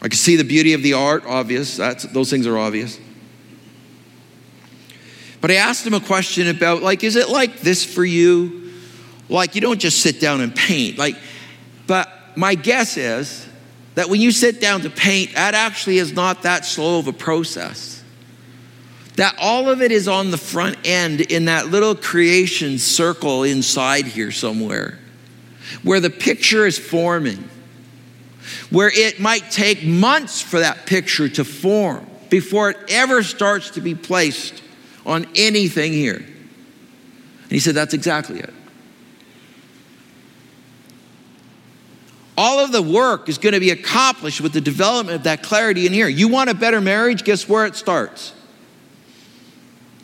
I 0.00 0.08
could 0.08 0.18
see 0.18 0.36
the 0.36 0.44
beauty 0.44 0.72
of 0.72 0.82
the 0.82 0.94
art, 0.94 1.24
obvious. 1.26 1.76
That's, 1.76 2.04
those 2.04 2.30
things 2.30 2.46
are 2.46 2.58
obvious. 2.58 2.98
But 5.40 5.50
I 5.50 5.54
asked 5.54 5.86
him 5.86 5.94
a 5.94 6.00
question 6.00 6.48
about, 6.48 6.82
like, 6.82 7.04
is 7.04 7.16
it 7.16 7.28
like 7.28 7.60
this 7.60 7.84
for 7.84 8.04
you? 8.04 8.61
Like 9.32 9.54
you 9.54 9.60
don't 9.60 9.80
just 9.80 10.00
sit 10.00 10.20
down 10.20 10.40
and 10.40 10.54
paint. 10.54 10.98
Like, 10.98 11.16
but 11.86 12.08
my 12.36 12.54
guess 12.54 12.96
is 12.96 13.48
that 13.94 14.08
when 14.08 14.20
you 14.20 14.30
sit 14.30 14.60
down 14.60 14.82
to 14.82 14.90
paint, 14.90 15.34
that 15.34 15.54
actually 15.54 15.98
is 15.98 16.12
not 16.12 16.42
that 16.42 16.64
slow 16.64 16.98
of 16.98 17.06
a 17.06 17.12
process. 17.12 18.02
That 19.16 19.34
all 19.38 19.68
of 19.68 19.82
it 19.82 19.92
is 19.92 20.08
on 20.08 20.30
the 20.30 20.38
front 20.38 20.78
end 20.84 21.20
in 21.20 21.46
that 21.46 21.66
little 21.66 21.94
creation 21.94 22.78
circle 22.78 23.42
inside 23.42 24.06
here 24.06 24.30
somewhere, 24.30 24.98
where 25.82 26.00
the 26.00 26.10
picture 26.10 26.66
is 26.66 26.78
forming, 26.78 27.48
where 28.70 28.90
it 28.92 29.20
might 29.20 29.50
take 29.50 29.84
months 29.84 30.40
for 30.40 30.60
that 30.60 30.86
picture 30.86 31.28
to 31.28 31.44
form 31.44 32.06
before 32.30 32.70
it 32.70 32.78
ever 32.88 33.22
starts 33.22 33.70
to 33.72 33.82
be 33.82 33.94
placed 33.94 34.62
on 35.04 35.26
anything 35.34 35.92
here. 35.92 36.16
And 36.16 37.50
he 37.50 37.58
said, 37.58 37.74
That's 37.74 37.92
exactly 37.92 38.40
it. 38.40 38.54
All 42.44 42.58
of 42.58 42.72
the 42.72 42.82
work 42.82 43.28
is 43.28 43.38
going 43.38 43.52
to 43.52 43.60
be 43.60 43.70
accomplished 43.70 44.40
with 44.40 44.52
the 44.52 44.60
development 44.60 45.14
of 45.14 45.22
that 45.22 45.44
clarity 45.44 45.86
in 45.86 45.92
here. 45.92 46.08
You 46.08 46.26
want 46.26 46.50
a 46.50 46.54
better 46.54 46.80
marriage? 46.80 47.22
Guess 47.22 47.48
where 47.48 47.66
it 47.66 47.76
starts? 47.76 48.34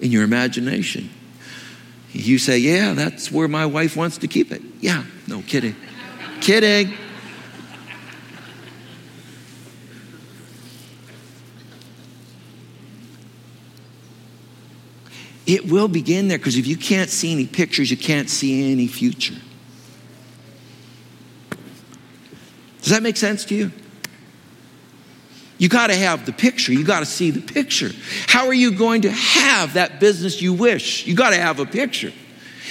In 0.00 0.12
your 0.12 0.22
imagination. 0.22 1.10
You 2.12 2.38
say, 2.38 2.58
Yeah, 2.58 2.94
that's 2.94 3.32
where 3.32 3.48
my 3.48 3.66
wife 3.66 3.96
wants 3.96 4.18
to 4.18 4.28
keep 4.28 4.52
it. 4.52 4.62
Yeah, 4.78 5.02
no 5.26 5.42
kidding. 5.42 5.74
kidding. 6.40 6.94
It 15.44 15.68
will 15.68 15.88
begin 15.88 16.28
there 16.28 16.38
because 16.38 16.56
if 16.56 16.68
you 16.68 16.76
can't 16.76 17.10
see 17.10 17.32
any 17.32 17.48
pictures, 17.48 17.90
you 17.90 17.96
can't 17.96 18.30
see 18.30 18.70
any 18.70 18.86
future. 18.86 19.34
Does 22.88 22.96
that 22.96 23.02
make 23.02 23.18
sense 23.18 23.44
to 23.44 23.54
you? 23.54 23.70
You 25.58 25.68
got 25.68 25.88
to 25.88 25.94
have 25.94 26.24
the 26.24 26.32
picture. 26.32 26.72
You 26.72 26.84
got 26.84 27.00
to 27.00 27.04
see 27.04 27.30
the 27.30 27.42
picture. 27.42 27.90
How 28.26 28.46
are 28.46 28.54
you 28.54 28.72
going 28.72 29.02
to 29.02 29.10
have 29.10 29.74
that 29.74 30.00
business 30.00 30.40
you 30.40 30.54
wish? 30.54 31.06
You 31.06 31.14
got 31.14 31.30
to 31.30 31.36
have 31.36 31.60
a 31.60 31.66
picture. 31.66 32.14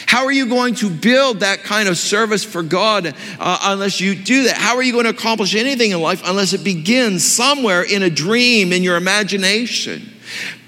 How 0.08 0.26
are 0.26 0.32
you 0.32 0.48
going 0.48 0.74
to 0.76 0.90
build 0.90 1.42
that 1.42 1.62
kind 1.62 1.88
of 1.88 2.00
service 2.00 2.44
for 2.44 2.64
God 2.64 3.14
uh, 3.40 3.60
unless 3.62 4.02
you 4.02 4.16
do 4.16 4.46
that? 4.46 4.58
How 4.58 4.76
are 4.78 4.82
you 4.82 4.92
going 4.92 5.04
to 5.04 5.12
accomplish 5.12 5.54
anything 5.54 5.92
in 5.92 6.02
life 6.02 6.24
unless 6.26 6.54
it 6.54 6.64
begins 6.64 7.24
somewhere 7.24 7.84
in 7.84 8.02
a 8.02 8.10
dream, 8.10 8.74
in 8.74 8.82
your 8.82 8.98
imagination? 8.98 10.14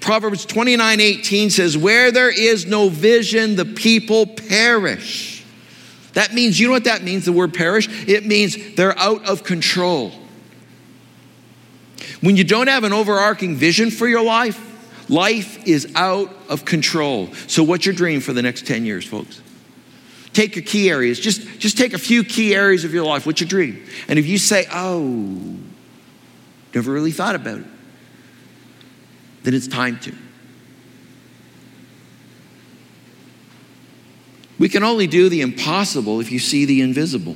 Proverbs 0.00 0.46
29 0.46 1.00
18 1.00 1.50
says, 1.50 1.76
Where 1.76 2.12
there 2.12 2.30
is 2.30 2.66
no 2.66 2.88
vision, 2.88 3.56
the 3.56 3.64
people 3.64 4.26
perish. 4.26 5.39
That 6.14 6.34
means, 6.34 6.58
you 6.58 6.66
know 6.66 6.72
what 6.72 6.84
that 6.84 7.02
means, 7.02 7.24
the 7.24 7.32
word 7.32 7.54
perish? 7.54 7.88
It 8.08 8.26
means 8.26 8.74
they're 8.74 8.98
out 8.98 9.24
of 9.26 9.44
control. 9.44 10.12
When 12.20 12.36
you 12.36 12.44
don't 12.44 12.66
have 12.66 12.84
an 12.84 12.92
overarching 12.92 13.56
vision 13.56 13.90
for 13.90 14.08
your 14.08 14.22
life, 14.22 14.66
Life 15.10 15.66
is 15.66 15.92
out 15.96 16.32
of 16.48 16.64
control. 16.64 17.34
So, 17.48 17.64
what's 17.64 17.84
your 17.84 17.94
dream 17.96 18.20
for 18.20 18.32
the 18.32 18.42
next 18.42 18.64
10 18.64 18.86
years, 18.86 19.04
folks? 19.04 19.42
Take 20.32 20.54
your 20.54 20.64
key 20.64 20.88
areas. 20.88 21.18
Just, 21.18 21.58
just 21.58 21.76
take 21.76 21.94
a 21.94 21.98
few 21.98 22.22
key 22.22 22.54
areas 22.54 22.84
of 22.84 22.94
your 22.94 23.04
life. 23.04 23.26
What's 23.26 23.40
your 23.40 23.48
dream? 23.48 23.84
And 24.06 24.20
if 24.20 24.26
you 24.28 24.38
say, 24.38 24.68
oh, 24.72 25.56
never 26.72 26.92
really 26.92 27.10
thought 27.10 27.34
about 27.34 27.58
it, 27.58 27.66
then 29.42 29.52
it's 29.52 29.66
time 29.66 29.98
to. 30.00 30.14
We 34.60 34.68
can 34.68 34.84
only 34.84 35.06
do 35.06 35.30
the 35.30 35.40
impossible 35.40 36.20
if 36.20 36.30
you 36.30 36.38
see 36.38 36.66
the 36.66 36.82
invisible. 36.82 37.34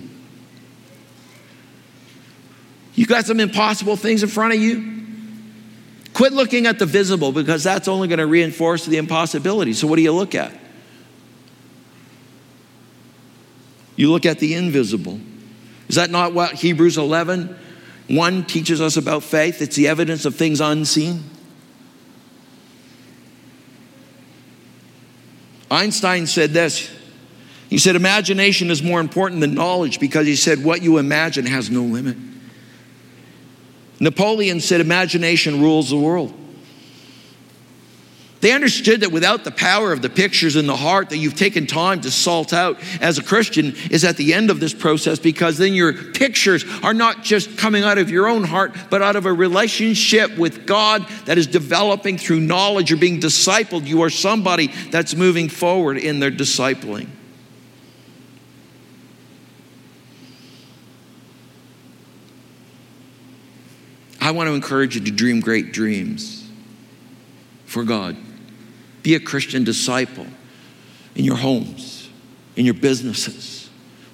You 2.95 3.07
got 3.07 3.25
some 3.25 3.41
impossible 3.41 3.97
things 3.97 4.22
in 4.22 4.29
front 4.29 4.53
of 4.53 4.61
you? 4.61 5.07
Quit 6.12 6.35
looking 6.35 6.66
at 6.66 6.79
the 6.79 6.85
visible 6.85 7.33
because 7.33 7.64
that's 7.64 7.89
only 7.89 8.09
going 8.09 8.18
to 8.18 8.27
reinforce 8.27 8.85
the 8.85 8.99
impossibility. 8.99 9.72
So, 9.72 9.87
what 9.87 9.97
do 9.97 10.03
you 10.03 10.12
look 10.12 10.35
at? 10.35 10.53
You 13.97 14.11
look 14.11 14.27
at 14.27 14.39
the 14.39 14.55
invisible. 14.55 15.18
Is 15.89 15.97
that 15.97 16.11
not 16.11 16.35
what 16.35 16.53
Hebrews 16.53 16.99
11 16.99 17.57
1 18.09 18.45
teaches 18.45 18.83
us 18.83 18.99
about 18.99 19.22
faith? 19.22 19.62
It's 19.62 19.77
the 19.77 19.89
evidence 19.89 20.27
of 20.27 20.37
things 20.37 20.61
unseen. 20.61 21.25
Einstein 25.70 26.27
said 26.27 26.51
this. 26.51 26.91
He 27.68 27.78
said, 27.78 27.96
Imagination 27.96 28.70
is 28.70 28.82
more 28.82 29.00
important 29.00 29.40
than 29.40 29.54
knowledge 29.54 30.00
because 30.00 30.26
he 30.26 30.36
said, 30.36 30.62
What 30.62 30.82
you 30.82 30.98
imagine 30.98 31.46
has 31.46 31.70
no 31.70 31.82
limit. 31.82 32.16
Napoleon 34.00 34.60
said, 34.60 34.80
Imagination 34.80 35.60
rules 35.60 35.90
the 35.90 35.96
world. 35.96 36.34
They 38.44 38.52
understood 38.52 39.00
that 39.00 39.10
without 39.10 39.44
the 39.44 39.50
power 39.50 39.90
of 39.90 40.02
the 40.02 40.10
pictures 40.10 40.54
in 40.54 40.66
the 40.66 40.76
heart 40.76 41.08
that 41.08 41.16
you've 41.16 41.34
taken 41.34 41.66
time 41.66 42.02
to 42.02 42.10
salt 42.10 42.52
out 42.52 42.78
as 43.00 43.16
a 43.16 43.22
Christian 43.22 43.74
is 43.90 44.04
at 44.04 44.18
the 44.18 44.34
end 44.34 44.50
of 44.50 44.60
this 44.60 44.74
process 44.74 45.18
because 45.18 45.56
then 45.56 45.72
your 45.72 45.94
pictures 45.94 46.62
are 46.82 46.92
not 46.92 47.22
just 47.22 47.56
coming 47.56 47.84
out 47.84 47.96
of 47.96 48.10
your 48.10 48.28
own 48.28 48.44
heart, 48.44 48.76
but 48.90 49.00
out 49.00 49.16
of 49.16 49.24
a 49.24 49.32
relationship 49.32 50.36
with 50.36 50.66
God 50.66 51.08
that 51.24 51.38
is 51.38 51.46
developing 51.46 52.18
through 52.18 52.40
knowledge. 52.40 52.90
You're 52.90 52.98
being 52.98 53.18
discipled. 53.18 53.86
You 53.86 54.02
are 54.02 54.10
somebody 54.10 54.66
that's 54.90 55.14
moving 55.14 55.48
forward 55.48 55.96
in 55.96 56.20
their 56.20 56.30
discipling. 56.30 57.08
I 64.25 64.31
want 64.31 64.49
to 64.49 64.55
encourage 64.55 64.95
you 64.95 65.03
to 65.03 65.11
dream 65.11 65.41
great 65.41 65.70
dreams 65.70 66.49
for 67.66 67.85
God. 67.85 68.16
Be 69.03 69.16
a 69.16 69.20
Christian 69.20 69.64
disciple 69.64 70.27
in 71.14 71.27
your 71.27 71.37
homes, 71.37 72.09
in 72.57 72.64
your 72.64 72.72
businesses. 72.72 73.63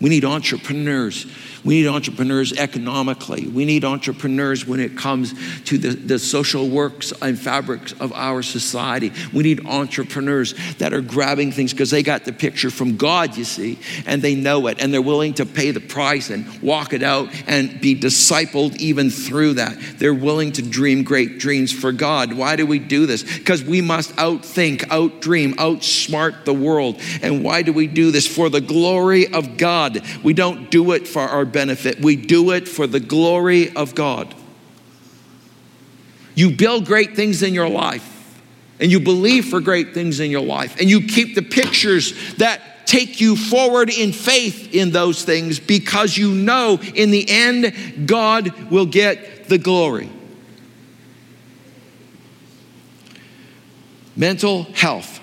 We 0.01 0.09
need 0.09 0.25
entrepreneurs 0.25 1.27
we 1.65 1.83
need 1.83 1.89
entrepreneurs 1.89 2.53
economically. 2.55 3.47
We 3.47 3.65
need 3.65 3.85
entrepreneurs 3.85 4.67
when 4.67 4.81
it 4.81 4.97
comes 4.97 5.35
to 5.65 5.77
the, 5.77 5.91
the 5.91 6.19
social 6.19 6.69
works 6.69 7.13
and 7.21 7.39
fabrics 7.39 7.93
of 7.93 8.13
our 8.13 8.43
society. 8.43 9.13
We 9.33 9.43
need 9.43 9.67
entrepreneurs 9.67 10.55
that 10.79 10.95
are 10.95 11.03
grabbing 11.03 11.53
things 11.53 11.73
because 11.73 11.91
they 11.91 12.03
got 12.03 12.25
the 12.25 12.33
picture 12.33 12.71
from 12.71 12.97
God, 12.97 13.37
you 13.37 13.45
see, 13.45 13.79
and 14.07 14.23
they 14.23 14.35
know 14.35 14.69
it, 14.69 14.81
and 14.81 14.93
they're 14.93 15.03
willing 15.03 15.35
to 15.35 15.47
pay 15.47 15.71
the 15.71 15.81
price 15.81 16.31
and 16.31 16.47
walk 16.63 16.93
it 16.93 17.03
out 17.03 17.29
and 17.47 17.81
be 17.81 17.95
discipled 17.95 18.77
even 18.77 19.11
through 19.11 19.55
that. 19.55 19.77
They're 19.99 20.15
willing 20.15 20.53
to 20.53 20.63
dream 20.63 21.03
great 21.03 21.39
dreams 21.39 21.73
for 21.73 21.93
God. 21.93 22.33
Why 22.33 22.57
do 22.57 22.67
we 22.67 22.79
do 22.79 23.05
this? 23.05 23.23
Because 23.23 23.63
we 23.63 23.83
must 23.83 24.17
outthink, 24.17 24.81
outdream, 24.87 25.55
outsmart 25.55 26.45
the 26.45 26.55
world. 26.55 27.01
And 27.23 27.45
why 27.45 27.63
do 27.63 27.73
we 27.73 27.87
do 27.87 28.11
this? 28.11 28.27
For 28.27 28.49
the 28.49 28.61
glory 28.61 29.33
of 29.33 29.57
God. 29.57 29.90
We 30.23 30.33
don't 30.33 30.71
do 30.71 30.93
it 30.93 31.07
for 31.09 31.23
our 31.23 31.45
benefit. 31.45 32.01
We 32.01 32.17
do 32.17 32.51
it 32.53 32.69
for 32.69 32.87
the 32.87 33.01
glory 33.01 33.75
of 33.75 33.95
God. 33.95 34.35
You 36.35 36.51
build 36.51 36.87
great 36.87 37.17
things 37.17 37.43
in 37.43 37.55
your 37.55 37.69
life, 37.69 38.41
and 38.79 38.91
you 38.91 39.01
believe 39.01 39.47
for 39.47 39.61
great 39.61 39.95
things 39.95 40.21
in 40.21 40.31
your 40.31 40.45
life, 40.45 40.81
and 40.81 40.89
you 40.89 41.03
keep 41.03 41.35
the 41.35 41.43
pictures 41.43 42.15
that 42.37 42.87
take 42.87 43.21
you 43.21 43.37
forward 43.37 43.89
in 43.89 44.13
faith 44.13 44.75
in 44.75 44.91
those 44.91 45.25
things 45.25 45.61
because 45.61 46.17
you 46.17 46.33
know 46.35 46.81
in 46.95 47.11
the 47.13 47.25
end 47.29 48.09
God 48.09 48.53
will 48.71 48.87
get 48.87 49.49
the 49.49 49.59
glory. 49.59 50.11
Mental 54.17 54.65
health. 54.75 55.21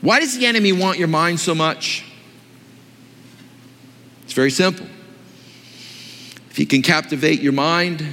Why 0.00 0.20
does 0.20 0.36
the 0.38 0.46
enemy 0.46 0.72
want 0.72 0.98
your 0.98 1.08
mind 1.08 1.40
so 1.40 1.54
much? 1.54 2.04
Very 4.38 4.52
simple. 4.52 4.86
If 6.48 6.60
you 6.60 6.66
can 6.66 6.80
captivate 6.80 7.40
your 7.40 7.52
mind, 7.52 8.06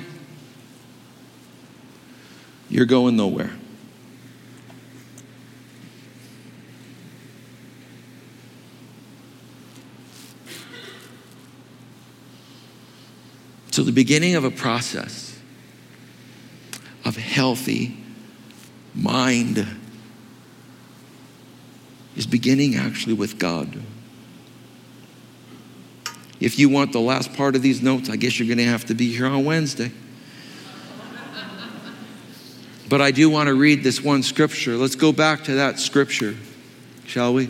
you're 2.68 2.88
going 2.88 3.16
nowhere. 3.16 3.52
So, 13.70 13.84
the 13.84 13.92
beginning 13.92 14.34
of 14.34 14.44
a 14.44 14.50
process 14.50 15.40
of 17.06 17.18
healthy 17.18 17.96
mind 18.96 19.64
is 22.16 22.26
beginning 22.26 22.74
actually 22.74 23.14
with 23.14 23.38
God. 23.38 23.80
If 26.46 26.60
you 26.60 26.70
want 26.70 26.92
the 26.92 27.00
last 27.00 27.34
part 27.34 27.56
of 27.56 27.64
these 27.64 27.82
notes, 27.82 28.08
I 28.08 28.18
guess 28.18 28.38
you're 28.38 28.48
going 28.48 28.60
to 28.60 28.72
have 28.72 28.86
to 28.86 28.94
be 28.94 29.12
here 29.12 29.26
on 29.26 29.46
Wednesday. 29.46 29.92
But 32.88 33.02
I 33.02 33.10
do 33.10 33.32
want 33.32 33.48
to 33.48 33.56
read 33.56 33.84
this 33.84 34.04
one 34.04 34.22
scripture. 34.22 34.76
Let's 34.76 34.96
go 34.96 35.12
back 35.12 35.46
to 35.46 35.56
that 35.56 35.80
scripture, 35.80 36.36
shall 37.08 37.34
we? 37.34 37.50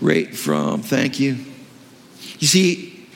Right 0.00 0.36
from, 0.36 0.82
thank 0.82 1.18
you. 1.18 1.36
You 2.38 2.46
see, 2.46 3.08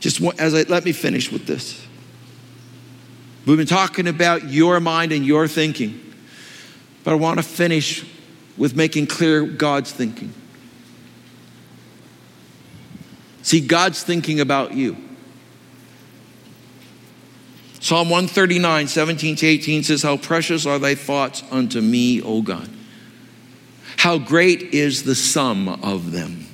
just 0.00 0.22
as 0.38 0.54
I 0.54 0.62
let 0.62 0.86
me 0.86 0.92
finish 0.92 1.30
with 1.30 1.46
this. 1.46 1.86
We've 3.44 3.58
been 3.58 3.66
talking 3.66 4.08
about 4.08 4.44
your 4.48 4.80
mind 4.80 5.12
and 5.12 5.26
your 5.26 5.46
thinking, 5.46 6.00
but 7.04 7.10
I 7.10 7.16
want 7.16 7.38
to 7.38 7.42
finish 7.42 8.02
with 8.56 8.74
making 8.74 9.08
clear 9.08 9.44
God's 9.44 9.92
thinking. 9.92 10.32
See, 13.44 13.60
God's 13.60 14.02
thinking 14.02 14.40
about 14.40 14.72
you. 14.72 14.96
Psalm 17.78 18.08
139, 18.08 18.88
17 18.88 19.36
to 19.36 19.46
18 19.46 19.82
says, 19.82 20.02
How 20.02 20.16
precious 20.16 20.64
are 20.64 20.78
thy 20.78 20.94
thoughts 20.94 21.42
unto 21.50 21.82
me, 21.82 22.22
O 22.22 22.40
God. 22.40 22.70
How 23.98 24.16
great 24.16 24.62
is 24.74 25.02
the 25.02 25.14
sum 25.14 25.68
of 25.68 26.10
them. 26.10 26.46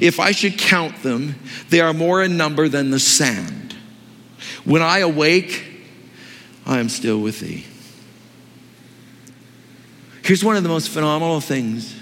If 0.00 0.20
I 0.20 0.30
should 0.30 0.56
count 0.56 1.02
them, 1.02 1.34
they 1.70 1.80
are 1.80 1.92
more 1.92 2.22
in 2.22 2.36
number 2.36 2.68
than 2.68 2.92
the 2.92 3.00
sand. 3.00 3.74
When 4.64 4.80
I 4.80 5.00
awake, 5.00 5.64
I 6.64 6.78
am 6.78 6.88
still 6.88 7.20
with 7.20 7.40
thee. 7.40 7.66
Here's 10.22 10.44
one 10.44 10.54
of 10.54 10.62
the 10.62 10.68
most 10.68 10.90
phenomenal 10.90 11.40
things 11.40 11.97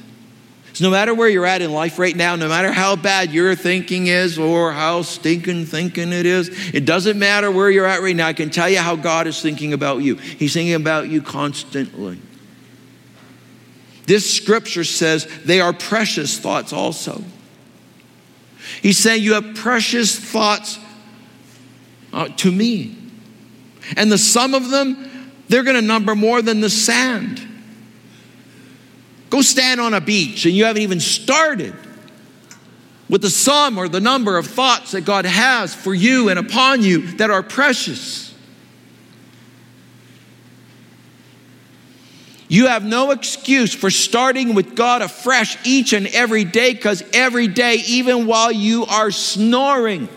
so, 0.76 0.84
no 0.84 0.90
matter 0.90 1.14
where 1.14 1.26
you're 1.26 1.46
at 1.46 1.62
in 1.62 1.72
life 1.72 1.98
right 1.98 2.14
now, 2.14 2.36
no 2.36 2.50
matter 2.50 2.70
how 2.70 2.96
bad 2.96 3.32
your 3.32 3.54
thinking 3.54 4.08
is 4.08 4.38
or 4.38 4.72
how 4.72 5.00
stinking 5.00 5.64
thinking 5.64 6.12
it 6.12 6.26
is, 6.26 6.50
it 6.74 6.84
doesn't 6.84 7.18
matter 7.18 7.50
where 7.50 7.70
you're 7.70 7.86
at 7.86 8.02
right 8.02 8.14
now. 8.14 8.26
I 8.26 8.34
can 8.34 8.50
tell 8.50 8.68
you 8.68 8.80
how 8.80 8.94
God 8.94 9.26
is 9.26 9.40
thinking 9.40 9.72
about 9.72 10.02
you. 10.02 10.16
He's 10.16 10.52
thinking 10.52 10.74
about 10.74 11.08
you 11.08 11.22
constantly. 11.22 12.20
This 14.04 14.30
scripture 14.30 14.84
says 14.84 15.26
they 15.46 15.62
are 15.62 15.72
precious 15.72 16.38
thoughts 16.38 16.74
also. 16.74 17.24
He's 18.82 18.98
saying 18.98 19.22
you 19.22 19.32
have 19.32 19.54
precious 19.54 20.14
thoughts 20.18 20.78
uh, 22.12 22.28
to 22.36 22.52
me. 22.52 22.98
And 23.96 24.12
the 24.12 24.18
sum 24.18 24.52
of 24.52 24.68
them, 24.68 25.32
they're 25.48 25.62
going 25.62 25.76
to 25.76 25.80
number 25.80 26.14
more 26.14 26.42
than 26.42 26.60
the 26.60 26.68
sand. 26.68 27.45
Go 29.30 29.42
stand 29.42 29.80
on 29.80 29.94
a 29.94 30.00
beach 30.00 30.46
and 30.46 30.54
you 30.54 30.64
haven't 30.64 30.82
even 30.82 31.00
started 31.00 31.74
with 33.08 33.22
the 33.22 33.30
sum 33.30 33.78
or 33.78 33.88
the 33.88 34.00
number 34.00 34.36
of 34.36 34.46
thoughts 34.46 34.92
that 34.92 35.02
God 35.02 35.24
has 35.24 35.74
for 35.74 35.94
you 35.94 36.28
and 36.28 36.38
upon 36.38 36.82
you 36.82 37.12
that 37.16 37.30
are 37.30 37.42
precious. 37.42 38.34
You 42.48 42.68
have 42.68 42.84
no 42.84 43.10
excuse 43.10 43.74
for 43.74 43.90
starting 43.90 44.54
with 44.54 44.76
God 44.76 45.02
afresh 45.02 45.56
each 45.66 45.92
and 45.92 46.06
every 46.06 46.44
day 46.44 46.72
because 46.72 47.02
every 47.12 47.48
day, 47.48 47.82
even 47.86 48.26
while 48.26 48.52
you 48.52 48.86
are 48.86 49.10
snoring, 49.10 50.08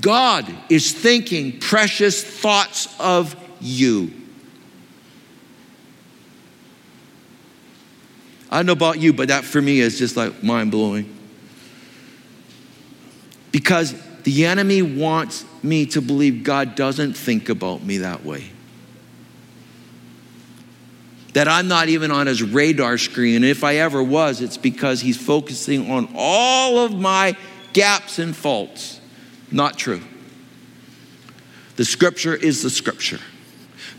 God 0.00 0.46
is 0.68 0.92
thinking 0.92 1.58
precious 1.58 2.22
thoughts 2.22 2.88
of 3.00 3.34
you. 3.60 4.19
I 8.50 8.56
don't 8.56 8.66
know 8.66 8.72
about 8.72 8.98
you, 8.98 9.12
but 9.12 9.28
that 9.28 9.44
for 9.44 9.62
me 9.62 9.78
is 9.78 9.98
just 9.98 10.16
like 10.16 10.42
mind 10.42 10.72
blowing. 10.72 11.16
Because 13.52 13.94
the 14.22 14.46
enemy 14.46 14.82
wants 14.82 15.44
me 15.62 15.86
to 15.86 16.02
believe 16.02 16.42
God 16.42 16.74
doesn't 16.74 17.14
think 17.14 17.48
about 17.48 17.82
me 17.82 17.98
that 17.98 18.24
way. 18.24 18.50
That 21.34 21.46
I'm 21.46 21.68
not 21.68 21.88
even 21.88 22.10
on 22.10 22.26
his 22.26 22.42
radar 22.42 22.98
screen. 22.98 23.36
And 23.36 23.44
if 23.44 23.62
I 23.62 23.76
ever 23.76 24.02
was, 24.02 24.40
it's 24.40 24.56
because 24.56 25.00
he's 25.00 25.16
focusing 25.16 25.88
on 25.88 26.12
all 26.16 26.78
of 26.78 26.98
my 26.98 27.36
gaps 27.72 28.18
and 28.18 28.34
faults. 28.34 29.00
Not 29.52 29.78
true. 29.78 30.02
The 31.76 31.84
scripture 31.84 32.34
is 32.34 32.62
the 32.62 32.70
scripture 32.70 33.20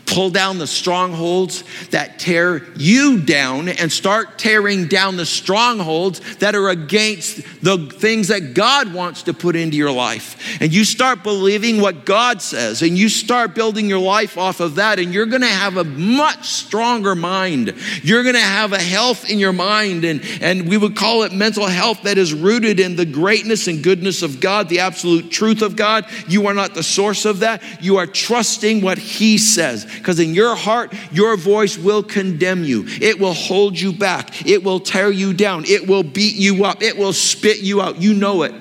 pull 0.06 0.30
down 0.30 0.58
the 0.58 0.66
strongholds 0.66 1.64
that 1.90 2.18
tear 2.18 2.64
you 2.76 3.20
down 3.20 3.68
and 3.68 3.90
start 3.90 4.38
tearing 4.38 4.86
down 4.86 5.16
the 5.16 5.26
strongholds 5.26 6.20
that 6.36 6.54
are 6.54 6.68
against 6.68 7.42
the 7.62 7.88
things 7.88 8.28
that 8.28 8.54
God 8.54 8.92
wants 8.92 9.24
to 9.24 9.34
put 9.34 9.56
into 9.56 9.76
your 9.76 9.92
life. 9.92 10.60
And 10.60 10.72
you 10.72 10.84
start 10.84 11.22
believing 11.22 11.80
what 11.80 12.04
God 12.04 12.42
says 12.42 12.82
and 12.82 12.96
you 12.96 13.08
start 13.08 13.54
building 13.54 13.88
your 13.88 14.00
life 14.00 14.36
off 14.36 14.60
of 14.60 14.76
that, 14.76 14.98
and 14.98 15.12
you're 15.12 15.26
going 15.26 15.42
to 15.42 15.48
have 15.48 15.76
a 15.76 15.84
much 15.84 16.48
stronger 16.48 17.14
mind. 17.14 17.74
You're 18.02 18.22
going 18.22 18.34
to 18.34 18.40
have 18.40 18.72
a 18.72 18.80
health 18.80 19.30
in 19.30 19.38
your 19.38 19.52
mind, 19.52 20.04
and, 20.04 20.22
and 20.40 20.68
we 20.68 20.76
would 20.76 20.96
call 20.96 21.22
it 21.22 21.32
mental 21.32 21.66
health 21.66 22.02
that 22.02 22.18
is 22.18 22.34
rooted 22.34 22.80
in 22.80 22.96
the 22.96 23.06
greatness 23.06 23.68
and 23.68 23.82
goodness 23.82 24.22
of 24.22 24.40
God, 24.40 24.68
the 24.68 24.80
absolute 24.80 25.30
truth 25.30 25.62
of 25.62 25.76
God. 25.76 26.06
You 26.28 26.46
are 26.48 26.54
not 26.54 26.74
the 26.74 26.82
source 26.82 27.24
of 27.24 27.40
that, 27.40 27.62
you 27.82 27.96
are 27.96 28.06
trusting 28.06 28.82
what 28.82 28.98
He 28.98 29.38
says 29.38 29.86
because 30.02 30.18
in 30.18 30.34
your 30.34 30.56
heart, 30.56 30.92
your 31.12 31.36
voice 31.36 31.78
will 31.78 32.02
condemn 32.02 32.64
you. 32.64 32.84
It 33.00 33.20
will 33.20 33.34
hold 33.34 33.78
you 33.78 33.92
back. 33.92 34.44
It 34.44 34.64
will 34.64 34.80
tear 34.80 35.12
you 35.12 35.32
down. 35.32 35.64
It 35.64 35.86
will 35.86 36.02
beat 36.02 36.34
you 36.34 36.64
up. 36.64 36.82
It 36.82 36.98
will 36.98 37.12
spit 37.12 37.60
you 37.60 37.80
out. 37.80 38.02
You 38.02 38.12
know 38.12 38.42
it. 38.42 38.52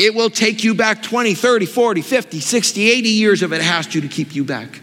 It 0.00 0.16
will 0.16 0.30
take 0.30 0.64
you 0.64 0.74
back 0.74 1.00
20, 1.02 1.34
30, 1.34 1.66
40, 1.66 2.02
50, 2.02 2.40
60, 2.40 2.90
80 2.90 3.08
years 3.08 3.42
if 3.42 3.52
it 3.52 3.62
has 3.62 3.86
to 3.86 4.00
to 4.00 4.08
keep 4.08 4.34
you 4.34 4.42
back. 4.42 4.80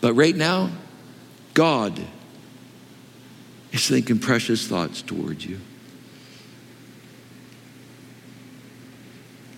But 0.00 0.14
right 0.14 0.36
now, 0.36 0.70
God 1.54 2.00
is 3.72 3.88
thinking 3.88 4.20
precious 4.20 4.68
thoughts 4.68 5.02
towards 5.02 5.44
you. 5.44 5.58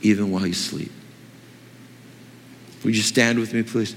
Even 0.03 0.31
while 0.31 0.47
you 0.47 0.53
sleep. 0.53 0.93
Would 2.85 2.97
you 2.97 3.03
stand 3.03 3.39
with 3.39 3.53
me, 3.53 3.63
please? 3.63 3.97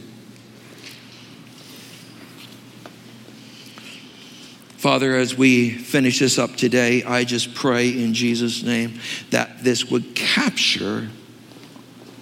Father, 4.77 5.15
as 5.17 5.37
we 5.37 5.71
finish 5.71 6.19
this 6.19 6.39
up 6.39 6.55
today, 6.55 7.03
I 7.03 7.25
just 7.25 7.53
pray 7.53 7.89
in 7.89 8.13
Jesus' 8.13 8.63
name 8.63 8.99
that 9.29 9.63
this 9.63 9.91
would 9.91 10.15
capture 10.15 11.09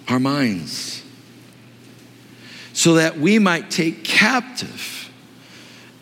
our 0.08 0.18
minds 0.18 1.04
so 2.72 2.94
that 2.94 3.18
we 3.18 3.38
might 3.38 3.70
take 3.70 4.02
captive 4.02 5.10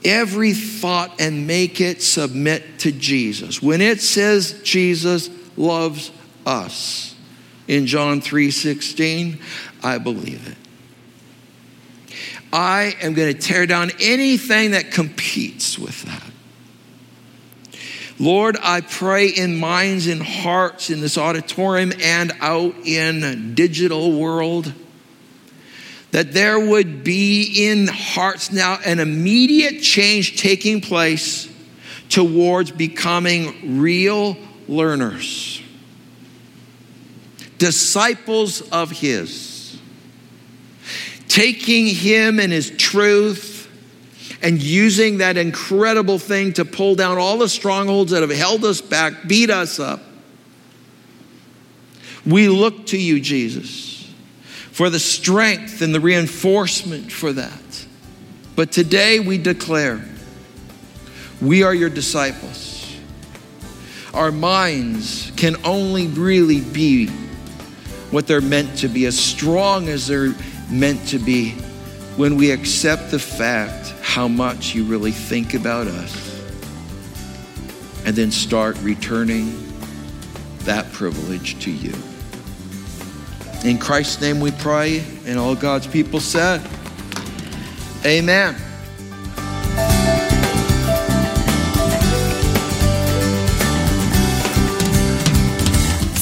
every 0.04 0.52
thought 0.52 1.20
and 1.20 1.46
make 1.46 1.80
it 1.80 2.00
submit 2.00 2.78
to 2.78 2.92
Jesus. 2.92 3.60
When 3.60 3.80
it 3.80 4.00
says 4.00 4.60
Jesus 4.62 5.28
loves 5.56 6.10
us, 6.46 7.15
in 7.68 7.86
John 7.86 8.20
3:16, 8.20 9.38
I 9.82 9.98
believe 9.98 10.46
it. 10.46 10.56
I 12.52 12.96
am 13.02 13.14
going 13.14 13.34
to 13.34 13.38
tear 13.38 13.66
down 13.66 13.90
anything 14.00 14.70
that 14.70 14.90
competes 14.90 15.78
with 15.78 16.02
that. 16.04 16.22
Lord, 18.18 18.56
I 18.62 18.80
pray 18.80 19.28
in 19.28 19.56
minds 19.56 20.06
and 20.06 20.22
hearts 20.22 20.88
in 20.88 21.00
this 21.00 21.18
auditorium 21.18 21.92
and 22.00 22.32
out 22.40 22.74
in 22.84 23.54
digital 23.54 24.18
world 24.18 24.72
that 26.12 26.32
there 26.32 26.58
would 26.58 27.04
be 27.04 27.68
in 27.68 27.88
hearts 27.88 28.50
now 28.50 28.78
an 28.86 29.00
immediate 29.00 29.82
change 29.82 30.40
taking 30.40 30.80
place 30.80 31.46
towards 32.08 32.70
becoming 32.70 33.80
real 33.80 34.36
learners 34.66 35.60
disciples 37.58 38.62
of 38.70 38.90
His, 38.90 39.78
taking 41.28 41.86
Him 41.86 42.40
and 42.40 42.52
His 42.52 42.70
truth 42.70 43.54
and 44.42 44.62
using 44.62 45.18
that 45.18 45.36
incredible 45.36 46.18
thing 46.18 46.52
to 46.54 46.64
pull 46.64 46.94
down 46.94 47.18
all 47.18 47.38
the 47.38 47.48
strongholds 47.48 48.12
that 48.12 48.20
have 48.20 48.30
held 48.30 48.64
us 48.64 48.80
back, 48.80 49.26
beat 49.26 49.50
us 49.50 49.80
up. 49.80 50.00
We 52.24 52.48
look 52.48 52.86
to 52.86 52.98
you, 52.98 53.20
Jesus, 53.20 54.12
for 54.72 54.90
the 54.90 54.98
strength 54.98 55.80
and 55.80 55.94
the 55.94 56.00
reinforcement 56.00 57.10
for 57.10 57.32
that. 57.32 57.86
But 58.56 58.72
today 58.72 59.20
we 59.20 59.38
declare 59.38 60.04
we 61.40 61.62
are 61.62 61.74
your 61.74 61.90
disciples. 61.90 62.96
Our 64.12 64.32
minds 64.32 65.30
can 65.36 65.56
only 65.64 66.06
really 66.08 66.60
be 66.60 67.10
what 68.10 68.26
they're 68.26 68.40
meant 68.40 68.78
to 68.78 68.88
be, 68.88 69.06
as 69.06 69.18
strong 69.18 69.88
as 69.88 70.06
they're 70.06 70.34
meant 70.70 71.06
to 71.08 71.18
be, 71.18 71.50
when 72.16 72.36
we 72.36 72.50
accept 72.50 73.10
the 73.10 73.18
fact 73.18 73.92
how 74.00 74.28
much 74.28 74.74
you 74.74 74.84
really 74.84 75.12
think 75.12 75.54
about 75.54 75.86
us 75.86 76.26
and 78.04 78.14
then 78.14 78.30
start 78.30 78.78
returning 78.80 79.52
that 80.60 80.90
privilege 80.92 81.58
to 81.62 81.70
you. 81.70 81.92
In 83.64 83.78
Christ's 83.78 84.20
name 84.20 84.40
we 84.40 84.52
pray, 84.52 85.04
and 85.26 85.38
all 85.38 85.56
God's 85.56 85.86
people 85.86 86.20
said, 86.20 86.60
Amen. 88.04 88.54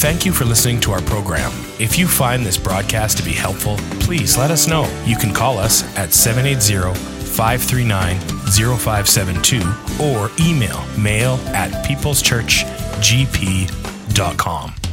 Thank 0.04 0.26
you 0.26 0.34
for 0.34 0.44
listening 0.44 0.80
to 0.80 0.92
our 0.92 1.00
program. 1.00 1.50
If 1.80 1.98
you 1.98 2.06
find 2.06 2.44
this 2.44 2.58
broadcast 2.58 3.16
to 3.16 3.24
be 3.24 3.32
helpful, 3.32 3.78
please 4.00 4.36
let 4.36 4.50
us 4.50 4.68
know. 4.68 4.86
You 5.06 5.16
can 5.16 5.32
call 5.32 5.58
us 5.58 5.82
at 5.96 6.12
780 6.12 6.92
539 7.24 8.20
0572 8.20 9.62
or 10.04 10.30
email 10.38 10.84
mail 10.98 11.36
at 11.54 11.70
peopleschurchgp.com. 11.86 14.83